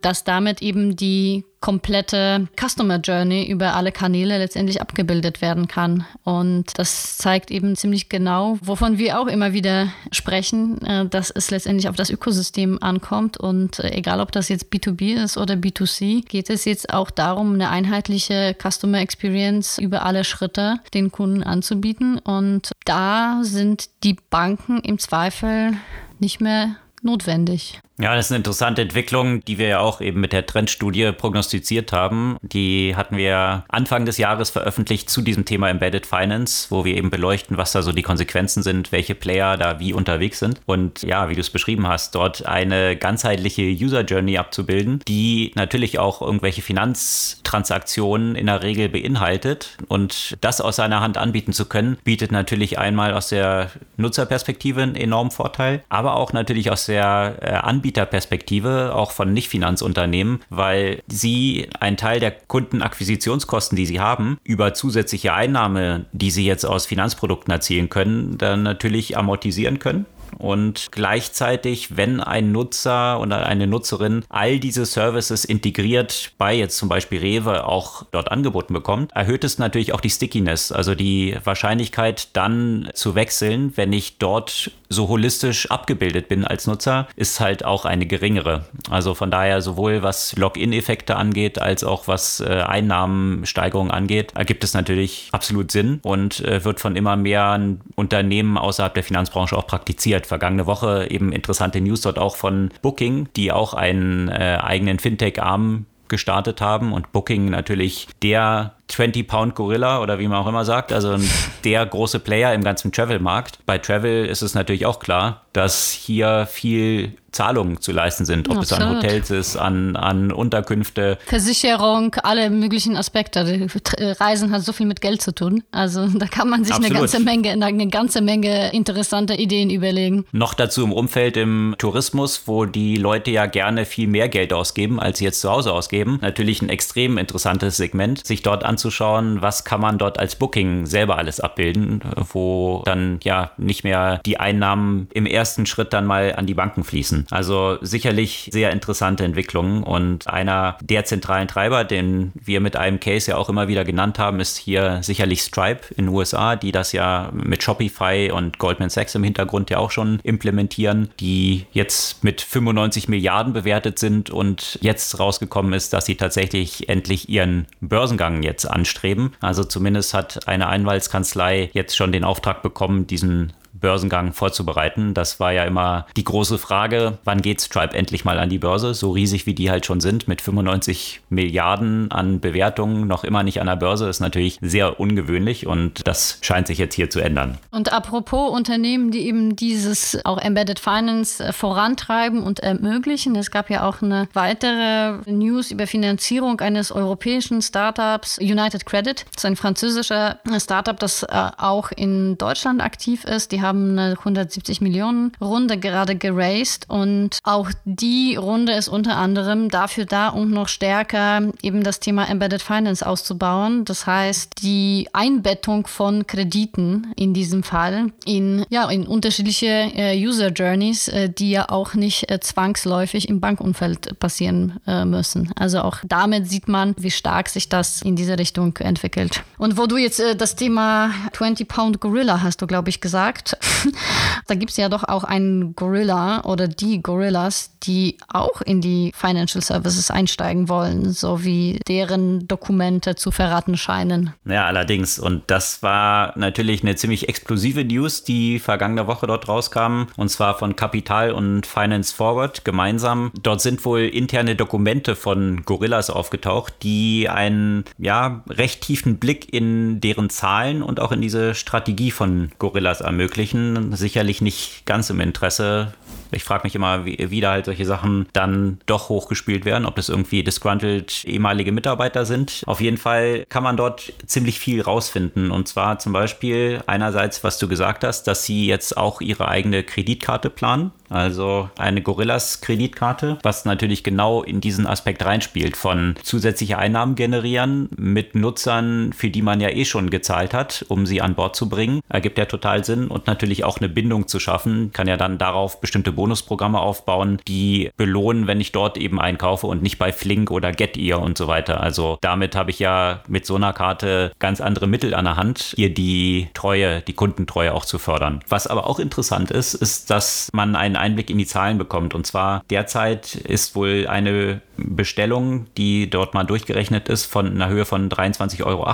dass 0.00 0.24
damit 0.24 0.62
eben 0.62 0.96
die 0.96 1.44
komplette 1.60 2.48
Customer 2.58 2.96
Journey 2.96 3.46
über 3.46 3.74
alle 3.74 3.92
Kanäle 3.92 4.38
letztendlich 4.38 4.80
abgebildet 4.80 5.42
werden 5.42 5.68
kann. 5.68 6.06
Und 6.24 6.78
das 6.78 7.18
zeigt 7.18 7.50
eben 7.50 7.76
ziemlich 7.76 8.08
genau, 8.08 8.58
wovon 8.62 8.96
wir 8.96 9.20
auch 9.20 9.26
immer 9.26 9.52
wieder 9.52 9.88
sprechen, 10.10 10.80
äh, 10.82 11.06
dass 11.06 11.30
es 11.30 11.50
letztendlich 11.50 11.88
auf 11.88 11.96
das 11.96 12.10
Ökosystem 12.10 12.78
ankommt. 12.82 13.36
Und 13.36 13.78
äh, 13.78 13.90
egal, 13.90 14.20
ob 14.20 14.32
das 14.32 14.48
jetzt 14.48 14.72
B2B 14.72 15.22
ist 15.22 15.36
oder 15.36 15.54
B2C, 15.54 16.26
geht 16.26 16.48
es 16.48 16.64
jetzt 16.64 16.92
auch 16.92 17.10
darum, 17.10 17.54
eine 17.54 17.68
einheitliche 17.68 18.56
Customer 18.60 19.00
Experience 19.00 19.76
über 19.76 20.06
alle 20.06 20.24
Schritte 20.24 20.80
den 20.94 21.12
Kunden 21.12 21.42
anzubieten. 21.42 22.18
Und 22.18 22.72
da 22.86 23.40
sind 23.42 23.90
die 24.02 24.16
Banken 24.30 24.80
im 24.80 24.98
Zweifel 24.98 25.74
nicht 26.18 26.40
mehr 26.40 26.76
notwendig. 27.02 27.80
Ja, 28.00 28.14
das 28.14 28.26
ist 28.26 28.32
eine 28.32 28.38
interessante 28.38 28.80
Entwicklung, 28.80 29.44
die 29.44 29.58
wir 29.58 29.68
ja 29.68 29.80
auch 29.80 30.00
eben 30.00 30.20
mit 30.20 30.32
der 30.32 30.46
Trendstudie 30.46 31.12
prognostiziert 31.12 31.92
haben. 31.92 32.38
Die 32.40 32.96
hatten 32.96 33.18
wir 33.18 33.64
Anfang 33.68 34.06
des 34.06 34.16
Jahres 34.16 34.48
veröffentlicht 34.48 35.10
zu 35.10 35.20
diesem 35.20 35.44
Thema 35.44 35.68
Embedded 35.68 36.06
Finance, 36.06 36.68
wo 36.70 36.86
wir 36.86 36.96
eben 36.96 37.10
beleuchten, 37.10 37.58
was 37.58 37.72
da 37.72 37.82
so 37.82 37.92
die 37.92 38.00
Konsequenzen 38.00 38.62
sind, 38.62 38.90
welche 38.90 39.14
Player 39.14 39.58
da 39.58 39.80
wie 39.80 39.92
unterwegs 39.92 40.38
sind. 40.38 40.62
Und 40.64 41.02
ja, 41.02 41.28
wie 41.28 41.34
du 41.34 41.42
es 41.42 41.50
beschrieben 41.50 41.86
hast, 41.86 42.14
dort 42.14 42.46
eine 42.46 42.96
ganzheitliche 42.96 43.62
User 43.62 44.00
Journey 44.00 44.38
abzubilden, 44.38 45.00
die 45.06 45.52
natürlich 45.54 45.98
auch 45.98 46.22
irgendwelche 46.22 46.62
Finanztransaktionen 46.62 48.34
in 48.34 48.46
der 48.46 48.62
Regel 48.62 48.88
beinhaltet. 48.88 49.76
Und 49.88 50.38
das 50.40 50.62
aus 50.62 50.76
seiner 50.76 51.02
Hand 51.02 51.18
anbieten 51.18 51.52
zu 51.52 51.66
können, 51.66 51.98
bietet 52.02 52.32
natürlich 52.32 52.78
einmal 52.78 53.12
aus 53.12 53.28
der 53.28 53.70
Nutzerperspektive 53.98 54.80
einen 54.80 54.96
enormen 54.96 55.30
Vorteil, 55.30 55.84
aber 55.90 56.16
auch 56.16 56.32
natürlich 56.32 56.70
aus 56.70 56.86
der 56.86 57.36
äh, 57.42 57.50
Anbieter 57.50 57.89
Anbieterperspektive, 57.90 58.94
auch 58.94 59.10
von 59.10 59.32
Nicht-Finanzunternehmen, 59.32 60.40
weil 60.48 61.02
sie 61.08 61.68
einen 61.80 61.96
Teil 61.96 62.20
der 62.20 62.30
Kundenakquisitionskosten, 62.30 63.74
die 63.74 63.86
sie 63.86 63.98
haben, 63.98 64.38
über 64.44 64.74
zusätzliche 64.74 65.34
Einnahme, 65.34 66.06
die 66.12 66.30
sie 66.30 66.46
jetzt 66.46 66.64
aus 66.64 66.86
Finanzprodukten 66.86 67.52
erzielen 67.52 67.88
können, 67.88 68.38
dann 68.38 68.62
natürlich 68.62 69.16
amortisieren 69.16 69.80
können. 69.80 70.06
Und 70.38 70.88
gleichzeitig, 70.92 71.96
wenn 71.96 72.20
ein 72.20 72.52
Nutzer 72.52 73.20
oder 73.20 73.46
eine 73.46 73.66
Nutzerin 73.66 74.24
all 74.28 74.60
diese 74.60 74.86
Services 74.86 75.44
integriert 75.44 76.32
bei 76.38 76.54
jetzt 76.54 76.76
zum 76.76 76.88
Beispiel 76.88 77.18
Rewe 77.18 77.66
auch 77.66 78.04
dort 78.12 78.30
angeboten 78.30 78.72
bekommt, 78.72 79.10
erhöht 79.12 79.42
es 79.42 79.58
natürlich 79.58 79.92
auch 79.92 80.00
die 80.00 80.10
Stickiness, 80.10 80.70
also 80.70 80.94
die 80.94 81.36
Wahrscheinlichkeit 81.42 82.28
dann 82.36 82.90
zu 82.94 83.16
wechseln, 83.16 83.72
wenn 83.76 83.92
ich 83.92 84.18
dort 84.18 84.70
so 84.90 85.08
holistisch 85.08 85.70
abgebildet 85.70 86.28
bin 86.28 86.44
als 86.44 86.66
Nutzer, 86.66 87.08
ist 87.16 87.40
halt 87.40 87.64
auch 87.64 87.84
eine 87.84 88.06
geringere. 88.06 88.64
Also 88.90 89.14
von 89.14 89.30
daher 89.30 89.62
sowohl 89.62 90.02
was 90.02 90.36
Login-Effekte 90.36 91.16
angeht, 91.16 91.60
als 91.60 91.84
auch 91.84 92.08
was 92.08 92.40
äh, 92.40 92.64
Einnahmensteigerung 92.66 93.90
angeht, 93.90 94.32
ergibt 94.34 94.64
es 94.64 94.74
natürlich 94.74 95.28
absolut 95.32 95.70
Sinn 95.70 96.00
und 96.02 96.44
äh, 96.44 96.64
wird 96.64 96.80
von 96.80 96.96
immer 96.96 97.16
mehr 97.16 97.58
Unternehmen 97.94 98.58
außerhalb 98.58 98.92
der 98.92 99.04
Finanzbranche 99.04 99.56
auch 99.56 99.66
praktiziert 99.66 100.26
vergangene 100.26 100.66
Woche 100.66 101.06
eben 101.08 101.32
interessante 101.32 101.80
News 101.80 102.00
dort 102.02 102.18
auch 102.18 102.36
von 102.36 102.70
Booking, 102.82 103.28
die 103.36 103.52
auch 103.52 103.74
einen 103.74 104.28
äh, 104.28 104.58
eigenen 104.60 104.98
Fintech-Arm 104.98 105.86
gestartet 106.10 106.60
haben 106.60 106.92
und 106.92 107.12
Booking 107.12 107.46
natürlich 107.46 108.08
der 108.22 108.74
20-Pound-Gorilla 108.90 110.00
oder 110.00 110.18
wie 110.18 110.28
man 110.28 110.38
auch 110.38 110.46
immer 110.46 110.64
sagt, 110.64 110.92
also 110.92 111.16
der 111.64 111.86
große 111.86 112.18
Player 112.20 112.52
im 112.54 112.62
ganzen 112.62 112.92
Travel-Markt. 112.92 113.58
Bei 113.66 113.78
Travel 113.78 114.26
ist 114.26 114.42
es 114.42 114.54
natürlich 114.54 114.86
auch 114.86 114.98
klar, 114.98 115.42
dass 115.52 115.90
hier 115.90 116.46
viel 116.50 117.14
Zahlungen 117.32 117.80
zu 117.80 117.92
leisten 117.92 118.24
sind, 118.24 118.48
ob 118.48 118.58
Absolut. 118.58 118.82
es 118.82 118.88
an 118.88 118.96
Hotels 118.96 119.30
ist, 119.30 119.56
an, 119.56 119.96
an 119.96 120.32
Unterkünfte. 120.32 121.18
Versicherung, 121.26 122.14
alle 122.22 122.50
möglichen 122.50 122.96
Aspekte. 122.96 123.68
Reisen 123.98 124.50
hat 124.50 124.62
so 124.62 124.72
viel 124.72 124.86
mit 124.86 125.00
Geld 125.00 125.22
zu 125.22 125.32
tun. 125.32 125.62
Also 125.70 126.06
da 126.08 126.26
kann 126.26 126.48
man 126.48 126.64
sich 126.64 126.74
eine 126.74 126.90
ganze 126.90 127.20
Menge, 127.20 127.50
eine 127.50 127.88
ganze 127.88 128.20
Menge 128.20 128.72
interessante 128.72 129.34
Ideen 129.34 129.70
überlegen. 129.70 130.24
Noch 130.32 130.54
dazu 130.54 130.82
im 130.82 130.92
Umfeld 130.92 131.36
im 131.36 131.74
Tourismus, 131.78 132.42
wo 132.46 132.64
die 132.64 132.96
Leute 132.96 133.30
ja 133.30 133.46
gerne 133.46 133.84
viel 133.84 134.08
mehr 134.08 134.28
Geld 134.28 134.52
ausgeben, 134.52 134.98
als 134.98 135.18
sie 135.18 135.24
jetzt 135.24 135.40
zu 135.40 135.50
Hause 135.50 135.72
ausgeben. 135.72 136.18
Natürlich 136.22 136.62
ein 136.62 136.68
extrem 136.68 137.18
interessantes 137.18 137.76
Segment, 137.76 138.26
sich 138.26 138.42
dort 138.42 138.64
anzuschauen, 138.80 139.42
was 139.42 139.64
kann 139.64 139.80
man 139.80 139.98
dort 139.98 140.18
als 140.18 140.36
Booking 140.36 140.86
selber 140.86 141.18
alles 141.18 141.38
abbilden, 141.38 142.00
wo 142.32 142.82
dann 142.86 143.20
ja 143.22 143.50
nicht 143.58 143.84
mehr 143.84 144.20
die 144.24 144.40
Einnahmen 144.40 145.08
im 145.12 145.26
ersten 145.26 145.66
Schritt 145.66 145.92
dann 145.92 146.06
mal 146.06 146.34
an 146.34 146.46
die 146.46 146.54
Banken 146.54 146.82
fließen. 146.82 147.26
Also 147.30 147.76
sicherlich 147.82 148.48
sehr 148.52 148.70
interessante 148.70 149.24
Entwicklungen 149.24 149.82
und 149.82 150.28
einer 150.28 150.78
der 150.80 151.04
zentralen 151.04 151.46
Treiber, 151.46 151.84
den 151.84 152.32
wir 152.34 152.60
mit 152.60 152.76
einem 152.76 153.00
Case 153.00 153.30
ja 153.30 153.36
auch 153.36 153.50
immer 153.50 153.68
wieder 153.68 153.84
genannt 153.84 154.18
haben, 154.18 154.40
ist 154.40 154.56
hier 154.56 155.02
sicherlich 155.02 155.42
Stripe 155.42 155.94
in 155.96 156.06
den 156.06 156.14
USA, 156.14 156.56
die 156.56 156.72
das 156.72 156.92
ja 156.92 157.30
mit 157.32 157.62
Shopify 157.62 158.30
und 158.32 158.58
Goldman 158.58 158.88
Sachs 158.88 159.14
im 159.14 159.24
Hintergrund 159.24 159.68
ja 159.68 159.78
auch 159.78 159.90
schon 159.90 160.20
implementieren, 160.22 161.10
die 161.20 161.66
jetzt 161.72 162.24
mit 162.24 162.40
95 162.40 163.08
Milliarden 163.08 163.52
bewertet 163.52 163.98
sind 163.98 164.30
und 164.30 164.78
jetzt 164.80 165.18
rausgekommen 165.18 165.74
ist, 165.74 165.92
dass 165.92 166.06
sie 166.06 166.14
tatsächlich 166.14 166.88
endlich 166.88 167.28
ihren 167.28 167.66
Börsengang 167.90 168.42
jetzt 168.42 168.69
anstreben. 168.70 169.32
Also 169.40 169.64
zumindest 169.64 170.14
hat 170.14 170.48
eine 170.48 170.68
Anwaltskanzlei 170.68 171.70
jetzt 171.72 171.96
schon 171.96 172.12
den 172.12 172.24
Auftrag 172.24 172.62
bekommen, 172.62 173.06
diesen 173.06 173.52
Börsengang 173.80 174.32
vorzubereiten. 174.32 175.14
Das 175.14 175.40
war 175.40 175.52
ja 175.52 175.64
immer 175.64 176.06
die 176.16 176.24
große 176.24 176.58
Frage, 176.58 177.18
wann 177.24 177.42
geht 177.42 177.60
Stripe 177.60 177.96
endlich 177.96 178.24
mal 178.24 178.38
an 178.38 178.48
die 178.48 178.58
Börse? 178.58 178.94
So 178.94 179.10
riesig 179.10 179.46
wie 179.46 179.54
die 179.54 179.70
halt 179.70 179.86
schon 179.86 180.00
sind, 180.00 180.28
mit 180.28 180.40
95 180.40 181.20
Milliarden 181.28 182.10
an 182.10 182.40
Bewertungen 182.40 183.06
noch 183.06 183.24
immer 183.24 183.42
nicht 183.42 183.60
an 183.60 183.66
der 183.66 183.76
Börse, 183.76 184.08
ist 184.08 184.20
natürlich 184.20 184.58
sehr 184.60 185.00
ungewöhnlich 185.00 185.66
und 185.66 186.06
das 186.06 186.38
scheint 186.42 186.66
sich 186.66 186.78
jetzt 186.78 186.94
hier 186.94 187.10
zu 187.10 187.20
ändern. 187.20 187.58
Und 187.70 187.92
apropos 187.92 188.50
Unternehmen, 188.50 189.10
die 189.10 189.26
eben 189.26 189.56
dieses 189.56 190.18
auch 190.24 190.38
Embedded 190.38 190.78
Finance 190.78 191.42
äh, 191.42 191.52
vorantreiben 191.52 192.42
und 192.42 192.60
ermöglichen, 192.60 193.36
es 193.36 193.50
gab 193.50 193.70
ja 193.70 193.88
auch 193.88 194.02
eine 194.02 194.28
weitere 194.32 195.18
News 195.30 195.70
über 195.70 195.86
Finanzierung 195.86 196.60
eines 196.60 196.92
europäischen 196.92 197.62
Startups, 197.62 198.38
United 198.38 198.86
Credit. 198.86 199.24
Das 199.34 199.44
ist 199.44 199.46
ein 199.46 199.56
französischer 199.56 200.38
Startup, 200.58 200.98
das 200.98 201.22
äh, 201.22 201.28
auch 201.56 201.90
in 201.92 202.36
Deutschland 202.38 202.82
aktiv 202.82 203.24
ist. 203.24 203.52
Die 203.52 203.62
haben 203.62 203.69
haben 203.70 203.98
eine 203.98 204.16
170 204.18 204.80
Millionen 204.80 205.32
Runde 205.40 205.78
gerade 205.78 206.16
geraced 206.16 206.86
und 206.88 207.38
auch 207.44 207.70
die 207.84 208.36
Runde 208.36 208.72
ist 208.72 208.88
unter 208.88 209.16
anderem 209.16 209.68
dafür 209.68 210.04
da, 210.04 210.28
um 210.28 210.50
noch 210.50 210.68
stärker 210.68 211.52
eben 211.62 211.82
das 211.84 212.00
Thema 212.00 212.28
Embedded 212.28 212.62
Finance 212.62 213.06
auszubauen. 213.06 213.84
Das 213.84 214.06
heißt, 214.06 214.54
die 214.62 215.08
Einbettung 215.12 215.86
von 215.86 216.26
Krediten 216.26 217.12
in 217.16 217.32
diesem 217.32 217.62
Fall 217.62 218.12
in, 218.24 218.64
ja, 218.70 218.88
in 218.90 219.06
unterschiedliche 219.06 219.66
äh, 219.94 220.26
User 220.26 220.48
Journeys, 220.48 221.08
äh, 221.08 221.28
die 221.28 221.50
ja 221.50 221.68
auch 221.68 221.94
nicht 221.94 222.28
äh, 222.30 222.40
zwangsläufig 222.40 223.28
im 223.28 223.40
Bankumfeld 223.40 224.18
passieren 224.18 224.80
äh, 224.86 225.04
müssen. 225.04 225.52
Also 225.56 225.82
auch 225.82 225.98
damit 226.06 226.48
sieht 226.48 226.66
man, 226.66 226.94
wie 226.98 227.10
stark 227.10 227.48
sich 227.48 227.68
das 227.68 228.02
in 228.02 228.16
diese 228.16 228.38
Richtung 228.38 228.76
entwickelt. 228.78 229.44
Und 229.58 229.78
wo 229.78 229.86
du 229.86 229.96
jetzt 229.96 230.18
äh, 230.18 230.34
das 230.34 230.56
Thema 230.56 231.12
20 231.32 231.68
Pound 231.68 232.00
Gorilla 232.00 232.42
hast 232.42 232.62
du, 232.62 232.66
glaube 232.66 232.90
ich, 232.90 233.00
gesagt, 233.00 233.56
da 234.46 234.54
gibt 234.54 234.70
es 234.70 234.76
ja 234.76 234.88
doch 234.88 235.04
auch 235.04 235.24
einen 235.24 235.74
Gorilla 235.74 236.44
oder 236.44 236.68
die 236.68 237.02
Gorillas, 237.02 237.76
die 237.82 238.18
auch 238.28 238.60
in 238.60 238.80
die 238.80 239.12
Financial 239.14 239.62
Services 239.62 240.10
einsteigen 240.10 240.68
wollen, 240.68 241.12
so 241.12 241.44
wie 241.44 241.80
deren 241.88 242.46
Dokumente 242.46 243.14
zu 243.14 243.30
verraten 243.30 243.76
scheinen. 243.76 244.34
Ja, 244.44 244.66
allerdings. 244.66 245.18
Und 245.18 245.44
das 245.48 245.82
war 245.82 246.32
natürlich 246.36 246.82
eine 246.82 246.96
ziemlich 246.96 247.28
explosive 247.28 247.84
News, 247.84 248.24
die 248.24 248.58
vergangene 248.58 249.06
Woche 249.06 249.26
dort 249.26 249.48
rauskam. 249.48 250.04
Und 250.16 250.28
zwar 250.28 250.58
von 250.58 250.76
Capital 250.76 251.32
und 251.32 251.66
Finance 251.66 252.14
Forward 252.14 252.64
gemeinsam. 252.64 253.32
Dort 253.42 253.60
sind 253.60 253.84
wohl 253.84 254.00
interne 254.00 254.56
Dokumente 254.56 255.16
von 255.16 255.62
Gorillas 255.64 256.10
aufgetaucht, 256.10 256.74
die 256.82 257.28
einen 257.28 257.84
ja, 257.98 258.42
recht 258.48 258.82
tiefen 258.82 259.18
Blick 259.18 259.52
in 259.52 260.00
deren 260.00 260.30
Zahlen 260.30 260.82
und 260.82 261.00
auch 261.00 261.12
in 261.12 261.20
diese 261.20 261.54
Strategie 261.54 262.10
von 262.10 262.50
Gorillas 262.58 263.00
ermöglichen. 263.00 263.49
Sicherlich 263.92 264.40
nicht 264.40 264.86
ganz 264.86 265.10
im 265.10 265.20
Interesse 265.20 265.92
ich 266.32 266.44
frage 266.44 266.64
mich 266.64 266.74
immer, 266.74 267.04
wie, 267.04 267.30
wie 267.30 267.40
da 267.40 267.52
halt 267.52 267.64
solche 267.64 267.84
Sachen 267.84 268.26
dann 268.32 268.80
doch 268.86 269.08
hochgespielt 269.08 269.64
werden, 269.64 269.86
ob 269.86 269.96
das 269.96 270.08
irgendwie 270.08 270.42
disgruntled 270.42 271.24
ehemalige 271.24 271.72
Mitarbeiter 271.72 272.24
sind. 272.24 272.62
Auf 272.66 272.80
jeden 272.80 272.96
Fall 272.96 273.44
kann 273.48 273.62
man 273.62 273.76
dort 273.76 274.12
ziemlich 274.26 274.58
viel 274.58 274.80
rausfinden. 274.80 275.50
Und 275.50 275.68
zwar 275.68 275.98
zum 275.98 276.12
Beispiel 276.12 276.82
einerseits, 276.86 277.44
was 277.44 277.58
du 277.58 277.68
gesagt 277.68 278.04
hast, 278.04 278.24
dass 278.24 278.44
sie 278.44 278.66
jetzt 278.66 278.96
auch 278.96 279.20
ihre 279.20 279.48
eigene 279.48 279.82
Kreditkarte 279.82 280.50
planen. 280.50 280.92
Also 281.10 281.68
eine 281.76 282.02
Gorillas-Kreditkarte, 282.02 283.38
was 283.42 283.64
natürlich 283.64 284.04
genau 284.04 284.44
in 284.44 284.60
diesen 284.60 284.86
Aspekt 284.86 285.24
reinspielt 285.24 285.76
von 285.76 286.14
zusätzliche 286.22 286.78
Einnahmen 286.78 287.16
generieren 287.16 287.88
mit 287.96 288.36
Nutzern, 288.36 289.12
für 289.12 289.28
die 289.28 289.42
man 289.42 289.60
ja 289.60 289.70
eh 289.70 289.84
schon 289.84 290.10
gezahlt 290.10 290.54
hat, 290.54 290.84
um 290.88 291.06
sie 291.06 291.20
an 291.20 291.34
Bord 291.34 291.56
zu 291.56 291.68
bringen. 291.68 292.00
Ergibt 292.08 292.38
ja 292.38 292.44
total 292.44 292.84
Sinn 292.84 293.08
und 293.08 293.26
natürlich 293.26 293.64
auch 293.64 293.78
eine 293.78 293.88
Bindung 293.88 294.28
zu 294.28 294.38
schaffen, 294.38 294.92
kann 294.92 295.08
ja 295.08 295.16
dann 295.16 295.38
darauf 295.38 295.80
bestimmte 295.80 296.12
Bonusprogramme 296.20 296.78
aufbauen, 296.78 297.40
die 297.48 297.90
belohnen, 297.96 298.46
wenn 298.46 298.60
ich 298.60 298.72
dort 298.72 298.98
eben 298.98 299.18
einkaufe 299.18 299.66
und 299.66 299.82
nicht 299.82 299.96
bei 299.96 300.12
Flink 300.12 300.50
oder 300.50 300.70
Getear 300.70 301.22
und 301.22 301.38
so 301.38 301.48
weiter. 301.48 301.80
Also 301.80 302.18
damit 302.20 302.54
habe 302.54 302.70
ich 302.70 302.78
ja 302.78 303.22
mit 303.26 303.46
so 303.46 303.56
einer 303.56 303.72
Karte 303.72 304.32
ganz 304.38 304.60
andere 304.60 304.86
Mittel 304.86 305.14
an 305.14 305.24
der 305.24 305.36
Hand, 305.36 305.72
hier 305.76 305.94
die 305.94 306.48
Treue, 306.52 307.00
die 307.00 307.14
Kundentreue 307.14 307.72
auch 307.72 307.86
zu 307.86 307.98
fördern. 307.98 308.40
Was 308.48 308.66
aber 308.66 308.86
auch 308.86 308.98
interessant 308.98 309.50
ist, 309.50 309.72
ist, 309.72 310.10
dass 310.10 310.50
man 310.52 310.76
einen 310.76 310.96
Einblick 310.96 311.30
in 311.30 311.38
die 311.38 311.46
Zahlen 311.46 311.78
bekommt. 311.78 312.14
Und 312.14 312.26
zwar 312.26 312.64
derzeit 312.68 313.34
ist 313.34 313.74
wohl 313.74 314.06
eine 314.06 314.60
Bestellung, 314.96 315.66
die 315.76 316.10
dort 316.10 316.34
mal 316.34 316.44
durchgerechnet 316.44 317.08
ist, 317.08 317.26
von 317.26 317.46
einer 317.46 317.68
Höhe 317.68 317.84
von 317.84 318.08
23,80 318.08 318.64
Euro 318.64 318.86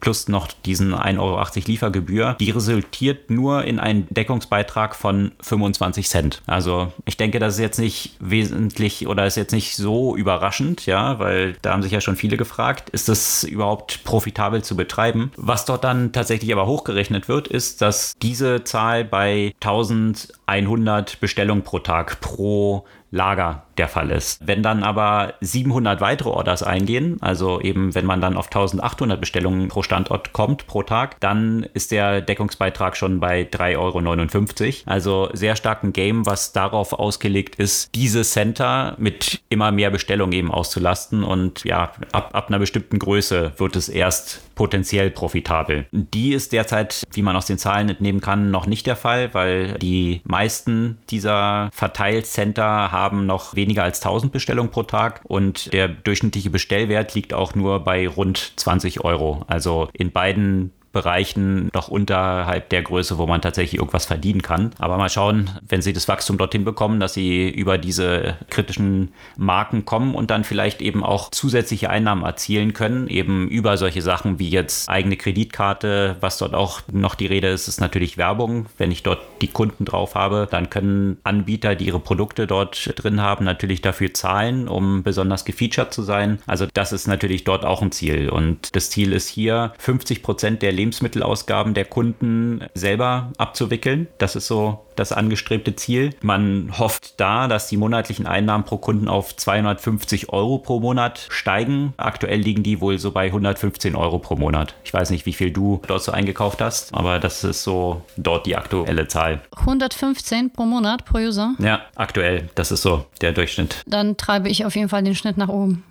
plus 0.00 0.28
noch 0.28 0.48
diesen 0.64 0.94
1,80 0.94 1.18
Euro 1.18 1.46
Liefergebühr, 1.66 2.36
die 2.40 2.50
resultiert 2.50 3.30
nur 3.30 3.64
in 3.64 3.78
einen 3.78 4.06
Deckungsbeitrag 4.10 4.94
von 4.94 5.32
25 5.40 6.08
Cent. 6.08 6.42
Also 6.46 6.92
ich 7.04 7.16
denke, 7.16 7.38
das 7.38 7.54
ist 7.54 7.60
jetzt 7.60 7.78
nicht 7.78 8.16
wesentlich 8.20 9.06
oder 9.06 9.26
ist 9.26 9.36
jetzt 9.36 9.52
nicht 9.52 9.76
so 9.76 10.16
überraschend, 10.16 10.86
ja, 10.86 11.18
weil 11.18 11.56
da 11.62 11.72
haben 11.72 11.82
sich 11.82 11.92
ja 11.92 12.00
schon 12.00 12.16
viele 12.16 12.36
gefragt, 12.36 12.90
ist 12.90 13.08
das 13.08 13.44
überhaupt 13.44 14.04
profitabel 14.04 14.62
zu 14.62 14.76
betreiben? 14.76 15.32
Was 15.36 15.64
dort 15.64 15.84
dann 15.84 16.12
tatsächlich 16.12 16.52
aber 16.52 16.66
hochgerechnet 16.66 17.28
wird, 17.28 17.48
ist, 17.48 17.82
dass 17.82 18.16
diese 18.20 18.64
Zahl 18.64 19.04
bei 19.04 19.54
1100 19.60 21.20
Bestellungen 21.20 21.64
pro 21.64 21.78
Tag 21.78 22.20
pro 22.20 22.84
Lager 23.10 23.64
der 23.78 23.88
Fall 23.88 24.10
ist. 24.10 24.46
Wenn 24.46 24.62
dann 24.62 24.82
aber 24.82 25.34
700 25.40 26.00
weitere 26.00 26.28
Orders 26.28 26.62
eingehen, 26.62 27.16
also 27.20 27.60
eben 27.60 27.94
wenn 27.94 28.06
man 28.06 28.20
dann 28.20 28.36
auf 28.36 28.46
1800 28.46 29.20
Bestellungen 29.20 29.68
pro 29.68 29.82
Standort 29.82 30.32
kommt 30.32 30.66
pro 30.66 30.82
Tag, 30.82 31.18
dann 31.20 31.66
ist 31.74 31.90
der 31.90 32.20
Deckungsbeitrag 32.20 32.96
schon 32.96 33.20
bei 33.20 33.42
3,59 33.42 33.78
Euro. 33.78 34.72
Also 34.86 35.28
sehr 35.32 35.56
starken 35.56 35.92
Game, 35.92 36.26
was 36.26 36.52
darauf 36.52 36.92
ausgelegt 36.92 37.56
ist, 37.56 37.94
diese 37.94 38.22
Center 38.22 38.94
mit 38.98 39.40
immer 39.48 39.70
mehr 39.72 39.90
Bestellungen 39.90 40.32
eben 40.32 40.50
auszulasten 40.50 41.24
und 41.24 41.64
ja, 41.64 41.92
ab, 42.12 42.30
ab 42.32 42.48
einer 42.48 42.58
bestimmten 42.58 42.98
Größe 42.98 43.52
wird 43.56 43.76
es 43.76 43.88
erst 43.88 44.42
potenziell 44.54 45.10
profitabel. 45.10 45.86
Die 45.92 46.32
ist 46.32 46.52
derzeit, 46.52 47.04
wie 47.12 47.22
man 47.22 47.36
aus 47.36 47.46
den 47.46 47.58
Zahlen 47.58 47.88
entnehmen 47.88 48.20
kann, 48.20 48.50
noch 48.50 48.66
nicht 48.66 48.86
der 48.86 48.96
Fall, 48.96 49.32
weil 49.32 49.74
die 49.74 50.20
meisten 50.24 50.98
dieser 51.10 51.70
Verteilcenter 51.72 52.90
haben 52.90 53.24
noch 53.24 53.54
weniger 53.68 53.82
als 53.84 54.00
1000 54.00 54.32
Bestellungen 54.32 54.70
pro 54.70 54.82
Tag 54.82 55.20
und 55.24 55.70
der 55.74 55.88
durchschnittliche 55.88 56.48
Bestellwert 56.48 57.14
liegt 57.14 57.34
auch 57.34 57.54
nur 57.54 57.84
bei 57.84 58.08
rund 58.08 58.54
20 58.56 59.04
Euro. 59.04 59.44
Also 59.46 59.90
in 59.92 60.10
beiden 60.10 60.72
Bereichen 60.92 61.70
noch 61.74 61.88
unterhalb 61.88 62.70
der 62.70 62.82
Größe, 62.82 63.18
wo 63.18 63.26
man 63.26 63.40
tatsächlich 63.40 63.78
irgendwas 63.78 64.06
verdienen 64.06 64.42
kann. 64.42 64.70
Aber 64.78 64.96
mal 64.96 65.08
schauen, 65.08 65.50
wenn 65.68 65.82
sie 65.82 65.92
das 65.92 66.08
Wachstum 66.08 66.38
dorthin 66.38 66.64
bekommen, 66.64 67.00
dass 67.00 67.14
sie 67.14 67.48
über 67.48 67.78
diese 67.78 68.36
kritischen 68.50 69.12
Marken 69.36 69.84
kommen 69.84 70.14
und 70.14 70.30
dann 70.30 70.44
vielleicht 70.44 70.80
eben 70.80 71.04
auch 71.04 71.30
zusätzliche 71.30 71.90
Einnahmen 71.90 72.24
erzielen 72.24 72.72
können, 72.72 73.08
eben 73.08 73.48
über 73.48 73.76
solche 73.76 74.02
Sachen 74.02 74.38
wie 74.38 74.48
jetzt 74.48 74.88
eigene 74.88 75.16
Kreditkarte, 75.16 76.16
was 76.20 76.38
dort 76.38 76.54
auch 76.54 76.80
noch 76.90 77.14
die 77.14 77.26
Rede 77.26 77.48
ist, 77.48 77.68
ist 77.68 77.80
natürlich 77.80 78.16
Werbung. 78.16 78.66
Wenn 78.78 78.90
ich 78.90 79.02
dort 79.02 79.20
die 79.42 79.48
Kunden 79.48 79.84
drauf 79.84 80.14
habe, 80.14 80.48
dann 80.50 80.70
können 80.70 81.18
Anbieter, 81.24 81.74
die 81.74 81.86
ihre 81.86 82.00
Produkte 82.00 82.46
dort 82.46 82.92
drin 82.96 83.20
haben, 83.20 83.44
natürlich 83.44 83.82
dafür 83.82 84.14
zahlen, 84.14 84.68
um 84.68 85.02
besonders 85.02 85.44
gefeatured 85.44 85.92
zu 85.92 86.02
sein. 86.02 86.38
Also 86.46 86.66
das 86.72 86.92
ist 86.92 87.06
natürlich 87.06 87.44
dort 87.44 87.64
auch 87.64 87.82
ein 87.82 87.92
Ziel. 87.92 88.30
Und 88.30 88.74
das 88.74 88.90
Ziel 88.90 89.12
ist 89.12 89.28
hier, 89.28 89.72
50 89.78 90.22
Prozent 90.22 90.62
der 90.62 90.72
Lebensmittelausgaben 90.78 91.74
der 91.74 91.84
Kunden 91.84 92.64
selber 92.74 93.32
abzuwickeln. 93.36 94.06
Das 94.18 94.36
ist 94.36 94.46
so 94.46 94.84
das 94.96 95.12
angestrebte 95.12 95.76
Ziel. 95.76 96.14
Man 96.22 96.72
hofft 96.78 97.20
da, 97.20 97.46
dass 97.46 97.68
die 97.68 97.76
monatlichen 97.76 98.26
Einnahmen 98.26 98.64
pro 98.64 98.78
Kunden 98.78 99.08
auf 99.08 99.36
250 99.36 100.30
Euro 100.32 100.58
pro 100.58 100.80
Monat 100.80 101.26
steigen. 101.30 101.94
Aktuell 101.96 102.40
liegen 102.40 102.62
die 102.62 102.80
wohl 102.80 102.98
so 102.98 103.10
bei 103.12 103.26
115 103.26 103.94
Euro 103.94 104.18
pro 104.18 104.36
Monat. 104.36 104.74
Ich 104.84 104.92
weiß 104.92 105.10
nicht, 105.10 105.26
wie 105.26 105.32
viel 105.32 105.50
du 105.50 105.80
dort 105.86 106.02
so 106.02 106.12
eingekauft 106.12 106.60
hast, 106.60 106.94
aber 106.94 107.18
das 107.18 107.44
ist 107.44 107.62
so 107.62 108.02
dort 108.16 108.46
die 108.46 108.56
aktuelle 108.56 109.06
Zahl. 109.08 109.40
115 109.56 110.52
pro 110.52 110.64
Monat 110.64 111.04
pro 111.04 111.18
User? 111.18 111.54
Ja, 111.58 111.82
aktuell. 111.94 112.48
Das 112.54 112.72
ist 112.72 112.82
so 112.82 113.06
der 113.20 113.32
Durchschnitt. 113.32 113.82
Dann 113.86 114.16
treibe 114.16 114.48
ich 114.48 114.64
auf 114.64 114.74
jeden 114.74 114.88
Fall 114.88 115.02
den 115.02 115.14
Schnitt 115.14 115.36
nach 115.36 115.48
oben. 115.48 115.84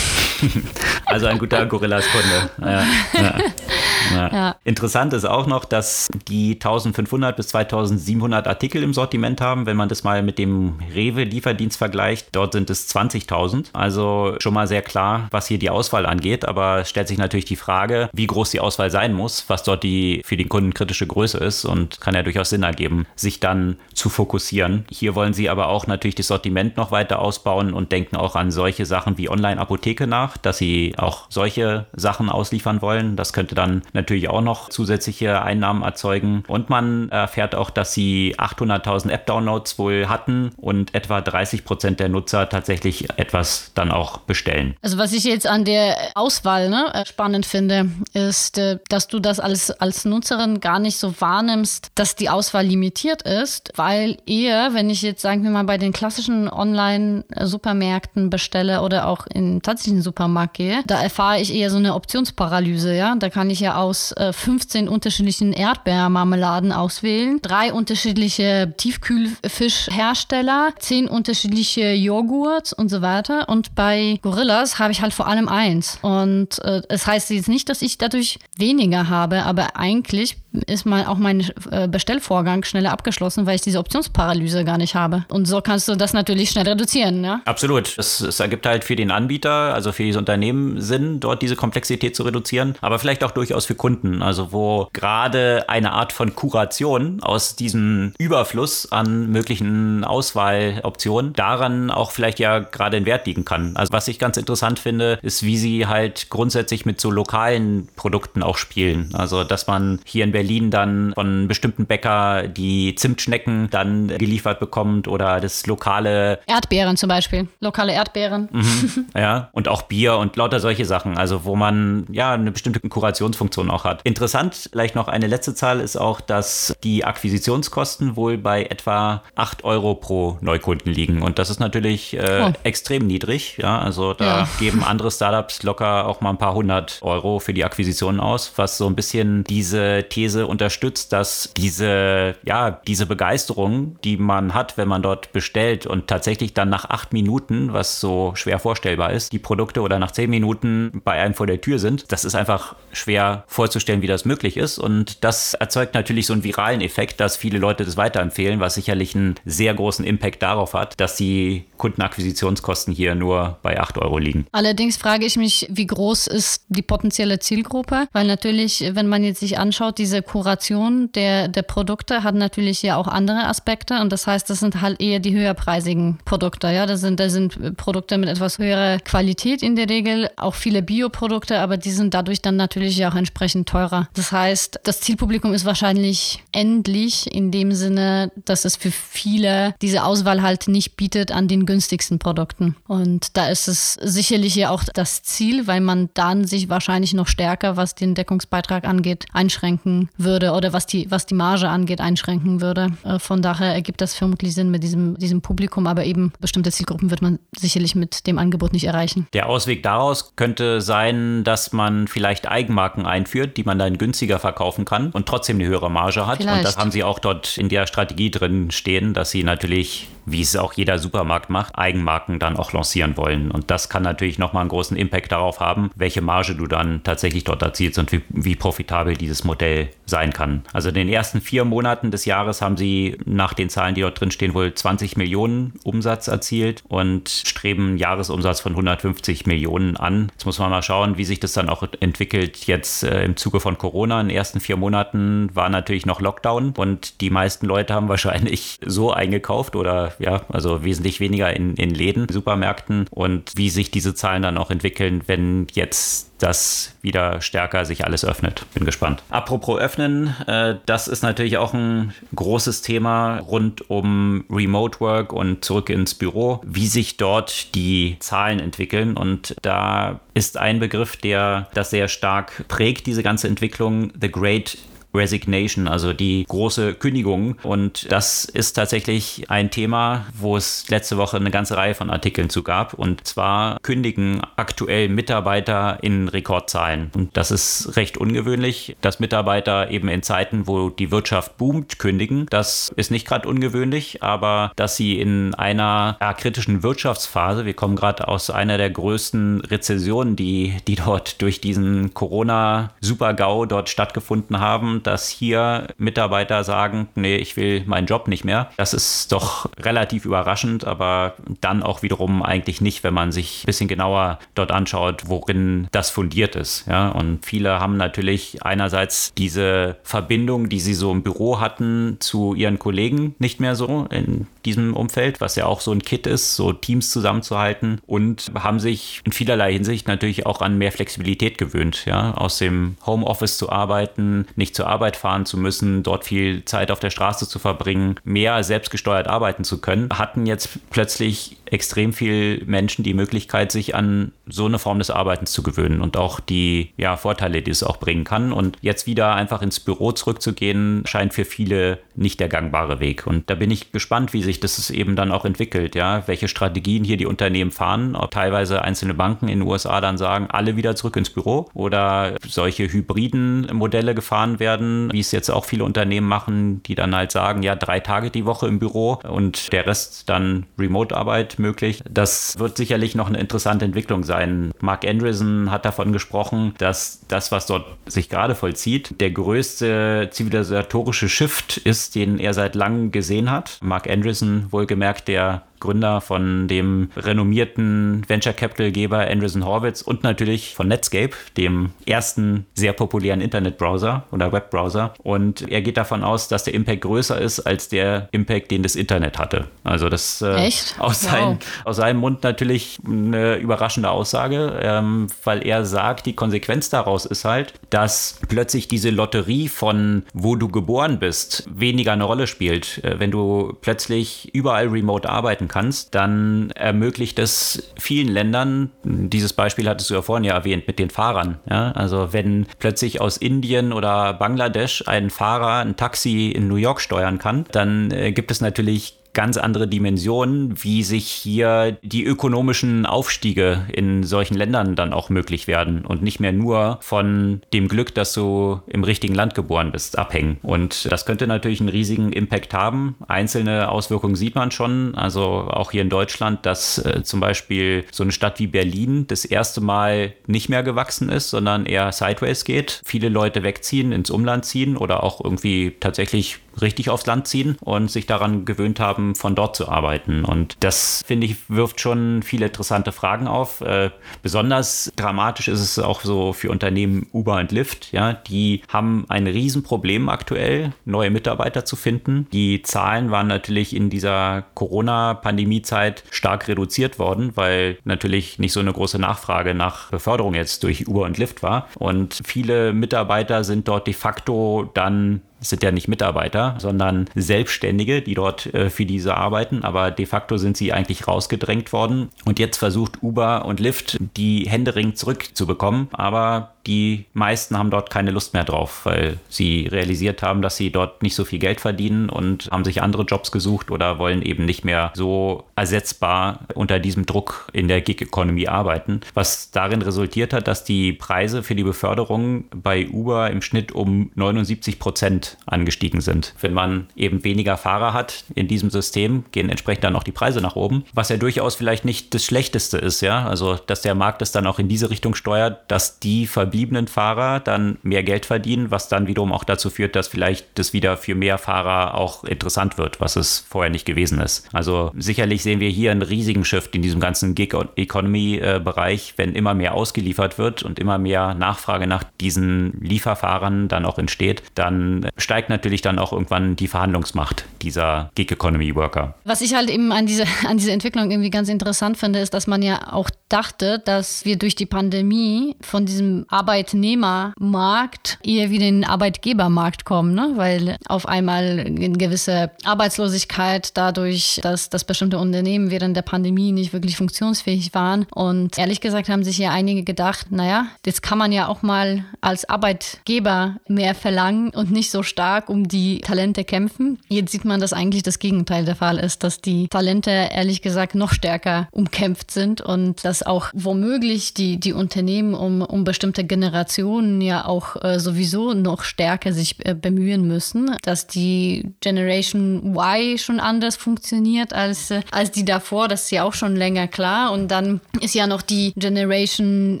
also 1.04 1.26
ein 1.26 1.38
guter 1.38 1.66
Gorillas-Kunde. 1.66 2.50
Ja, 2.60 2.86
ja. 3.20 3.34
Ja. 4.10 4.32
Ja. 4.32 4.56
Interessant 4.64 5.12
ist 5.12 5.24
auch 5.24 5.46
noch, 5.46 5.64
dass 5.64 6.08
die 6.28 6.54
1500 6.54 7.36
bis 7.36 7.48
2700 7.48 8.46
Artikel 8.46 8.82
im 8.82 8.94
Sortiment 8.94 9.40
haben. 9.40 9.66
Wenn 9.66 9.76
man 9.76 9.88
das 9.88 10.04
mal 10.04 10.22
mit 10.22 10.38
dem 10.38 10.78
Rewe-Lieferdienst 10.94 11.78
vergleicht, 11.78 12.28
dort 12.32 12.52
sind 12.52 12.70
es 12.70 12.88
20.000. 12.94 13.68
Also 13.72 14.36
schon 14.38 14.54
mal 14.54 14.66
sehr 14.66 14.82
klar, 14.82 15.28
was 15.30 15.46
hier 15.46 15.58
die 15.58 15.70
Auswahl 15.70 16.06
angeht. 16.06 16.46
Aber 16.46 16.80
es 16.80 16.90
stellt 16.90 17.08
sich 17.08 17.18
natürlich 17.18 17.44
die 17.44 17.56
Frage, 17.56 18.10
wie 18.12 18.26
groß 18.26 18.50
die 18.50 18.60
Auswahl 18.60 18.90
sein 18.90 19.14
muss, 19.14 19.44
was 19.48 19.62
dort 19.62 19.82
die 19.82 20.22
für 20.24 20.36
den 20.36 20.48
Kunden 20.48 20.74
kritische 20.74 21.06
Größe 21.06 21.38
ist 21.38 21.64
und 21.64 22.00
kann 22.00 22.14
ja 22.14 22.22
durchaus 22.22 22.50
Sinn 22.50 22.62
ergeben, 22.62 23.06
sich 23.16 23.40
dann 23.40 23.76
zu 23.94 24.08
fokussieren. 24.08 24.84
Hier 24.90 25.14
wollen 25.14 25.34
sie 25.34 25.48
aber 25.48 25.68
auch 25.68 25.86
natürlich 25.86 26.14
das 26.14 26.28
Sortiment 26.28 26.76
noch 26.76 26.90
weiter 26.90 27.20
ausbauen 27.20 27.72
und 27.72 27.92
denken 27.92 28.16
auch 28.16 28.36
an 28.36 28.50
solche 28.50 28.86
Sachen 28.86 29.18
wie 29.18 29.28
Online-Apotheke 29.28 30.06
nach, 30.06 30.36
dass 30.36 30.58
sie 30.58 30.94
auch 30.96 31.26
solche 31.28 31.86
Sachen 31.94 32.28
ausliefern 32.28 32.82
wollen. 32.82 33.16
Das 33.16 33.32
könnte 33.32 33.54
dann 33.54 33.82
natürlich 33.98 34.30
auch 34.30 34.40
noch 34.40 34.70
zusätzliche 34.70 35.42
Einnahmen 35.42 35.82
erzeugen. 35.82 36.44
Und 36.46 36.70
man 36.70 37.10
erfährt 37.10 37.54
auch, 37.54 37.70
dass 37.70 37.92
sie 37.92 38.34
800.000 38.38 39.10
App-Downloads 39.10 39.78
wohl 39.78 40.08
hatten 40.08 40.50
und 40.56 40.94
etwa 40.94 41.20
30 41.20 41.64
Prozent 41.64 42.00
der 42.00 42.08
Nutzer 42.08 42.48
tatsächlich 42.48 43.08
etwas 43.18 43.72
dann 43.74 43.90
auch 43.90 44.18
bestellen. 44.18 44.76
Also 44.82 44.98
was 44.98 45.12
ich 45.12 45.24
jetzt 45.24 45.46
an 45.46 45.64
der 45.64 45.96
Auswahl 46.14 46.70
ne, 46.70 46.92
spannend 47.06 47.46
finde, 47.46 47.90
ist, 48.12 48.58
äh, 48.58 48.78
dass 48.88 49.08
du 49.08 49.18
das 49.18 49.40
als, 49.40 49.70
als 49.70 50.04
Nutzerin 50.04 50.60
gar 50.60 50.78
nicht 50.78 50.98
so 50.98 51.20
wahrnimmst, 51.20 51.90
dass 51.94 52.16
die 52.16 52.30
Auswahl 52.30 52.66
limitiert 52.66 53.22
ist, 53.22 53.72
weil 53.76 54.18
eher, 54.26 54.74
wenn 54.74 54.90
ich 54.90 55.02
jetzt 55.02 55.22
sagen 55.22 55.42
wir 55.42 55.50
mal 55.50 55.64
bei 55.64 55.78
den 55.78 55.92
klassischen 55.92 56.48
Online-Supermärkten 56.48 58.30
bestelle 58.30 58.82
oder 58.82 59.08
auch 59.08 59.26
in 59.26 59.62
tatsächlichen 59.62 60.02
Supermarkt 60.02 60.54
gehe, 60.54 60.82
da 60.86 61.00
erfahre 61.00 61.40
ich 61.40 61.52
eher 61.54 61.70
so 61.70 61.76
eine 61.76 61.94
Optionsparalyse, 61.94 62.94
ja. 62.94 63.14
Da 63.16 63.30
kann 63.30 63.50
ich 63.50 63.60
ja 63.60 63.76
auch 63.76 63.87
aus 63.88 64.12
äh, 64.12 64.34
15 64.34 64.86
unterschiedlichen 64.86 65.54
Erdbeermarmeladen 65.54 66.72
auswählen, 66.72 67.40
drei 67.40 67.72
unterschiedliche 67.72 68.74
Tiefkühlfischhersteller, 68.76 70.74
zehn 70.78 71.08
unterschiedliche 71.08 71.92
Joghurts 71.94 72.74
und 72.74 72.90
so 72.90 73.00
weiter. 73.00 73.48
Und 73.48 73.74
bei 73.74 74.18
Gorillas 74.20 74.78
habe 74.78 74.92
ich 74.92 75.00
halt 75.00 75.14
vor 75.14 75.26
allem 75.26 75.48
eins. 75.48 75.98
Und 76.02 76.62
äh, 76.64 76.82
es 76.90 77.06
heißt 77.06 77.30
jetzt 77.30 77.48
nicht, 77.48 77.70
dass 77.70 77.80
ich 77.80 77.96
dadurch 77.96 78.38
weniger 78.58 79.08
habe, 79.08 79.44
aber 79.44 79.76
eigentlich 79.76 80.36
ist 80.66 80.86
mal 80.86 81.06
auch 81.06 81.18
mein 81.18 81.46
äh, 81.70 81.88
Bestellvorgang 81.88 82.64
schneller 82.64 82.92
abgeschlossen, 82.92 83.46
weil 83.46 83.56
ich 83.56 83.60
diese 83.60 83.78
Optionsparalyse 83.78 84.64
gar 84.64 84.78
nicht 84.78 84.94
habe. 84.94 85.24
Und 85.28 85.46
so 85.46 85.60
kannst 85.60 85.88
du 85.88 85.94
das 85.94 86.12
natürlich 86.12 86.50
schnell 86.50 86.66
reduzieren, 86.66 87.24
ja? 87.24 87.40
Absolut. 87.44 87.96
Es, 87.98 88.20
es 88.20 88.40
ergibt 88.40 88.66
halt 88.66 88.84
für 88.84 88.96
den 88.96 89.10
Anbieter, 89.10 89.74
also 89.74 89.92
für 89.92 90.02
dieses 90.02 90.18
Unternehmen 90.18 90.80
Sinn, 90.80 91.20
dort 91.20 91.42
diese 91.42 91.56
Komplexität 91.56 92.16
zu 92.16 92.22
reduzieren, 92.22 92.74
aber 92.80 92.98
vielleicht 92.98 93.24
auch 93.24 93.30
durchaus 93.30 93.66
für 93.66 93.74
Kunden, 93.74 94.22
also 94.22 94.52
wo 94.52 94.88
gerade 94.92 95.68
eine 95.68 95.92
Art 95.92 96.12
von 96.12 96.34
Kuration 96.34 97.22
aus 97.22 97.56
diesem 97.56 98.14
Überfluss 98.18 98.90
an 98.90 99.30
möglichen 99.30 100.04
Auswahloptionen 100.04 101.32
daran 101.34 101.90
auch 101.90 102.10
vielleicht 102.10 102.38
ja 102.38 102.60
gerade 102.60 102.96
in 102.96 103.06
Wert 103.06 103.26
liegen 103.26 103.44
kann. 103.44 103.76
Also 103.76 103.92
was 103.92 104.08
ich 104.08 104.18
ganz 104.18 104.36
interessant 104.36 104.78
finde, 104.78 105.18
ist, 105.22 105.42
wie 105.42 105.58
sie 105.58 105.86
halt 105.86 106.30
grundsätzlich 106.30 106.86
mit 106.86 107.00
so 107.00 107.10
lokalen 107.10 107.88
Produkten 107.96 108.42
auch 108.42 108.56
spielen. 108.56 109.10
Also 109.14 109.44
dass 109.44 109.66
man 109.66 110.00
hier 110.04 110.24
in 110.24 110.32
Berlin 110.32 110.37
dann 110.70 111.12
von 111.14 111.48
bestimmten 111.48 111.86
Bäcker 111.86 112.48
die 112.48 112.94
Zimtschnecken 112.94 113.68
dann 113.70 114.08
geliefert 114.08 114.60
bekommt 114.60 115.08
oder 115.08 115.40
das 115.40 115.66
lokale 115.66 116.40
Erdbeeren 116.46 116.96
zum 116.96 117.08
Beispiel, 117.08 117.48
lokale 117.60 117.92
Erdbeeren. 117.92 118.48
Mhm, 118.52 119.06
ja, 119.14 119.48
und 119.52 119.68
auch 119.68 119.82
Bier 119.82 120.16
und 120.16 120.36
lauter 120.36 120.60
solche 120.60 120.84
Sachen, 120.84 121.16
also 121.16 121.44
wo 121.44 121.56
man 121.56 122.06
ja 122.10 122.32
eine 122.32 122.50
bestimmte 122.50 122.80
Kurationsfunktion 122.80 123.70
auch 123.70 123.84
hat. 123.84 124.02
Interessant, 124.04 124.68
vielleicht 124.70 124.94
noch 124.94 125.08
eine 125.08 125.26
letzte 125.26 125.54
Zahl 125.54 125.80
ist 125.80 125.96
auch, 125.96 126.20
dass 126.20 126.76
die 126.84 127.04
Akquisitionskosten 127.04 128.16
wohl 128.16 128.38
bei 128.38 128.64
etwa 128.64 129.22
8 129.34 129.64
Euro 129.64 129.94
pro 129.94 130.38
Neukunden 130.40 130.92
liegen 130.92 131.22
und 131.22 131.38
das 131.38 131.50
ist 131.50 131.60
natürlich 131.60 132.14
äh, 132.14 132.48
oh. 132.48 132.52
extrem 132.62 133.06
niedrig. 133.06 133.58
Ja, 133.58 133.80
also 133.80 134.14
da 134.14 134.40
ja. 134.40 134.48
geben 134.58 134.82
andere 134.84 135.10
Startups 135.10 135.62
locker 135.62 136.06
auch 136.06 136.20
mal 136.20 136.30
ein 136.30 136.38
paar 136.38 136.54
hundert 136.54 136.98
Euro 137.02 137.38
für 137.38 137.54
die 137.54 137.64
Akquisition 137.64 138.20
aus, 138.20 138.52
was 138.56 138.78
so 138.78 138.86
ein 138.86 138.94
bisschen 138.94 139.44
diese 139.44 140.04
These 140.08 140.27
These 140.28 140.46
unterstützt, 140.46 141.12
dass 141.14 141.52
diese, 141.56 142.36
ja, 142.44 142.82
diese 142.86 143.06
Begeisterung, 143.06 143.96
die 144.04 144.18
man 144.18 144.52
hat, 144.52 144.76
wenn 144.76 144.86
man 144.86 145.02
dort 145.02 145.32
bestellt 145.32 145.86
und 145.86 146.06
tatsächlich 146.06 146.52
dann 146.52 146.68
nach 146.68 146.84
acht 146.84 147.14
Minuten, 147.14 147.72
was 147.72 148.00
so 148.00 148.32
schwer 148.34 148.58
vorstellbar 148.58 149.12
ist, 149.12 149.32
die 149.32 149.38
Produkte 149.38 149.80
oder 149.80 149.98
nach 149.98 150.10
zehn 150.10 150.28
Minuten 150.28 151.00
bei 151.02 151.12
einem 151.12 151.32
vor 151.32 151.46
der 151.46 151.62
Tür 151.62 151.78
sind, 151.78 152.12
das 152.12 152.26
ist 152.26 152.34
einfach 152.34 152.74
schwer 152.92 153.44
vorzustellen, 153.46 154.02
wie 154.02 154.06
das 154.06 154.26
möglich 154.26 154.58
ist. 154.58 154.78
Und 154.78 155.24
das 155.24 155.54
erzeugt 155.54 155.94
natürlich 155.94 156.26
so 156.26 156.34
einen 156.34 156.44
viralen 156.44 156.82
Effekt, 156.82 157.20
dass 157.20 157.36
viele 157.36 157.58
Leute 157.58 157.84
das 157.84 157.96
weiterempfehlen, 157.96 158.60
was 158.60 158.74
sicherlich 158.74 159.14
einen 159.14 159.36
sehr 159.46 159.72
großen 159.72 160.04
Impact 160.04 160.42
darauf 160.42 160.74
hat, 160.74 161.00
dass 161.00 161.16
die 161.16 161.64
Kundenakquisitionskosten 161.78 162.92
hier 162.92 163.14
nur 163.14 163.58
bei 163.62 163.80
8 163.80 163.96
Euro 163.98 164.18
liegen. 164.18 164.46
Allerdings 164.52 164.98
frage 164.98 165.24
ich 165.24 165.36
mich, 165.36 165.66
wie 165.70 165.86
groß 165.86 166.26
ist 166.26 166.64
die 166.68 166.82
potenzielle 166.82 167.38
Zielgruppe? 167.38 168.08
Weil 168.12 168.26
natürlich, 168.26 168.84
wenn 168.92 169.08
man 169.08 169.24
jetzt 169.24 169.40
sich 169.40 169.58
anschaut, 169.58 169.98
diese 169.98 170.17
Kuration 170.22 171.10
der, 171.12 171.48
der 171.48 171.62
Produkte 171.62 172.22
hat 172.22 172.34
natürlich 172.34 172.82
ja 172.82 172.96
auch 172.96 173.08
andere 173.08 173.46
Aspekte. 173.46 174.00
Und 174.00 174.12
das 174.12 174.26
heißt, 174.26 174.48
das 174.50 174.60
sind 174.60 174.80
halt 174.80 175.00
eher 175.00 175.20
die 175.20 175.34
höherpreisigen 175.34 176.18
Produkte. 176.24 176.68
Ja, 176.68 176.86
das 176.86 177.00
sind, 177.00 177.20
das 177.20 177.32
sind 177.32 177.76
Produkte 177.76 178.18
mit 178.18 178.28
etwas 178.28 178.58
höherer 178.58 178.98
Qualität 178.98 179.62
in 179.62 179.76
der 179.76 179.88
Regel, 179.88 180.30
auch 180.36 180.54
viele 180.54 180.82
Bioprodukte, 180.82 181.60
aber 181.60 181.76
die 181.76 181.90
sind 181.90 182.14
dadurch 182.14 182.42
dann 182.42 182.56
natürlich 182.56 183.04
auch 183.06 183.14
entsprechend 183.14 183.68
teurer. 183.68 184.08
Das 184.14 184.32
heißt, 184.32 184.80
das 184.84 185.00
Zielpublikum 185.00 185.54
ist 185.54 185.64
wahrscheinlich 185.64 186.44
endlich 186.52 187.32
in 187.32 187.50
dem 187.50 187.72
Sinne, 187.72 188.30
dass 188.44 188.64
es 188.64 188.76
für 188.76 188.90
viele 188.90 189.74
diese 189.82 190.04
Auswahl 190.04 190.42
halt 190.42 190.68
nicht 190.68 190.96
bietet 190.96 191.32
an 191.32 191.48
den 191.48 191.66
günstigsten 191.66 192.18
Produkten. 192.18 192.76
Und 192.86 193.36
da 193.36 193.48
ist 193.48 193.68
es 193.68 193.94
sicherlich 193.94 194.54
ja 194.54 194.70
auch 194.70 194.84
das 194.94 195.22
Ziel, 195.22 195.66
weil 195.66 195.80
man 195.80 196.10
dann 196.14 196.44
sich 196.44 196.68
wahrscheinlich 196.68 197.14
noch 197.14 197.26
stärker, 197.26 197.76
was 197.76 197.94
den 197.94 198.14
Deckungsbeitrag 198.14 198.84
angeht, 198.84 199.26
einschränken 199.32 200.07
würde 200.16 200.52
oder 200.52 200.72
was 200.72 200.86
die, 200.86 201.10
was 201.10 201.26
die 201.26 201.34
Marge 201.34 201.68
angeht, 201.68 202.00
einschränken 202.00 202.60
würde. 202.60 202.88
Äh, 203.04 203.18
von 203.18 203.42
daher 203.42 203.74
ergibt 203.74 204.00
das 204.00 204.14
vermutlich 204.14 204.54
Sinn 204.54 204.70
mit 204.70 204.82
diesem, 204.82 205.16
diesem 205.18 205.40
Publikum, 205.40 205.86
aber 205.86 206.04
eben 206.04 206.32
bestimmte 206.40 206.70
Zielgruppen 206.70 207.10
wird 207.10 207.22
man 207.22 207.38
sicherlich 207.56 207.94
mit 207.94 208.26
dem 208.26 208.38
Angebot 208.38 208.72
nicht 208.72 208.84
erreichen. 208.84 209.26
Der 209.32 209.48
Ausweg 209.48 209.82
daraus 209.82 210.34
könnte 210.36 210.80
sein, 210.80 211.44
dass 211.44 211.72
man 211.72 212.08
vielleicht 212.08 212.48
Eigenmarken 212.48 213.06
einführt, 213.06 213.56
die 213.56 213.64
man 213.64 213.78
dann 213.78 213.98
günstiger 213.98 214.38
verkaufen 214.38 214.84
kann 214.84 215.10
und 215.10 215.26
trotzdem 215.26 215.56
eine 215.56 215.66
höhere 215.66 215.90
Marge 215.90 216.26
hat. 216.26 216.38
Vielleicht. 216.38 216.58
Und 216.58 216.64
das 216.64 216.76
haben 216.76 216.90
sie 216.90 217.04
auch 217.04 217.18
dort 217.18 217.58
in 217.58 217.68
der 217.68 217.86
Strategie 217.86 218.30
drin 218.30 218.70
stehen, 218.70 219.14
dass 219.14 219.30
sie 219.30 219.42
natürlich 219.42 220.08
wie 220.30 220.42
es 220.42 220.56
auch 220.56 220.72
jeder 220.72 220.98
Supermarkt 220.98 221.50
macht, 221.50 221.76
Eigenmarken 221.76 222.38
dann 222.38 222.56
auch 222.56 222.72
lancieren 222.72 223.16
wollen. 223.16 223.50
Und 223.50 223.70
das 223.70 223.88
kann 223.88 224.02
natürlich 224.02 224.38
nochmal 224.38 224.62
einen 224.62 224.70
großen 224.70 224.96
Impact 224.96 225.32
darauf 225.32 225.60
haben, 225.60 225.90
welche 225.96 226.20
Marge 226.20 226.54
du 226.54 226.66
dann 226.66 227.02
tatsächlich 227.02 227.44
dort 227.44 227.62
erzielst 227.62 227.98
und 227.98 228.12
wie, 228.12 228.22
wie 228.28 228.56
profitabel 228.56 229.16
dieses 229.16 229.44
Modell 229.44 229.90
sein 230.08 230.32
kann. 230.32 230.62
Also 230.72 230.88
in 230.88 230.94
den 230.94 231.08
ersten 231.08 231.40
vier 231.40 231.64
Monaten 231.64 232.10
des 232.10 232.24
Jahres 232.24 232.62
haben 232.62 232.76
sie 232.76 233.18
nach 233.24 233.54
den 233.54 233.68
Zahlen, 233.68 233.94
die 233.94 234.00
dort 234.00 234.20
drin 234.20 234.30
stehen, 234.30 234.54
wohl 234.54 234.72
20 234.72 235.16
Millionen 235.16 235.74
Umsatz 235.84 236.28
erzielt 236.28 236.82
und 236.88 237.28
streben 237.28 237.88
einen 237.88 237.98
Jahresumsatz 237.98 238.60
von 238.60 238.72
150 238.72 239.46
Millionen 239.46 239.96
an. 239.96 240.28
Jetzt 240.32 240.46
muss 240.46 240.58
man 240.58 240.70
mal 240.70 240.82
schauen, 240.82 241.18
wie 241.18 241.24
sich 241.24 241.40
das 241.40 241.52
dann 241.52 241.68
auch 241.68 241.86
entwickelt 242.00 242.66
jetzt 242.66 243.04
äh, 243.04 243.24
im 243.24 243.36
Zuge 243.36 243.60
von 243.60 243.78
Corona. 243.78 244.20
In 244.20 244.28
den 244.28 244.36
ersten 244.36 244.60
vier 244.60 244.76
Monaten 244.76 245.50
war 245.54 245.68
natürlich 245.68 246.06
noch 246.06 246.20
Lockdown 246.20 246.74
und 246.76 247.20
die 247.20 247.30
meisten 247.30 247.66
Leute 247.66 247.94
haben 247.94 248.08
wahrscheinlich 248.18 248.78
so 248.84 249.12
eingekauft 249.12 249.76
oder 249.76 250.14
ja, 250.18 250.42
also 250.48 250.84
wesentlich 250.84 251.20
weniger 251.20 251.54
in, 251.54 251.74
in 251.76 251.90
Läden, 251.90 252.26
Supermärkten 252.28 253.06
und 253.10 253.52
wie 253.56 253.70
sich 253.70 253.90
diese 253.90 254.14
Zahlen 254.14 254.42
dann 254.42 254.58
auch 254.58 254.70
entwickeln, 254.70 255.22
wenn 255.26 255.66
jetzt 255.72 256.27
das 256.38 256.94
wieder 257.02 257.40
stärker 257.40 257.84
sich 257.84 258.04
alles 258.04 258.24
öffnet. 258.24 258.64
Bin 258.74 258.84
gespannt. 258.84 259.22
Apropos 259.30 259.78
öffnen, 259.78 260.34
äh, 260.46 260.76
das 260.86 261.08
ist 261.08 261.22
natürlich 261.22 261.58
auch 261.58 261.74
ein 261.74 262.14
großes 262.34 262.82
Thema 262.82 263.38
rund 263.38 263.90
um 263.90 264.44
Remote 264.50 265.00
Work 265.00 265.32
und 265.32 265.64
zurück 265.64 265.90
ins 265.90 266.14
Büro, 266.14 266.60
wie 266.64 266.86
sich 266.86 267.16
dort 267.16 267.74
die 267.74 268.16
Zahlen 268.20 268.60
entwickeln. 268.60 269.16
Und 269.16 269.56
da 269.62 270.20
ist 270.34 270.56
ein 270.56 270.78
Begriff, 270.78 271.16
der 271.16 271.68
das 271.74 271.90
sehr 271.90 272.08
stark 272.08 272.66
prägt, 272.68 273.06
diese 273.06 273.22
ganze 273.22 273.48
Entwicklung, 273.48 274.12
The 274.20 274.30
Great 274.30 274.78
Resignation, 275.14 275.88
also 275.88 276.12
die 276.12 276.44
große 276.48 276.94
Kündigung. 276.94 277.56
Und 277.62 278.10
das 278.12 278.44
ist 278.44 278.74
tatsächlich 278.74 279.44
ein 279.48 279.70
Thema, 279.70 280.26
wo 280.34 280.56
es 280.56 280.88
letzte 280.88 281.16
Woche 281.16 281.36
eine 281.36 281.50
ganze 281.50 281.76
Reihe 281.76 281.94
von 281.94 282.10
Artikeln 282.10 282.50
zu 282.50 282.62
gab. 282.62 282.94
Und 282.94 283.26
zwar 283.26 283.78
kündigen 283.82 284.40
aktuell 284.56 285.08
Mitarbeiter 285.08 285.98
in 286.02 286.28
Rekordzahlen. 286.28 287.10
Und 287.14 287.36
das 287.36 287.50
ist 287.50 287.96
recht 287.96 288.18
ungewöhnlich, 288.18 288.96
dass 289.00 289.20
Mitarbeiter 289.20 289.90
eben 289.90 290.08
in 290.08 290.22
Zeiten, 290.22 290.66
wo 290.66 290.90
die 290.90 291.10
Wirtschaft 291.10 291.56
boomt, 291.56 291.98
kündigen. 291.98 292.46
Das 292.50 292.90
ist 292.96 293.10
nicht 293.10 293.26
gerade 293.26 293.48
ungewöhnlich, 293.48 294.22
aber 294.22 294.72
dass 294.76 294.96
sie 294.96 295.18
in 295.20 295.54
einer 295.54 296.16
kritischen 296.38 296.82
Wirtschaftsphase, 296.82 297.64
wir 297.64 297.74
kommen 297.74 297.96
gerade 297.96 298.28
aus 298.28 298.50
einer 298.50 298.78
der 298.78 298.90
größten 298.90 299.62
Rezessionen, 299.62 300.36
die, 300.36 300.76
die 300.86 300.96
dort 300.96 301.40
durch 301.42 301.60
diesen 301.60 302.14
Corona-Super-GAU 302.14 303.66
dort 303.66 303.88
stattgefunden 303.88 304.60
haben, 304.60 304.97
dass 305.06 305.28
hier 305.28 305.88
Mitarbeiter 305.98 306.64
sagen, 306.64 307.08
nee, 307.14 307.36
ich 307.36 307.56
will 307.56 307.84
meinen 307.86 308.06
Job 308.06 308.28
nicht 308.28 308.44
mehr. 308.44 308.70
Das 308.76 308.94
ist 308.94 309.32
doch 309.32 309.68
relativ 309.78 310.24
überraschend, 310.24 310.84
aber 310.84 311.34
dann 311.60 311.82
auch 311.82 312.02
wiederum 312.02 312.42
eigentlich 312.42 312.80
nicht, 312.80 313.04
wenn 313.04 313.14
man 313.14 313.32
sich 313.32 313.62
ein 313.64 313.66
bisschen 313.66 313.88
genauer 313.88 314.38
dort 314.54 314.72
anschaut, 314.72 315.22
worin 315.26 315.88
das 315.92 316.10
fundiert 316.10 316.56
ist. 316.56 316.86
Ja, 316.86 317.08
und 317.08 317.44
viele 317.44 317.80
haben 317.80 317.96
natürlich 317.96 318.62
einerseits 318.62 319.32
diese 319.36 319.96
Verbindung, 320.02 320.68
die 320.68 320.80
sie 320.80 320.94
so 320.94 321.12
im 321.12 321.22
Büro 321.22 321.60
hatten, 321.60 322.16
zu 322.20 322.54
ihren 322.54 322.78
Kollegen 322.78 323.34
nicht 323.38 323.60
mehr 323.60 323.74
so 323.74 324.06
in 324.10 324.46
diesem 324.64 324.94
Umfeld, 324.94 325.40
was 325.40 325.56
ja 325.56 325.66
auch 325.66 325.80
so 325.80 325.92
ein 325.92 326.02
Kit 326.02 326.26
ist, 326.26 326.54
so 326.54 326.72
Teams 326.72 327.10
zusammenzuhalten 327.10 328.00
und 328.06 328.50
haben 328.54 328.80
sich 328.80 329.20
in 329.24 329.32
vielerlei 329.32 329.72
Hinsicht 329.72 330.08
natürlich 330.08 330.46
auch 330.46 330.60
an 330.60 330.78
mehr 330.78 330.92
Flexibilität 330.92 331.58
gewöhnt, 331.58 332.04
ja, 332.06 332.34
aus 332.34 332.58
dem 332.58 332.96
Homeoffice 333.06 333.58
zu 333.58 333.70
arbeiten, 333.70 334.46
nicht 334.56 334.74
zur 334.74 334.87
Arbeit 334.88 335.16
fahren 335.16 335.46
zu 335.46 335.56
müssen, 335.58 336.02
dort 336.02 336.24
viel 336.24 336.64
Zeit 336.64 336.90
auf 336.90 337.00
der 337.00 337.10
Straße 337.10 337.48
zu 337.48 337.58
verbringen, 337.58 338.16
mehr 338.24 338.64
selbstgesteuert 338.64 339.28
arbeiten 339.28 339.64
zu 339.64 339.80
können, 339.80 340.08
hatten 340.12 340.46
jetzt 340.46 340.78
plötzlich 340.90 341.57
extrem 341.70 342.12
viel 342.12 342.62
Menschen 342.66 343.02
die 343.04 343.14
Möglichkeit, 343.14 343.72
sich 343.72 343.94
an 343.94 344.32
so 344.46 344.66
eine 344.66 344.78
Form 344.78 344.98
des 344.98 345.10
Arbeitens 345.10 345.52
zu 345.52 345.62
gewöhnen 345.62 346.00
und 346.00 346.16
auch 346.16 346.40
die 346.40 346.90
ja, 346.96 347.16
Vorteile, 347.16 347.62
die 347.62 347.70
es 347.70 347.82
auch 347.82 347.98
bringen 347.98 348.24
kann. 348.24 348.52
Und 348.52 348.76
jetzt 348.80 349.06
wieder 349.06 349.34
einfach 349.34 349.62
ins 349.62 349.80
Büro 349.80 350.12
zurückzugehen, 350.12 351.02
scheint 351.06 351.34
für 351.34 351.44
viele 351.44 351.98
nicht 352.14 352.40
der 352.40 352.48
gangbare 352.48 353.00
Weg. 353.00 353.26
Und 353.26 353.50
da 353.50 353.54
bin 353.54 353.70
ich 353.70 353.92
gespannt, 353.92 354.32
wie 354.32 354.42
sich 354.42 354.60
das 354.60 354.90
eben 354.90 355.16
dann 355.16 355.32
auch 355.32 355.44
entwickelt, 355.44 355.94
ja, 355.94 356.26
welche 356.26 356.48
Strategien 356.48 357.04
hier 357.04 357.16
die 357.16 357.26
Unternehmen 357.26 357.70
fahren, 357.70 358.16
ob 358.16 358.30
teilweise 358.30 358.82
einzelne 358.82 359.14
Banken 359.14 359.48
in 359.48 359.60
den 359.60 359.68
USA 359.68 360.00
dann 360.00 360.18
sagen, 360.18 360.48
alle 360.50 360.76
wieder 360.76 360.96
zurück 360.96 361.16
ins 361.16 361.30
Büro 361.30 361.68
oder 361.74 362.34
solche 362.46 362.90
hybriden 362.92 363.68
Modelle 363.72 364.14
gefahren 364.14 364.60
werden, 364.60 365.10
wie 365.12 365.20
es 365.20 365.32
jetzt 365.32 365.50
auch 365.50 365.64
viele 365.64 365.84
Unternehmen 365.84 366.28
machen, 366.28 366.82
die 366.84 366.94
dann 366.94 367.14
halt 367.14 367.32
sagen, 367.32 367.62
ja, 367.62 367.76
drei 367.76 368.00
Tage 368.00 368.30
die 368.30 368.44
Woche 368.44 368.66
im 368.66 368.78
Büro 368.78 369.20
und 369.28 369.72
der 369.72 369.86
Rest 369.86 370.28
dann 370.28 370.66
Remote-Arbeit 370.78 371.57
möglich. 371.58 372.02
Das 372.10 372.58
wird 372.58 372.76
sicherlich 372.76 373.14
noch 373.14 373.28
eine 373.28 373.38
interessante 373.38 373.84
Entwicklung 373.84 374.24
sein. 374.24 374.72
Mark 374.80 375.06
Andreessen 375.06 375.70
hat 375.70 375.84
davon 375.84 376.12
gesprochen, 376.12 376.74
dass 376.78 377.20
das, 377.28 377.52
was 377.52 377.66
dort 377.66 377.86
sich 378.06 378.28
gerade 378.28 378.54
vollzieht, 378.54 379.20
der 379.20 379.30
größte 379.30 380.28
zivilisatorische 380.30 381.28
Shift 381.28 381.78
ist, 381.78 382.14
den 382.14 382.38
er 382.38 382.54
seit 382.54 382.74
langem 382.74 383.12
gesehen 383.12 383.50
hat. 383.50 383.78
Mark 383.82 384.08
Andreessen, 384.08 384.66
wohlgemerkt, 384.70 385.28
der 385.28 385.62
Gründer 385.80 386.20
von 386.20 386.68
dem 386.68 387.10
renommierten 387.16 388.24
Venture 388.26 388.52
Capital 388.52 388.90
Geber 388.90 389.18
Andreessen 389.18 389.64
Horwitz 389.64 390.02
und 390.02 390.22
natürlich 390.22 390.74
von 390.74 390.88
Netscape, 390.88 391.30
dem 391.56 391.90
ersten 392.06 392.66
sehr 392.74 392.92
populären 392.92 393.40
Internetbrowser 393.40 394.24
oder 394.30 394.52
Webbrowser. 394.52 395.14
Und 395.22 395.70
er 395.70 395.82
geht 395.82 395.96
davon 395.96 396.24
aus, 396.24 396.48
dass 396.48 396.64
der 396.64 396.74
Impact 396.74 397.02
größer 397.02 397.40
ist 397.40 397.60
als 397.60 397.88
der 397.88 398.28
Impact, 398.32 398.70
den 398.70 398.82
das 398.82 398.96
Internet 398.96 399.38
hatte. 399.38 399.68
Also 399.84 400.08
das 400.08 400.42
äh? 400.42 400.68
Aus, 400.98 400.98
wow. 400.98 401.12
sein, 401.14 401.58
aus 401.84 401.96
seinem 401.96 402.20
Mund 402.20 402.42
natürlich 402.42 402.98
eine 403.06 403.56
überraschende 403.56 404.10
Aussage, 404.10 404.78
ähm, 404.82 405.28
weil 405.44 405.66
er 405.66 405.84
sagt, 405.84 406.26
die 406.26 406.34
Konsequenz 406.34 406.90
daraus 406.90 407.24
ist 407.24 407.44
halt, 407.44 407.74
dass 407.90 408.38
plötzlich 408.48 408.88
diese 408.88 409.10
Lotterie 409.10 409.68
von 409.68 410.24
wo 410.32 410.56
du 410.56 410.68
geboren 410.68 411.18
bist 411.18 411.68
weniger 411.72 412.12
eine 412.12 412.24
Rolle 412.24 412.46
spielt. 412.46 413.02
Äh, 413.04 413.18
wenn 413.18 413.30
du 413.30 413.76
plötzlich 413.80 414.54
überall 414.54 414.88
remote 414.88 415.28
arbeiten 415.28 415.67
kannst, 415.68 416.14
dann 416.14 416.70
ermöglicht 416.70 417.38
es 417.38 417.92
vielen 417.98 418.28
Ländern, 418.28 418.90
dieses 419.04 419.52
Beispiel 419.52 419.88
hattest 419.88 420.10
du 420.10 420.14
ja 420.14 420.22
vorhin 420.22 420.44
ja 420.44 420.54
erwähnt, 420.54 420.86
mit 420.86 420.98
den 420.98 421.10
Fahrern. 421.10 421.58
Ja? 421.68 421.92
Also 421.92 422.32
wenn 422.32 422.66
plötzlich 422.78 423.20
aus 423.20 423.36
Indien 423.36 423.92
oder 423.92 424.34
Bangladesch 424.34 425.04
ein 425.06 425.30
Fahrer 425.30 425.80
ein 425.80 425.96
Taxi 425.96 426.48
in 426.48 426.68
New 426.68 426.76
York 426.76 427.00
steuern 427.00 427.38
kann, 427.38 427.66
dann 427.72 428.10
äh, 428.10 428.32
gibt 428.32 428.50
es 428.50 428.60
natürlich 428.60 429.17
ganz 429.32 429.56
andere 429.56 429.86
Dimensionen, 429.86 430.82
wie 430.82 431.02
sich 431.02 431.28
hier 431.28 431.96
die 432.02 432.24
ökonomischen 432.24 433.06
Aufstiege 433.06 433.86
in 433.92 434.24
solchen 434.24 434.56
Ländern 434.56 434.96
dann 434.96 435.12
auch 435.12 435.30
möglich 435.30 435.66
werden 435.66 436.04
und 436.04 436.22
nicht 436.22 436.40
mehr 436.40 436.52
nur 436.52 436.98
von 437.00 437.62
dem 437.72 437.88
Glück, 437.88 438.14
dass 438.14 438.32
du 438.32 438.80
im 438.86 439.04
richtigen 439.04 439.34
Land 439.34 439.54
geboren 439.54 439.92
bist, 439.92 440.18
abhängen. 440.18 440.58
Und 440.62 441.10
das 441.10 441.26
könnte 441.26 441.46
natürlich 441.46 441.80
einen 441.80 441.88
riesigen 441.88 442.32
Impact 442.32 442.74
haben. 442.74 443.16
Einzelne 443.28 443.90
Auswirkungen 443.90 444.34
sieht 444.34 444.54
man 444.54 444.70
schon. 444.70 445.14
Also 445.14 445.42
auch 445.42 445.92
hier 445.92 446.02
in 446.02 446.10
Deutschland, 446.10 446.66
dass 446.66 446.98
äh, 446.98 447.22
zum 447.22 447.40
Beispiel 447.40 448.04
so 448.10 448.24
eine 448.24 448.32
Stadt 448.32 448.58
wie 448.58 448.66
Berlin 448.66 449.26
das 449.28 449.44
erste 449.44 449.80
Mal 449.80 450.32
nicht 450.46 450.68
mehr 450.68 450.82
gewachsen 450.82 451.28
ist, 451.28 451.50
sondern 451.50 451.86
eher 451.86 452.12
sideways 452.12 452.64
geht. 452.64 453.00
Viele 453.04 453.28
Leute 453.28 453.62
wegziehen, 453.62 454.12
ins 454.12 454.30
Umland 454.30 454.64
ziehen 454.64 454.96
oder 454.96 455.22
auch 455.22 455.42
irgendwie 455.42 455.96
tatsächlich 456.00 456.58
richtig 456.80 457.10
aufs 457.10 457.26
Land 457.26 457.48
ziehen 457.48 457.76
und 457.80 458.10
sich 458.10 458.26
daran 458.26 458.64
gewöhnt 458.64 459.00
haben, 459.00 459.34
von 459.34 459.54
dort 459.54 459.76
zu 459.76 459.88
arbeiten. 459.88 460.44
Und 460.44 460.76
das, 460.80 461.22
finde 461.26 461.46
ich, 461.46 461.56
wirft 461.68 462.00
schon 462.00 462.42
viele 462.42 462.66
interessante 462.66 463.12
Fragen 463.12 463.46
auf. 463.48 463.80
Äh, 463.80 464.10
besonders 464.42 465.12
dramatisch 465.16 465.68
ist 465.68 465.80
es 465.80 465.98
auch 465.98 466.22
so 466.22 466.52
für 466.52 466.70
Unternehmen 466.70 467.26
Uber 467.32 467.56
und 467.56 467.72
Lyft. 467.72 468.12
Ja, 468.12 468.32
die 468.32 468.82
haben 468.88 469.24
ein 469.28 469.46
Riesenproblem 469.46 470.28
aktuell, 470.28 470.92
neue 471.04 471.30
Mitarbeiter 471.30 471.84
zu 471.84 471.96
finden. 471.96 472.46
Die 472.52 472.82
Zahlen 472.82 473.30
waren 473.30 473.46
natürlich 473.46 473.94
in 473.94 474.10
dieser 474.10 474.64
Corona-Pandemie-Zeit 474.74 476.24
stark 476.30 476.68
reduziert 476.68 477.18
worden, 477.18 477.52
weil 477.54 477.98
natürlich 478.04 478.58
nicht 478.58 478.72
so 478.72 478.80
eine 478.80 478.92
große 478.92 479.18
Nachfrage 479.18 479.74
nach 479.74 480.10
Beförderung 480.10 480.54
jetzt 480.54 480.82
durch 480.84 481.08
Uber 481.08 481.22
und 481.22 481.38
Lyft 481.38 481.62
war. 481.62 481.88
Und 481.96 482.40
viele 482.44 482.92
Mitarbeiter 482.92 483.64
sind 483.64 483.88
dort 483.88 484.06
de 484.06 484.14
facto 484.14 484.90
dann 484.94 485.42
sind 485.60 485.82
ja 485.82 485.90
nicht 485.90 486.08
Mitarbeiter, 486.08 486.76
sondern 486.78 487.28
Selbstständige, 487.34 488.22
die 488.22 488.34
dort 488.34 488.72
äh, 488.74 488.90
für 488.90 489.04
diese 489.04 489.36
arbeiten, 489.36 489.82
aber 489.82 490.10
de 490.10 490.26
facto 490.26 490.56
sind 490.56 490.76
sie 490.76 490.92
eigentlich 490.92 491.26
rausgedrängt 491.26 491.92
worden. 491.92 492.28
Und 492.44 492.58
jetzt 492.58 492.76
versucht 492.76 493.22
Uber 493.22 493.64
und 493.64 493.80
Lyft, 493.80 494.18
die 494.36 494.66
Händering 494.68 495.14
zurückzubekommen, 495.14 496.08
aber 496.12 496.74
die 496.88 497.26
meisten 497.34 497.76
haben 497.76 497.90
dort 497.90 498.08
keine 498.08 498.30
Lust 498.30 498.54
mehr 498.54 498.64
drauf, 498.64 499.04
weil 499.04 499.38
sie 499.50 499.86
realisiert 499.92 500.42
haben, 500.42 500.62
dass 500.62 500.78
sie 500.78 500.90
dort 500.90 501.22
nicht 501.22 501.34
so 501.34 501.44
viel 501.44 501.58
Geld 501.58 501.80
verdienen 501.80 502.30
und 502.30 502.68
haben 502.72 502.84
sich 502.84 503.02
andere 503.02 503.24
Jobs 503.24 503.52
gesucht 503.52 503.90
oder 503.90 504.18
wollen 504.18 504.40
eben 504.40 504.64
nicht 504.64 504.86
mehr 504.86 505.12
so 505.14 505.64
ersetzbar 505.76 506.60
unter 506.74 506.98
diesem 506.98 507.26
Druck 507.26 507.68
in 507.74 507.88
der 507.88 508.00
Gig-Economy 508.00 508.68
arbeiten, 508.68 509.20
was 509.34 509.70
darin 509.70 510.00
resultiert 510.00 510.54
hat, 510.54 510.66
dass 510.66 510.84
die 510.84 511.12
Preise 511.12 511.62
für 511.62 511.74
die 511.74 511.84
Beförderung 511.84 512.64
bei 512.74 513.06
Uber 513.08 513.50
im 513.50 513.60
Schnitt 513.60 513.92
um 513.92 514.30
79 514.34 514.98
Prozent 514.98 515.58
angestiegen 515.66 516.22
sind. 516.22 516.54
Wenn 516.60 516.72
man 516.72 517.08
eben 517.16 517.44
weniger 517.44 517.76
Fahrer 517.76 518.14
hat 518.14 518.44
in 518.54 518.66
diesem 518.66 518.88
System, 518.88 519.44
gehen 519.52 519.68
entsprechend 519.68 520.04
dann 520.04 520.16
auch 520.16 520.22
die 520.22 520.32
Preise 520.32 520.62
nach 520.62 520.74
oben, 520.74 521.04
was 521.12 521.28
ja 521.28 521.36
durchaus 521.36 521.74
vielleicht 521.74 522.06
nicht 522.06 522.32
das 522.32 522.46
Schlechteste 522.46 522.96
ist, 522.96 523.20
ja, 523.20 523.46
also 523.46 523.74
dass 523.74 524.00
der 524.00 524.14
Markt 524.14 524.40
es 524.40 524.52
dann 524.52 524.66
auch 524.66 524.78
in 524.78 524.88
diese 524.88 525.10
Richtung 525.10 525.34
steuert, 525.34 525.90
dass 525.90 526.18
die 526.18 526.46
verbieten 526.46 526.77
verbliebenen 526.78 527.08
Fahrer 527.08 527.58
dann 527.58 527.98
mehr 528.04 528.22
Geld 528.22 528.46
verdienen, 528.46 528.92
was 528.92 529.08
dann 529.08 529.26
wiederum 529.26 529.52
auch 529.52 529.64
dazu 529.64 529.90
führt, 529.90 530.14
dass 530.14 530.28
vielleicht 530.28 530.78
das 530.78 530.92
wieder 530.92 531.16
für 531.16 531.34
mehr 531.34 531.58
Fahrer 531.58 532.14
auch 532.14 532.44
interessant 532.44 532.98
wird, 532.98 533.20
was 533.20 533.34
es 533.34 533.66
vorher 533.68 533.90
nicht 533.90 534.04
gewesen 534.04 534.40
ist. 534.40 534.68
Also 534.72 535.10
sicherlich 535.16 535.64
sehen 535.64 535.80
wir 535.80 535.88
hier 535.88 536.12
einen 536.12 536.22
riesigen 536.22 536.64
Shift 536.64 536.94
in 536.94 537.02
diesem 537.02 537.18
ganzen 537.18 537.56
Gig-Economy-Bereich, 537.56 539.34
wenn 539.36 539.56
immer 539.56 539.74
mehr 539.74 539.94
ausgeliefert 539.94 540.56
wird 540.56 540.84
und 540.84 541.00
immer 541.00 541.18
mehr 541.18 541.54
Nachfrage 541.54 542.06
nach 542.06 542.22
diesen 542.40 543.00
Lieferfahrern 543.00 543.88
dann 543.88 544.04
auch 544.04 544.18
entsteht, 544.18 544.62
dann 544.76 545.28
steigt 545.36 545.70
natürlich 545.70 546.00
dann 546.00 546.20
auch 546.20 546.32
irgendwann 546.32 546.76
die 546.76 546.86
Verhandlungsmacht 546.86 547.64
dieser 547.82 548.30
Gig-Economy-Worker. 548.36 549.34
Was 549.42 549.62
ich 549.62 549.74
halt 549.74 549.90
eben 549.90 550.12
an 550.12 550.26
diese, 550.26 550.44
an 550.68 550.76
diese 550.76 550.92
Entwicklung 550.92 551.32
irgendwie 551.32 551.50
ganz 551.50 551.68
interessant 551.68 552.18
finde, 552.18 552.38
ist, 552.38 552.54
dass 552.54 552.68
man 552.68 552.82
ja 552.82 553.12
auch 553.12 553.30
dachte, 553.48 553.98
dass 553.98 554.44
wir 554.44 554.58
durch 554.58 554.76
die 554.76 554.86
Pandemie 554.86 555.74
von 555.80 556.06
diesem 556.06 556.46
Arbeitnehmermarkt 556.68 558.38
eher 558.44 558.66
in 558.66 558.80
den 558.80 559.04
Arbeitgebermarkt 559.04 560.04
kommen, 560.04 560.34
ne? 560.34 560.52
weil 560.56 560.96
auf 561.08 561.26
einmal 561.26 561.80
eine 561.86 562.10
gewisse 562.12 562.70
Arbeitslosigkeit 562.84 563.96
dadurch, 563.96 564.60
dass, 564.62 564.90
dass 564.90 565.04
bestimmte 565.04 565.38
Unternehmen 565.38 565.90
während 565.90 566.14
der 566.14 566.22
Pandemie 566.22 566.72
nicht 566.72 566.92
wirklich 566.92 567.16
funktionsfähig 567.16 567.94
waren. 567.94 568.26
Und 568.34 568.76
ehrlich 568.76 569.00
gesagt 569.00 569.30
haben 569.30 569.44
sich 569.44 569.56
ja 569.56 569.70
einige 569.70 570.02
gedacht, 570.02 570.48
naja, 570.50 570.88
jetzt 571.06 571.22
kann 571.22 571.38
man 571.38 571.52
ja 571.52 571.68
auch 571.68 571.80
mal 571.80 572.26
als 572.42 572.68
Arbeitgeber 572.68 573.76
mehr 573.88 574.14
verlangen 574.14 574.68
und 574.68 574.90
nicht 574.90 575.10
so 575.10 575.22
stark 575.22 575.70
um 575.70 575.88
die 575.88 576.20
Talente 576.20 576.64
kämpfen. 576.64 577.18
Jetzt 577.28 577.52
sieht 577.52 577.64
man, 577.64 577.80
dass 577.80 577.94
eigentlich 577.94 578.24
das 578.24 578.40
Gegenteil 578.40 578.84
der 578.84 578.96
Fall 578.96 579.16
ist, 579.16 579.42
dass 579.42 579.62
die 579.62 579.88
Talente 579.88 580.30
ehrlich 580.30 580.82
gesagt 580.82 581.14
noch 581.14 581.32
stärker 581.32 581.88
umkämpft 581.92 582.50
sind 582.50 582.82
und 582.82 583.24
dass 583.24 583.42
auch 583.42 583.70
womöglich 583.72 584.52
die, 584.52 584.78
die 584.78 584.92
Unternehmen 584.92 585.54
um, 585.54 585.80
um 585.80 586.04
bestimmte 586.04 586.44
Generationen 586.48 587.40
ja 587.40 587.66
auch 587.66 588.02
äh, 588.02 588.18
sowieso 588.18 588.74
noch 588.74 589.02
stärker 589.02 589.52
sich 589.52 589.76
äh, 589.86 589.94
bemühen 589.94 590.46
müssen, 590.48 590.96
dass 591.02 591.26
die 591.26 591.92
Generation 592.00 592.96
Y 592.96 593.38
schon 593.38 593.60
anders 593.60 593.96
funktioniert 593.96 594.72
als, 594.72 595.10
äh, 595.10 595.20
als 595.30 595.50
die 595.50 595.64
davor. 595.64 596.08
Das 596.08 596.24
ist 596.24 596.30
ja 596.30 596.44
auch 596.44 596.54
schon 596.54 596.74
länger 596.74 597.06
klar. 597.06 597.52
Und 597.52 597.68
dann 597.68 598.00
ist 598.20 598.34
ja 598.34 598.46
noch 598.46 598.62
die 598.62 598.92
Generation 598.96 600.00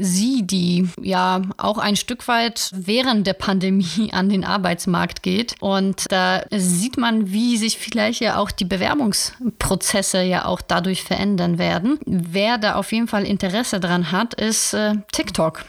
Z, 0.00 0.50
die 0.50 0.88
ja 1.02 1.42
auch 1.56 1.78
ein 1.78 1.96
Stück 1.96 2.28
weit 2.28 2.70
während 2.74 3.26
der 3.26 3.32
Pandemie 3.32 4.10
an 4.12 4.28
den 4.28 4.44
Arbeitsmarkt 4.44 5.22
geht. 5.22 5.54
Und 5.60 6.04
da 6.10 6.42
sieht 6.50 6.98
man, 6.98 7.32
wie 7.32 7.56
sich 7.56 7.78
vielleicht 7.78 8.20
ja 8.20 8.38
auch 8.38 8.50
die 8.50 8.64
Bewerbungsprozesse 8.64 10.22
ja 10.22 10.44
auch 10.44 10.60
dadurch 10.60 11.02
verändern 11.02 11.58
werden. 11.58 11.98
Wer 12.06 12.58
da 12.58 12.74
auf 12.74 12.92
jeden 12.92 13.08
Fall 13.08 13.24
Interesse 13.24 13.80
dran 13.80 14.12
hat, 14.12 14.34
ist 14.34 14.74
äh, 14.74 14.94
TikTok. 15.12 15.64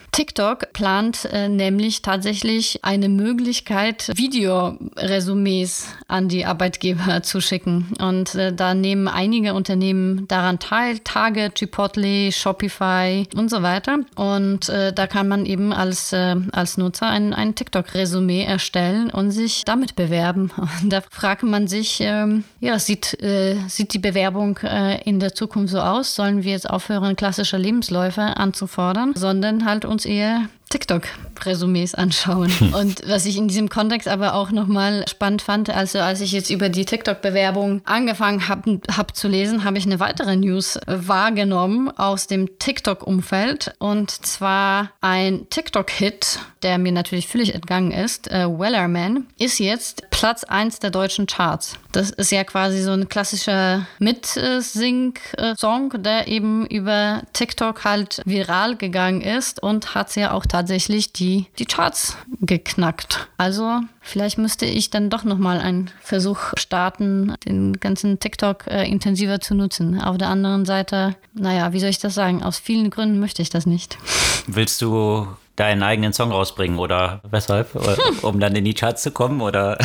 Plant 0.73 1.25
äh, 1.31 1.49
nämlich 1.49 2.01
tatsächlich 2.01 2.79
eine 2.83 3.09
Möglichkeit, 3.09 4.11
Videoresümees 4.15 5.87
an 6.07 6.27
die 6.27 6.45
Arbeitgeber 6.45 7.23
zu 7.23 7.41
schicken. 7.41 7.93
Und 7.99 8.35
äh, 8.35 8.53
da 8.53 8.73
nehmen 8.73 9.07
einige 9.07 9.53
Unternehmen 9.53 10.27
daran 10.27 10.59
teil, 10.59 10.99
Target, 10.99 11.55
Chipotle, 11.55 12.31
Shopify 12.31 13.27
und 13.35 13.49
so 13.49 13.61
weiter. 13.61 13.99
Und 14.15 14.69
äh, 14.69 14.93
da 14.93 15.07
kann 15.07 15.27
man 15.27 15.45
eben 15.45 15.73
als, 15.73 16.13
äh, 16.13 16.35
als 16.51 16.77
Nutzer 16.77 17.07
ein, 17.07 17.33
ein 17.33 17.55
TikTok-Resümee 17.55 18.43
erstellen 18.43 19.09
und 19.09 19.31
sich 19.31 19.63
damit 19.65 19.95
bewerben. 19.95 20.51
Und 20.81 20.91
da 20.91 21.01
fragt 21.09 21.43
man 21.43 21.67
sich, 21.67 21.99
ähm, 22.01 22.43
ja, 22.59 22.79
sieht, 22.79 23.21
äh, 23.21 23.55
sieht 23.67 23.93
die 23.93 23.99
Bewerbung 23.99 24.57
äh, 24.63 25.01
in 25.03 25.19
der 25.19 25.33
Zukunft 25.33 25.71
so 25.71 25.79
aus? 25.79 26.15
Sollen 26.15 26.43
wir 26.43 26.51
jetzt 26.51 26.69
aufhören, 26.69 27.15
klassische 27.15 27.57
Lebensläufe 27.57 28.21
anzufordern, 28.21 29.13
sondern 29.15 29.65
halt 29.65 29.85
uns 29.85 30.05
eher 30.05 30.49
TikTok-Resümees 30.75 31.95
anschauen. 31.95 32.49
Hm. 32.49 32.73
Und 32.73 33.01
was 33.07 33.25
ich 33.25 33.37
in 33.37 33.47
diesem 33.47 33.69
Kontext 33.69 34.09
aber 34.09 34.33
auch 34.33 34.51
nochmal 34.51 35.05
spannend 35.07 35.41
fand, 35.41 35.69
also 35.69 35.99
als 35.99 36.19
ich 36.19 36.33
jetzt 36.33 36.49
über 36.49 36.67
die 36.67 36.83
TikTok-Bewerbung 36.83 37.81
angefangen 37.85 38.49
habe 38.49 38.81
hab 38.91 39.15
zu 39.15 39.29
lesen, 39.29 39.63
habe 39.63 39.77
ich 39.77 39.85
eine 39.85 40.01
weitere 40.01 40.35
News 40.35 40.77
wahrgenommen 40.85 41.89
aus 41.97 42.27
dem 42.27 42.59
TikTok-Umfeld. 42.59 43.73
Und 43.79 44.11
zwar 44.11 44.91
ein 44.99 45.47
TikTok-Hit, 45.49 46.39
der 46.65 46.77
mir 46.79 46.91
natürlich 46.91 47.27
völlig 47.27 47.53
entgangen 47.53 47.91
ist, 47.91 48.27
äh, 48.31 48.47
Wellerman, 48.49 49.27
ist 49.37 49.59
jetzt 49.59 50.09
Platz 50.09 50.43
1 50.43 50.79
der 50.79 50.89
deutschen 50.89 51.27
Charts. 51.27 51.75
Das 51.91 52.09
ist 52.09 52.31
ja 52.31 52.43
quasi 52.43 52.81
so 52.81 52.89
ein 52.89 53.07
klassischer 53.07 53.85
Mitsing-Song, 53.99 55.93
der 56.01 56.27
eben 56.27 56.65
über 56.65 57.21
TikTok 57.33 57.85
halt 57.85 58.23
viral 58.25 58.77
gegangen 58.77 59.21
ist 59.21 59.61
und 59.61 59.93
hat 59.93 60.15
ja 60.15 60.31
auch 60.31 60.47
tatsächlich 60.47 61.13
die, 61.13 61.45
die 61.59 61.65
Charts 61.65 62.17
geknackt. 62.41 63.27
Also 63.37 63.81
vielleicht 64.01 64.39
müsste 64.39 64.65
ich 64.65 64.89
dann 64.89 65.11
doch 65.11 65.23
nochmal 65.23 65.59
einen 65.59 65.91
Versuch 66.01 66.53
starten, 66.57 67.35
den 67.45 67.79
ganzen 67.79 68.17
TikTok 68.19 68.65
äh, 68.65 68.89
intensiver 68.89 69.39
zu 69.39 69.53
nutzen. 69.53 70.01
Auf 70.01 70.17
der 70.17 70.29
anderen 70.29 70.65
Seite, 70.65 71.15
naja, 71.35 71.73
wie 71.73 71.79
soll 71.79 71.89
ich 71.89 71.99
das 71.99 72.15
sagen? 72.15 72.41
Aus 72.41 72.57
vielen 72.57 72.89
Gründen 72.89 73.19
möchte 73.19 73.43
ich 73.43 73.51
das 73.51 73.67
nicht. 73.67 73.99
Willst 74.47 74.81
du 74.81 75.27
deinen 75.55 75.83
eigenen 75.83 76.13
Song 76.13 76.31
rausbringen 76.31 76.79
oder 76.79 77.21
weshalb? 77.29 77.69
Um 78.21 78.39
dann 78.39 78.55
in 78.55 78.65
die 78.65 78.73
Charts 78.73 79.03
zu 79.03 79.11
kommen 79.11 79.41
oder? 79.41 79.77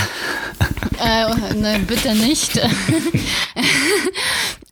Äh, 1.00 1.54
ne, 1.54 1.80
bitte 1.86 2.14
nicht. 2.14 2.60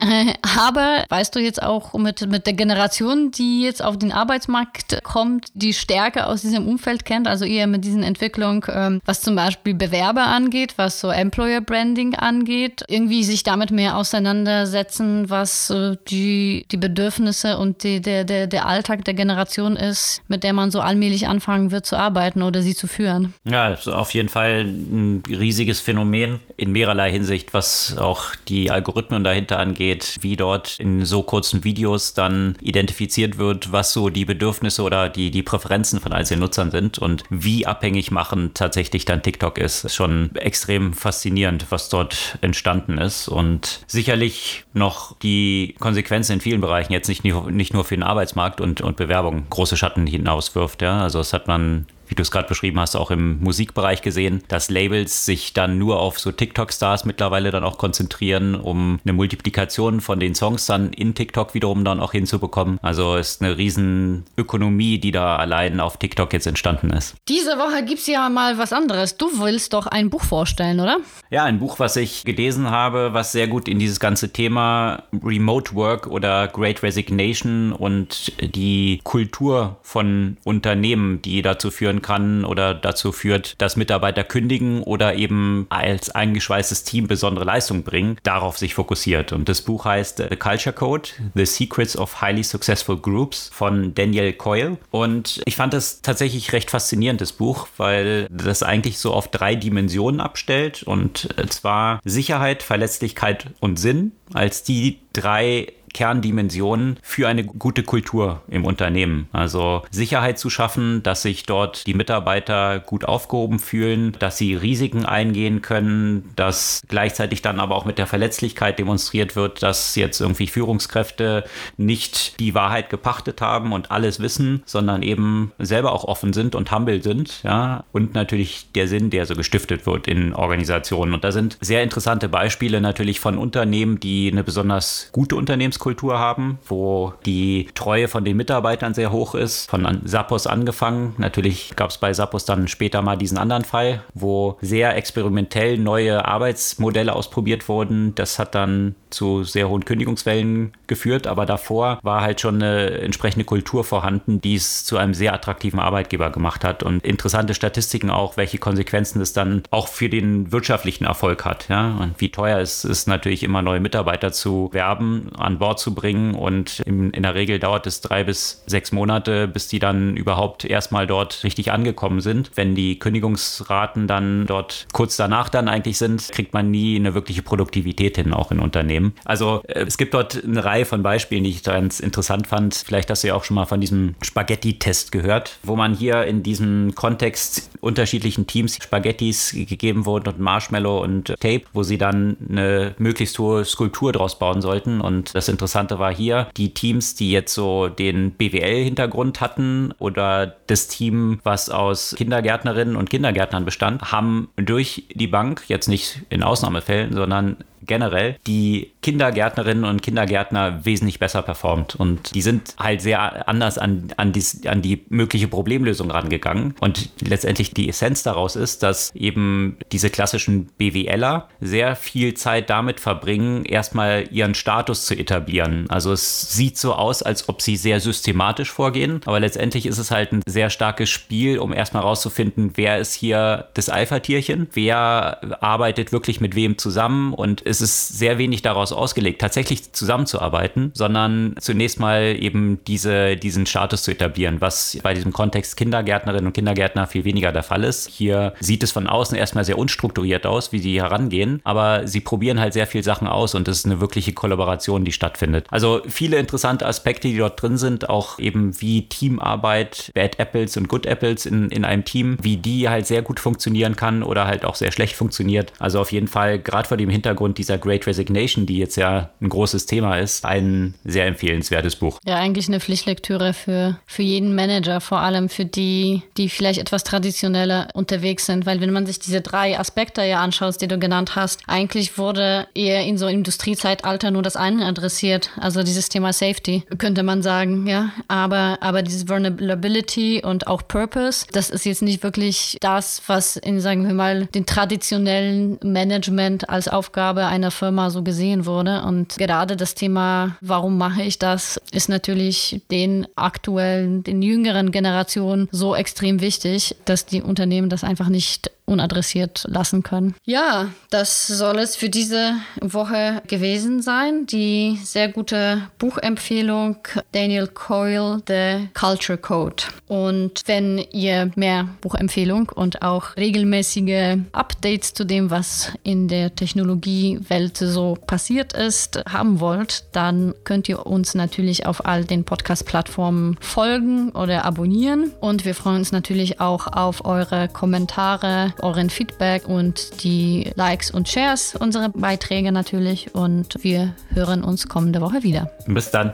Aber 0.01 1.05
weißt 1.09 1.34
du 1.34 1.40
jetzt 1.40 1.62
auch 1.62 1.92
mit, 1.94 2.26
mit 2.28 2.46
der 2.46 2.53
Generation, 2.53 3.32
die 3.32 3.62
jetzt 3.62 3.82
auf 3.82 3.99
den 3.99 4.12
Arbeitsmarkt 4.12 5.03
kommt, 5.03 5.49
die 5.55 5.72
Stärke 5.72 6.26
aus 6.26 6.42
diesem 6.42 6.68
Umfeld 6.68 7.05
kennt, 7.05 7.26
also 7.26 7.44
eher 7.44 7.66
mit 7.66 7.84
diesen 7.84 8.05
Entwicklungen, 8.05 8.62
ähm, 8.68 9.01
was 9.05 9.22
zum 9.22 9.34
Beispiel 9.34 9.74
Bewerber 9.74 10.26
angeht, 10.26 10.74
was 10.76 11.01
so 11.01 11.11
Employer 11.11 11.61
Branding 11.61 12.14
angeht, 12.14 12.84
irgendwie 12.86 13.24
sich 13.24 13.42
damit 13.42 13.72
mehr 13.72 13.96
auseinandersetzen, 13.96 15.30
was 15.30 15.70
äh, 15.70 15.96
die, 16.09 16.64
die 16.70 16.76
Bedürfnisse 16.76 17.59
und 17.59 17.82
die, 17.82 18.01
der, 18.01 18.24
der, 18.24 18.46
der 18.46 18.66
Alltag 18.66 19.05
der 19.05 19.14
Generation 19.14 19.76
ist, 19.76 20.22
mit 20.28 20.44
der 20.44 20.53
man 20.53 20.70
so 20.70 20.80
allmählich 20.89 21.28
anfangen 21.28 21.70
wird 21.70 21.84
zu 21.84 21.97
arbeiten 21.97 22.43
oder 22.43 22.62
sie 22.62 22.74
zu 22.74 22.86
führen. 22.86 23.34
Ja, 23.45 23.74
auf 23.74 24.14
jeden 24.14 24.30
Fall 24.30 24.64
ein 24.64 25.22
riesiges 25.28 25.80
Phänomen 25.80 26.41
in 26.57 26.72
mehrerlei 26.72 27.12
Hinsicht, 27.12 27.53
was 27.53 27.99
auch 27.99 28.34
die 28.49 28.70
Algorithmen 28.70 29.22
dahinter 29.22 29.59
angeht, 29.59 30.16
wie 30.22 30.36
dort 30.36 30.80
in 30.80 31.05
so 31.05 31.22
kurzen 31.22 31.62
Videos 31.62 32.14
dann 32.14 32.57
identifiziert 32.62 33.36
wird, 33.36 33.70
was 33.70 33.93
so 33.93 34.09
die 34.09 34.24
Bedürfnisse 34.24 34.82
oder 34.82 35.11
die, 35.11 35.30
die 35.30 35.43
Präferenzen 35.43 36.01
von 36.01 36.14
einzelnen 36.14 36.41
Nutzern 36.41 36.70
sind 36.70 36.99
und 36.99 37.22
wie 37.28 37.66
abhängig 37.66 38.11
machen 38.11 38.53
tatsächlich 38.55 39.05
dann 39.05 39.22
TikTok 39.22 39.59
ist. 39.59 39.84
ist 39.84 39.95
schon 39.95 40.34
extrem 40.36 40.95
faszinierend, 40.95 41.66
was 41.68 41.91
dort 41.91 42.39
entstanden 42.41 42.97
ist 42.97 43.28
und 43.28 43.80
sicherlich 43.86 44.64
noch 44.72 45.18
die 45.18 45.74
Konsequenzen 45.78 46.32
in 46.32 46.41
vielen 46.41 46.62
Bereichen 46.62 46.95
jetzt 46.95 47.09
nicht, 47.09 47.24
nicht 47.24 47.74
nur 47.74 47.84
für 47.84 47.95
den 47.95 48.03
Arbeitsmarkt 48.03 48.62
und, 48.62 48.80
und 48.80 48.97
Bewerbung 48.97 49.47
große 49.51 49.76
Schatten 49.76 50.07
hinauswirft. 50.07 50.78
Ja? 50.83 51.03
Also 51.03 51.18
das 51.18 51.33
hat 51.33 51.47
man 51.47 51.87
wie 52.09 52.14
du 52.14 52.22
es 52.22 52.30
gerade 52.30 52.48
beschrieben 52.48 52.80
hast, 52.80 52.96
auch 52.96 53.11
im 53.11 53.40
Musikbereich 53.40 54.02
gesehen, 54.02 54.42
dass 54.48 54.70
Labels 54.70 55.24
sich 55.24 55.52
dann 55.52 55.78
nur 55.78 56.00
auf 56.00 56.18
so 56.18 56.32
TikTok-Stars 56.32 57.04
mittlerweile 57.04 57.50
dann 57.50 57.64
auch 57.64 57.78
konzentrieren, 57.78 58.54
um 58.54 59.00
eine 59.04 59.12
Multiplikation 59.12 60.00
von 60.00 60.20
den 60.20 60.34
Songs 60.34 60.66
dann 60.66 60.92
in 60.92 61.14
TikTok 61.14 61.54
wiederum 61.54 61.84
dann 61.84 62.00
auch 62.00 62.12
hinzubekommen. 62.12 62.78
Also 62.82 63.16
ist 63.16 63.42
eine 63.42 63.56
riesen 63.56 64.24
Ökonomie, 64.36 64.98
die 64.98 65.12
da 65.12 65.36
allein 65.36 65.80
auf 65.80 65.96
TikTok 65.96 66.32
jetzt 66.32 66.46
entstanden 66.46 66.90
ist. 66.90 67.16
Diese 67.28 67.59
Woche 67.59 67.84
gibt 67.84 68.00
es 68.00 68.06
ja 68.06 68.28
mal 68.28 68.59
was 68.59 68.72
anderes. 68.72 69.16
Du 69.16 69.26
willst 69.40 69.72
doch 69.72 69.86
ein 69.86 70.11
Buch 70.11 70.22
vorstellen, 70.22 70.80
oder? 70.80 70.98
Ja, 71.30 71.44
ein 71.44 71.59
Buch, 71.59 71.78
was 71.78 71.96
ich 71.96 72.24
gelesen 72.24 72.70
habe, 72.70 73.12
was 73.12 73.32
sehr 73.32 73.48
gut 73.48 73.68
in 73.68 73.78
dieses 73.78 74.00
ganze 74.00 74.32
Thema 74.32 75.04
Remote 75.24 75.74
Work 75.74 76.06
oder 76.06 76.48
Great 76.48 76.82
Resignation 76.82 77.72
und 77.72 78.32
die 78.54 79.00
Kultur 79.04 79.76
von 79.82 80.36
Unternehmen, 80.44 81.22
die 81.22 81.42
dazu 81.42 81.70
führen 81.70 81.97
führen 81.99 82.03
kann 82.03 82.44
oder 82.44 82.74
dazu 82.74 83.12
führt, 83.12 83.61
dass 83.61 83.76
Mitarbeiter 83.76 84.24
kündigen 84.24 84.82
oder 84.82 85.14
eben 85.14 85.66
als 85.68 86.11
eingeschweißtes 86.11 86.84
Team 86.84 87.07
besondere 87.07 87.44
Leistungen 87.44 87.82
bringen, 87.82 88.16
darauf 88.22 88.59
sich 88.59 88.74
fokussiert. 88.74 89.32
Und 89.32 89.49
das 89.49 89.62
Buch 89.62 89.84
heißt 89.84 90.18
The 90.30 90.36
Culture 90.36 90.74
Code, 90.74 91.09
The 91.34 91.46
Secrets 91.46 91.96
of 91.96 92.20
Highly 92.20 92.42
Successful 92.42 92.96
Groups 92.96 93.51
von 93.53 93.94
Daniel 93.94 94.32
Coyle. 94.32 94.78
Und 94.90 95.40
ich 95.44 95.57
fand 95.57 95.72
das 95.72 96.03
tatsächlich 96.03 96.53
recht 96.53 96.70
faszinierendes 96.70 97.32
Buch, 97.32 97.68
weil 97.76 98.26
das 98.30 98.62
eigentlich 98.62 98.99
so 98.99 99.12
auf 99.12 99.28
drei 99.28 99.55
Dimensionen 99.55 100.20
abstellt. 100.20 100.82
Und 100.82 101.28
zwar 101.49 102.01
Sicherheit, 102.05 102.62
Verletzlichkeit 102.62 103.46
und 103.61 103.78
Sinn 103.78 104.12
als 104.34 104.62
die 104.62 104.99
drei 105.12 105.72
Kerndimensionen 105.93 106.99
für 107.03 107.28
eine 107.28 107.45
gute 107.45 107.82
Kultur 107.82 108.43
im 108.49 108.64
Unternehmen. 108.64 109.28
Also 109.32 109.82
Sicherheit 109.91 110.39
zu 110.39 110.51
schaffen, 110.51 111.03
dass 111.03 111.22
sich 111.22 111.45
dort 111.45 111.86
die 111.86 111.95
Mitarbeiter 111.95 112.80
gut 112.80 113.05
aufgehoben 113.05 113.59
fühlen, 113.59 114.16
dass 114.18 114.39
sie 114.39 114.55
Risiken 114.55 115.05
eingehen 115.05 115.62
können, 115.62 116.30
dass 116.36 116.82
gleichzeitig 116.89 117.43
dann 117.43 117.61
aber 117.61 117.76
auch 117.76 117.84
mit 117.84 117.99
der 117.99 118.07
Verletzlichkeit 118.07 118.78
demonstriert 118.78 119.36
wird, 119.36 119.62
dass 119.62 119.97
jetzt 119.97 120.20
irgendwie 120.20 120.47
Führungskräfte 120.47 121.45
nicht 121.76 122.39
die 122.41 122.55
Wahrheit 122.55 122.91
gepachtet 122.91 123.41
haben 123.41 123.72
und 123.72 123.91
alles 123.91 124.20
wissen, 124.20 124.62
sondern 124.66 125.03
eben 125.03 125.53
selber 125.59 125.93
auch 125.93 126.05
offen 126.05 126.32
sind 126.32 126.55
und 126.55 126.70
humble 126.72 127.03
sind, 127.03 127.43
ja, 127.43 127.84
und 127.93 128.14
natürlich 128.14 128.70
der 128.74 128.89
Sinn, 128.89 129.11
der 129.11 129.26
so 129.26 129.34
gestiftet 129.34 129.86
wird 129.86 130.07
in 130.07 130.34
Organisationen. 130.34 131.14
Und 131.14 131.24
da 131.24 131.32
sind 131.32 131.59
sehr 131.61 131.82
interessante 131.82 132.28
Beispiele 132.28 132.80
natürlich 132.80 133.20
von 133.20 133.39
Unternehmen, 133.39 134.01
die 134.01 134.30
eine 134.30 134.45
besonders 134.45 135.11
gute 135.12 135.36
Unternehmenskultur 135.36 135.78
Unternehmenskultur 135.79 136.18
haben, 136.18 136.59
wo 136.66 137.12
die 137.24 137.68
Treue 137.74 138.09
von 138.09 138.24
den 138.24 138.37
Mitarbeitern 138.37 138.95
sehr 138.95 139.12
hoch 139.12 139.35
ist, 139.35 139.70
von 139.70 140.01
Sappos 140.05 140.47
angefangen. 140.47 141.14
Natürlich 141.18 141.74
gab 141.76 141.91
es 141.91 141.99
bei 141.99 142.12
Sappos 142.12 142.45
dann 142.45 142.68
später 142.68 143.03
mal 143.03 143.16
diesen 143.16 143.39
anderen 143.39 143.64
Fall, 143.64 144.03
wo 144.14 144.59
sehr 144.61 144.97
experimentell 144.97 145.79
neue 145.79 146.24
Arbeitsmodelle 146.24 147.14
ausprobiert 147.14 147.68
wurden. 147.68 148.14
Das 148.14 148.39
hat 148.39 148.55
dann 148.55 148.95
zu 149.11 149.44
sehr 149.44 149.68
hohen 149.68 149.84
Kündigungswellen 149.84 150.72
geführt, 150.86 151.26
aber 151.26 151.46
davor 151.46 151.98
war 152.02 152.20
halt 152.20 152.40
schon 152.40 152.56
eine 152.56 152.90
entsprechende 153.00 153.44
Kultur 153.44 153.84
vorhanden, 153.84 154.40
die 154.40 154.54
es 154.54 154.84
zu 154.84 154.96
einem 154.96 155.14
sehr 155.14 155.34
attraktiven 155.34 155.80
Arbeitgeber 155.80 156.30
gemacht 156.30 156.64
hat 156.64 156.82
und 156.82 157.04
interessante 157.04 157.54
Statistiken 157.54 158.11
auch, 158.11 158.36
welche 158.36 158.59
Konsequenzen 158.59 159.20
es 159.20 159.32
dann 159.32 159.62
auch 159.70 159.88
für 159.88 160.09
den 160.09 160.52
wirtschaftlichen 160.52 161.04
Erfolg 161.04 161.44
hat, 161.44 161.68
ja, 161.68 161.96
und 162.00 162.20
wie 162.20 162.30
teuer 162.30 162.59
es 162.59 162.84
ist 162.84 163.09
natürlich 163.09 163.42
immer 163.42 163.62
neue 163.62 163.80
Mitarbeiter 163.80 164.32
zu 164.32 164.70
werben, 164.72 165.30
an 165.36 165.59
Bord 165.59 165.78
zu 165.78 165.94
bringen 165.94 166.34
und 166.34 166.80
in, 166.80 167.11
in 167.11 167.22
der 167.22 167.34
Regel 167.34 167.59
dauert 167.59 167.86
es 167.86 168.00
drei 168.00 168.24
bis 168.24 168.62
sechs 168.66 168.92
Monate, 168.92 169.48
bis 169.48 169.68
die 169.68 169.78
dann 169.78 170.16
überhaupt 170.16 170.64
erstmal 170.64 171.06
dort 171.06 171.44
richtig 171.44 171.72
angekommen 171.72 172.20
sind. 172.20 172.50
Wenn 172.54 172.74
die 172.74 172.98
Kündigungsraten 172.98 174.06
dann 174.06 174.46
dort 174.46 174.86
kurz 174.92 175.16
danach 175.16 175.48
dann 175.48 175.68
eigentlich 175.68 175.98
sind, 175.98 176.28
kriegt 176.30 176.54
man 176.54 176.70
nie 176.70 176.96
eine 176.96 177.14
wirkliche 177.14 177.42
Produktivität 177.42 178.16
hin, 178.16 178.32
auch 178.32 178.50
in 178.50 178.61
Unternehmen 178.61 178.97
nehmen. 178.99 179.14
Also 179.24 179.62
äh, 179.66 179.84
es 179.86 179.96
gibt 179.99 180.14
dort 180.14 180.42
eine 180.44 180.64
Reihe 180.64 180.84
von 180.84 181.03
Beispielen, 181.03 181.44
die 181.44 181.51
ich 181.51 181.62
ganz 181.62 182.01
interessant 182.01 182.46
fand. 182.46 182.74
Vielleicht 182.74 183.11
hast 183.11 183.22
du 183.22 183.28
ja 183.28 183.34
auch 183.34 183.44
schon 183.44 183.55
mal 183.55 183.66
von 183.66 183.80
diesem 183.80 184.14
Spaghetti-Test 184.22 185.12
gehört, 185.12 185.59
wo 185.62 185.76
man 185.76 185.94
hier 185.94 186.24
in 186.24 186.42
diesem 186.42 186.94
Kontext 186.94 187.70
unterschiedlichen 187.80 188.46
Teams 188.46 188.78
Spaghettis 188.82 189.53
gegeben 189.53 190.05
wurden 190.05 190.28
und 190.28 190.40
Marshmallow 190.40 191.03
und 191.03 191.34
Tape, 191.40 191.62
wo 191.72 191.82
sie 191.82 191.99
dann 191.99 192.36
eine 192.49 192.94
möglichst 192.99 193.38
hohe 193.38 193.64
Skulptur 193.64 194.12
draus 194.12 194.38
bauen 194.38 194.61
sollten. 194.61 195.01
Und 195.01 195.34
das 195.34 195.49
Interessante 195.49 195.99
war 195.99 196.14
hier, 196.14 196.49
die 196.57 196.74
Teams, 196.74 197.14
die 197.14 197.30
jetzt 197.30 197.55
so 197.55 197.88
den 197.88 198.32
BWL-Hintergrund 198.32 199.40
hatten 199.40 199.94
oder 199.99 200.57
das 200.66 200.88
Team, 200.88 201.40
was 201.44 201.70
aus 201.70 202.14
Kindergärtnerinnen 202.16 202.96
und 202.96 203.11
Kindergärtnern 203.11 203.64
bestand, 203.64 204.12
haben 204.12 204.49
durch 204.57 205.05
die 205.14 205.26
Bank, 205.26 205.62
jetzt 205.68 205.88
nicht 205.88 206.22
in 206.30 206.42
Ausnahmefällen, 206.42 207.12
sondern 207.12 207.57
generell 207.88 208.36
die 208.46 208.88
Kindergärtnerinnen 209.03 209.84
und 209.84 210.03
Kindergärtner 210.03 210.84
wesentlich 210.84 211.18
besser 211.18 211.42
performt. 211.42 211.94
Und 211.94 212.34
die 212.34 212.42
sind 212.42 212.74
halt 212.78 213.01
sehr 213.01 213.49
anders 213.49 213.78
an, 213.78 214.12
an, 214.16 214.32
die, 214.32 214.68
an 214.68 214.82
die 214.82 215.05
mögliche 215.09 215.49
Problemlösung 215.49 216.11
rangegangen. 216.11 216.74
Und 216.80 217.11
letztendlich 217.20 217.72
die 217.72 217.88
Essenz 217.88 218.22
daraus 218.22 218.57
ist, 218.57 218.82
dass 218.82 219.14
eben 219.14 219.78
diese 219.92 220.11
klassischen 220.11 220.66
BWLer 220.78 221.49
sehr 221.61 221.96
viel 221.96 222.34
Zeit 222.34 222.70
damit 222.70 223.01
verbringen, 223.01 223.64
erstmal 223.64 224.28
ihren 224.30 224.55
Status 224.55 225.07
zu 225.07 225.14
etablieren. 225.14 225.86
Also 225.88 226.12
es 226.12 226.53
sieht 226.53 226.76
so 226.76 226.94
aus, 226.94 227.22
als 227.22 227.49
ob 227.49 227.62
sie 227.62 227.76
sehr 227.76 228.01
systematisch 228.01 228.70
vorgehen, 228.70 229.20
aber 229.26 229.40
letztendlich 229.40 229.86
ist 229.86 229.99
es 229.99 230.11
halt 230.11 230.32
ein 230.32 230.42
sehr 230.46 230.70
starkes 230.70 231.09
Spiel, 231.09 231.59
um 231.59 231.72
erstmal 231.72 232.03
rauszufinden, 232.03 232.72
wer 232.74 232.99
ist 232.99 233.14
hier 233.14 233.68
das 233.74 233.88
Alpha-Tierchen, 233.88 234.68
wer 234.72 235.62
arbeitet 235.62 236.12
wirklich 236.12 236.40
mit 236.40 236.55
wem 236.55 236.78
zusammen 236.78 237.32
und 237.32 237.64
es 237.64 237.80
ist 237.80 238.09
sehr 238.09 238.38
wenig 238.38 238.62
daraus 238.62 238.88
ausgelegt, 238.97 239.41
tatsächlich 239.41 239.93
zusammenzuarbeiten, 239.93 240.91
sondern 240.95 241.55
zunächst 241.61 242.01
mal 242.01 242.36
eben 242.39 242.80
diese, 242.86 243.36
diesen 243.36 243.66
Status 243.66 244.03
zu 244.03 244.11
etablieren, 244.11 244.61
was 244.61 244.99
bei 245.03 245.14
diesem 245.14 245.32
Kontext 245.32 245.76
Kindergärtnerinnen 245.76 246.47
und 246.47 246.53
Kindergärtner 246.53 247.07
viel 247.07 247.24
weniger 247.24 247.53
der 247.53 247.62
Fall 247.62 247.84
ist. 247.84 248.09
Hier 248.09 248.55
sieht 248.61 248.82
es 248.82 248.93
von 248.93 249.07
außen 249.07 249.36
erstmal 249.36 249.64
sehr 249.64 249.78
unstrukturiert 249.78 250.47
aus, 250.47 250.72
wie 250.72 250.78
sie 250.78 251.01
herangehen, 251.01 251.61
aber 251.64 252.07
sie 252.07 252.20
probieren 252.20 252.61
halt 252.61 252.72
sehr 252.72 252.86
viel 252.86 253.03
Sachen 253.03 253.26
aus 253.28 253.55
und 253.55 253.68
es 253.68 253.78
ist 253.78 253.86
eine 253.86 254.01
wirkliche 254.01 254.32
Kollaboration, 254.32 255.05
die 255.05 255.12
stattfindet. 255.12 255.66
Also 255.70 256.03
viele 256.09 256.39
interessante 256.39 256.86
Aspekte, 256.86 257.28
die 257.28 257.36
dort 257.36 257.61
drin 257.61 257.76
sind, 257.76 258.09
auch 258.09 258.39
eben 258.39 258.80
wie 258.80 259.09
Teamarbeit, 259.09 260.11
Bad 260.14 260.39
Apples 260.39 260.76
und 260.76 260.89
Good 260.89 261.07
Apples 261.07 261.47
in, 261.47 261.70
in 261.70 261.84
einem 261.84 262.05
Team, 262.05 262.36
wie 262.43 262.57
die 262.57 262.89
halt 262.89 263.07
sehr 263.07 263.22
gut 263.22 263.41
funktionieren 263.41 263.97
kann 263.97 264.22
oder 264.22 264.47
halt 264.47 264.64
auch 264.64 264.74
sehr 264.74 264.93
schlecht 264.93 265.16
funktioniert. 265.16 265.72
Also 265.78 266.01
auf 266.01 266.12
jeden 266.12 266.28
Fall 266.28 266.59
gerade 266.59 266.89
vor 266.89 266.97
dem 266.97 267.11
Hintergrund 267.11 267.59
dieser 267.59 267.78
Great 267.78 268.07
Resignation, 268.07 268.66
jetzt 268.79 268.97
ja 268.97 269.31
ein 269.41 269.49
großes 269.49 269.87
Thema 269.87 270.18
ist, 270.18 270.45
ein 270.45 270.95
sehr 271.05 271.26
empfehlenswertes 271.26 271.97
Buch. 271.97 272.18
Ja, 272.26 272.37
eigentlich 272.37 272.68
eine 272.68 272.81
Pflichtlektüre 272.81 273.53
für, 273.53 273.99
für 274.07 274.22
jeden 274.22 274.55
Manager, 274.55 275.01
vor 275.01 275.20
allem 275.20 275.49
für 275.49 275.64
die, 275.64 276.22
die 276.37 276.49
vielleicht 276.49 276.79
etwas 276.81 277.05
traditioneller 277.05 277.89
unterwegs 277.95 278.47
sind, 278.47 278.66
weil 278.66 278.81
wenn 278.81 278.93
man 278.93 279.07
sich 279.07 279.18
diese 279.18 279.41
drei 279.41 279.79
Aspekte 279.79 280.22
ja 280.22 280.41
anschaut, 280.41 280.81
die 280.81 280.89
du 280.89 280.99
genannt 280.99 281.37
hast, 281.37 281.61
eigentlich 281.66 282.18
wurde 282.18 282.66
eher 282.74 283.05
in 283.05 283.18
so 283.18 283.26
Industriezeitalter 283.26 284.31
nur 284.31 284.43
das 284.43 284.57
eine 284.57 284.87
adressiert, 284.87 285.51
also 285.59 285.83
dieses 285.83 286.09
Thema 286.09 286.33
Safety, 286.33 286.85
könnte 286.99 287.22
man 287.22 287.43
sagen, 287.43 287.87
ja, 287.87 288.11
aber, 288.29 288.79
aber 288.81 289.03
dieses 289.03 289.29
Vulnerability 289.29 290.43
und 290.45 290.66
auch 290.66 290.83
Purpose, 290.87 291.47
das 291.53 291.70
ist 291.70 291.85
jetzt 291.85 292.03
nicht 292.03 292.22
wirklich 292.22 292.76
das, 292.81 293.22
was 293.26 293.57
in, 293.57 293.81
sagen 293.81 294.07
wir 294.07 294.14
mal, 294.14 294.47
den 294.47 294.66
traditionellen 294.66 295.79
Management 295.83 296.68
als 296.68 296.89
Aufgabe 296.89 297.47
einer 297.47 297.70
Firma 297.70 298.11
so 298.11 298.22
gesehen 298.22 298.66
würde. 298.68 299.02
Und 299.02 299.36
gerade 299.38 299.76
das 299.76 299.94
Thema, 299.94 300.56
warum 300.60 300.96
mache 300.96 301.22
ich 301.22 301.38
das, 301.38 301.80
ist 301.90 302.08
natürlich 302.08 302.82
den 302.90 303.26
aktuellen, 303.34 304.22
den 304.22 304.42
jüngeren 304.42 304.92
Generationen 304.92 305.68
so 305.72 305.96
extrem 305.96 306.40
wichtig, 306.40 306.94
dass 307.04 307.26
die 307.26 307.42
Unternehmen 307.42 307.88
das 307.88 308.04
einfach 308.04 308.28
nicht 308.28 308.70
unadressiert 308.89 309.64
lassen 309.68 310.03
können. 310.03 310.34
Ja, 310.45 310.89
das 311.11 311.47
soll 311.47 311.78
es 311.78 311.97
für 311.97 312.09
diese 312.09 312.55
Woche 312.80 313.43
gewesen 313.47 314.03
sein. 314.03 314.47
Die 314.47 314.99
sehr 315.05 315.28
gute 315.28 315.82
Buchempfehlung 315.99 316.97
Daniel 317.32 317.68
Coyle, 317.68 318.43
The 318.47 318.89
Culture 318.95 319.39
Code. 319.39 319.84
Und 320.07 320.62
wenn 320.66 320.99
ihr 321.12 321.51
mehr 321.55 321.89
Buchempfehlung 322.01 322.70
und 322.74 323.03
auch 323.03 323.36
regelmäßige 323.36 324.39
Updates 324.53 325.14
zu 325.14 325.24
dem, 325.24 325.51
was 325.51 325.93
in 326.03 326.28
der 326.28 326.55
Technologiewelt 326.55 327.76
so 327.76 328.16
passiert 328.26 328.72
ist, 328.72 329.22
haben 329.28 329.61
wollt, 329.61 330.05
dann 330.12 330.55
könnt 330.64 330.89
ihr 330.89 331.07
uns 331.07 331.34
natürlich 331.34 331.86
auf 331.86 332.07
all 332.07 332.24
den 332.24 332.45
Podcast-Plattformen 332.45 333.57
folgen 333.61 334.30
oder 334.30 334.64
abonnieren. 334.64 335.32
Und 335.41 335.64
wir 335.64 335.74
freuen 335.74 335.97
uns 335.97 336.12
natürlich 336.12 336.61
auch 336.61 336.86
auf 336.86 337.24
eure 337.24 337.68
Kommentare 337.68 338.72
euren 338.83 339.11
Feedback 339.11 339.68
und 339.68 340.22
die 340.22 340.70
Likes 340.74 341.11
und 341.11 341.29
Shares 341.29 341.74
unserer 341.74 342.09
Beiträge 342.11 342.72
natürlich. 342.72 343.35
Und 343.35 343.83
wir 343.83 344.14
hören 344.33 344.64
uns 344.64 344.89
kommende 344.89 345.20
Woche 345.20 345.43
wieder. 345.43 345.70
Bis 345.87 346.11
dann. 346.11 346.33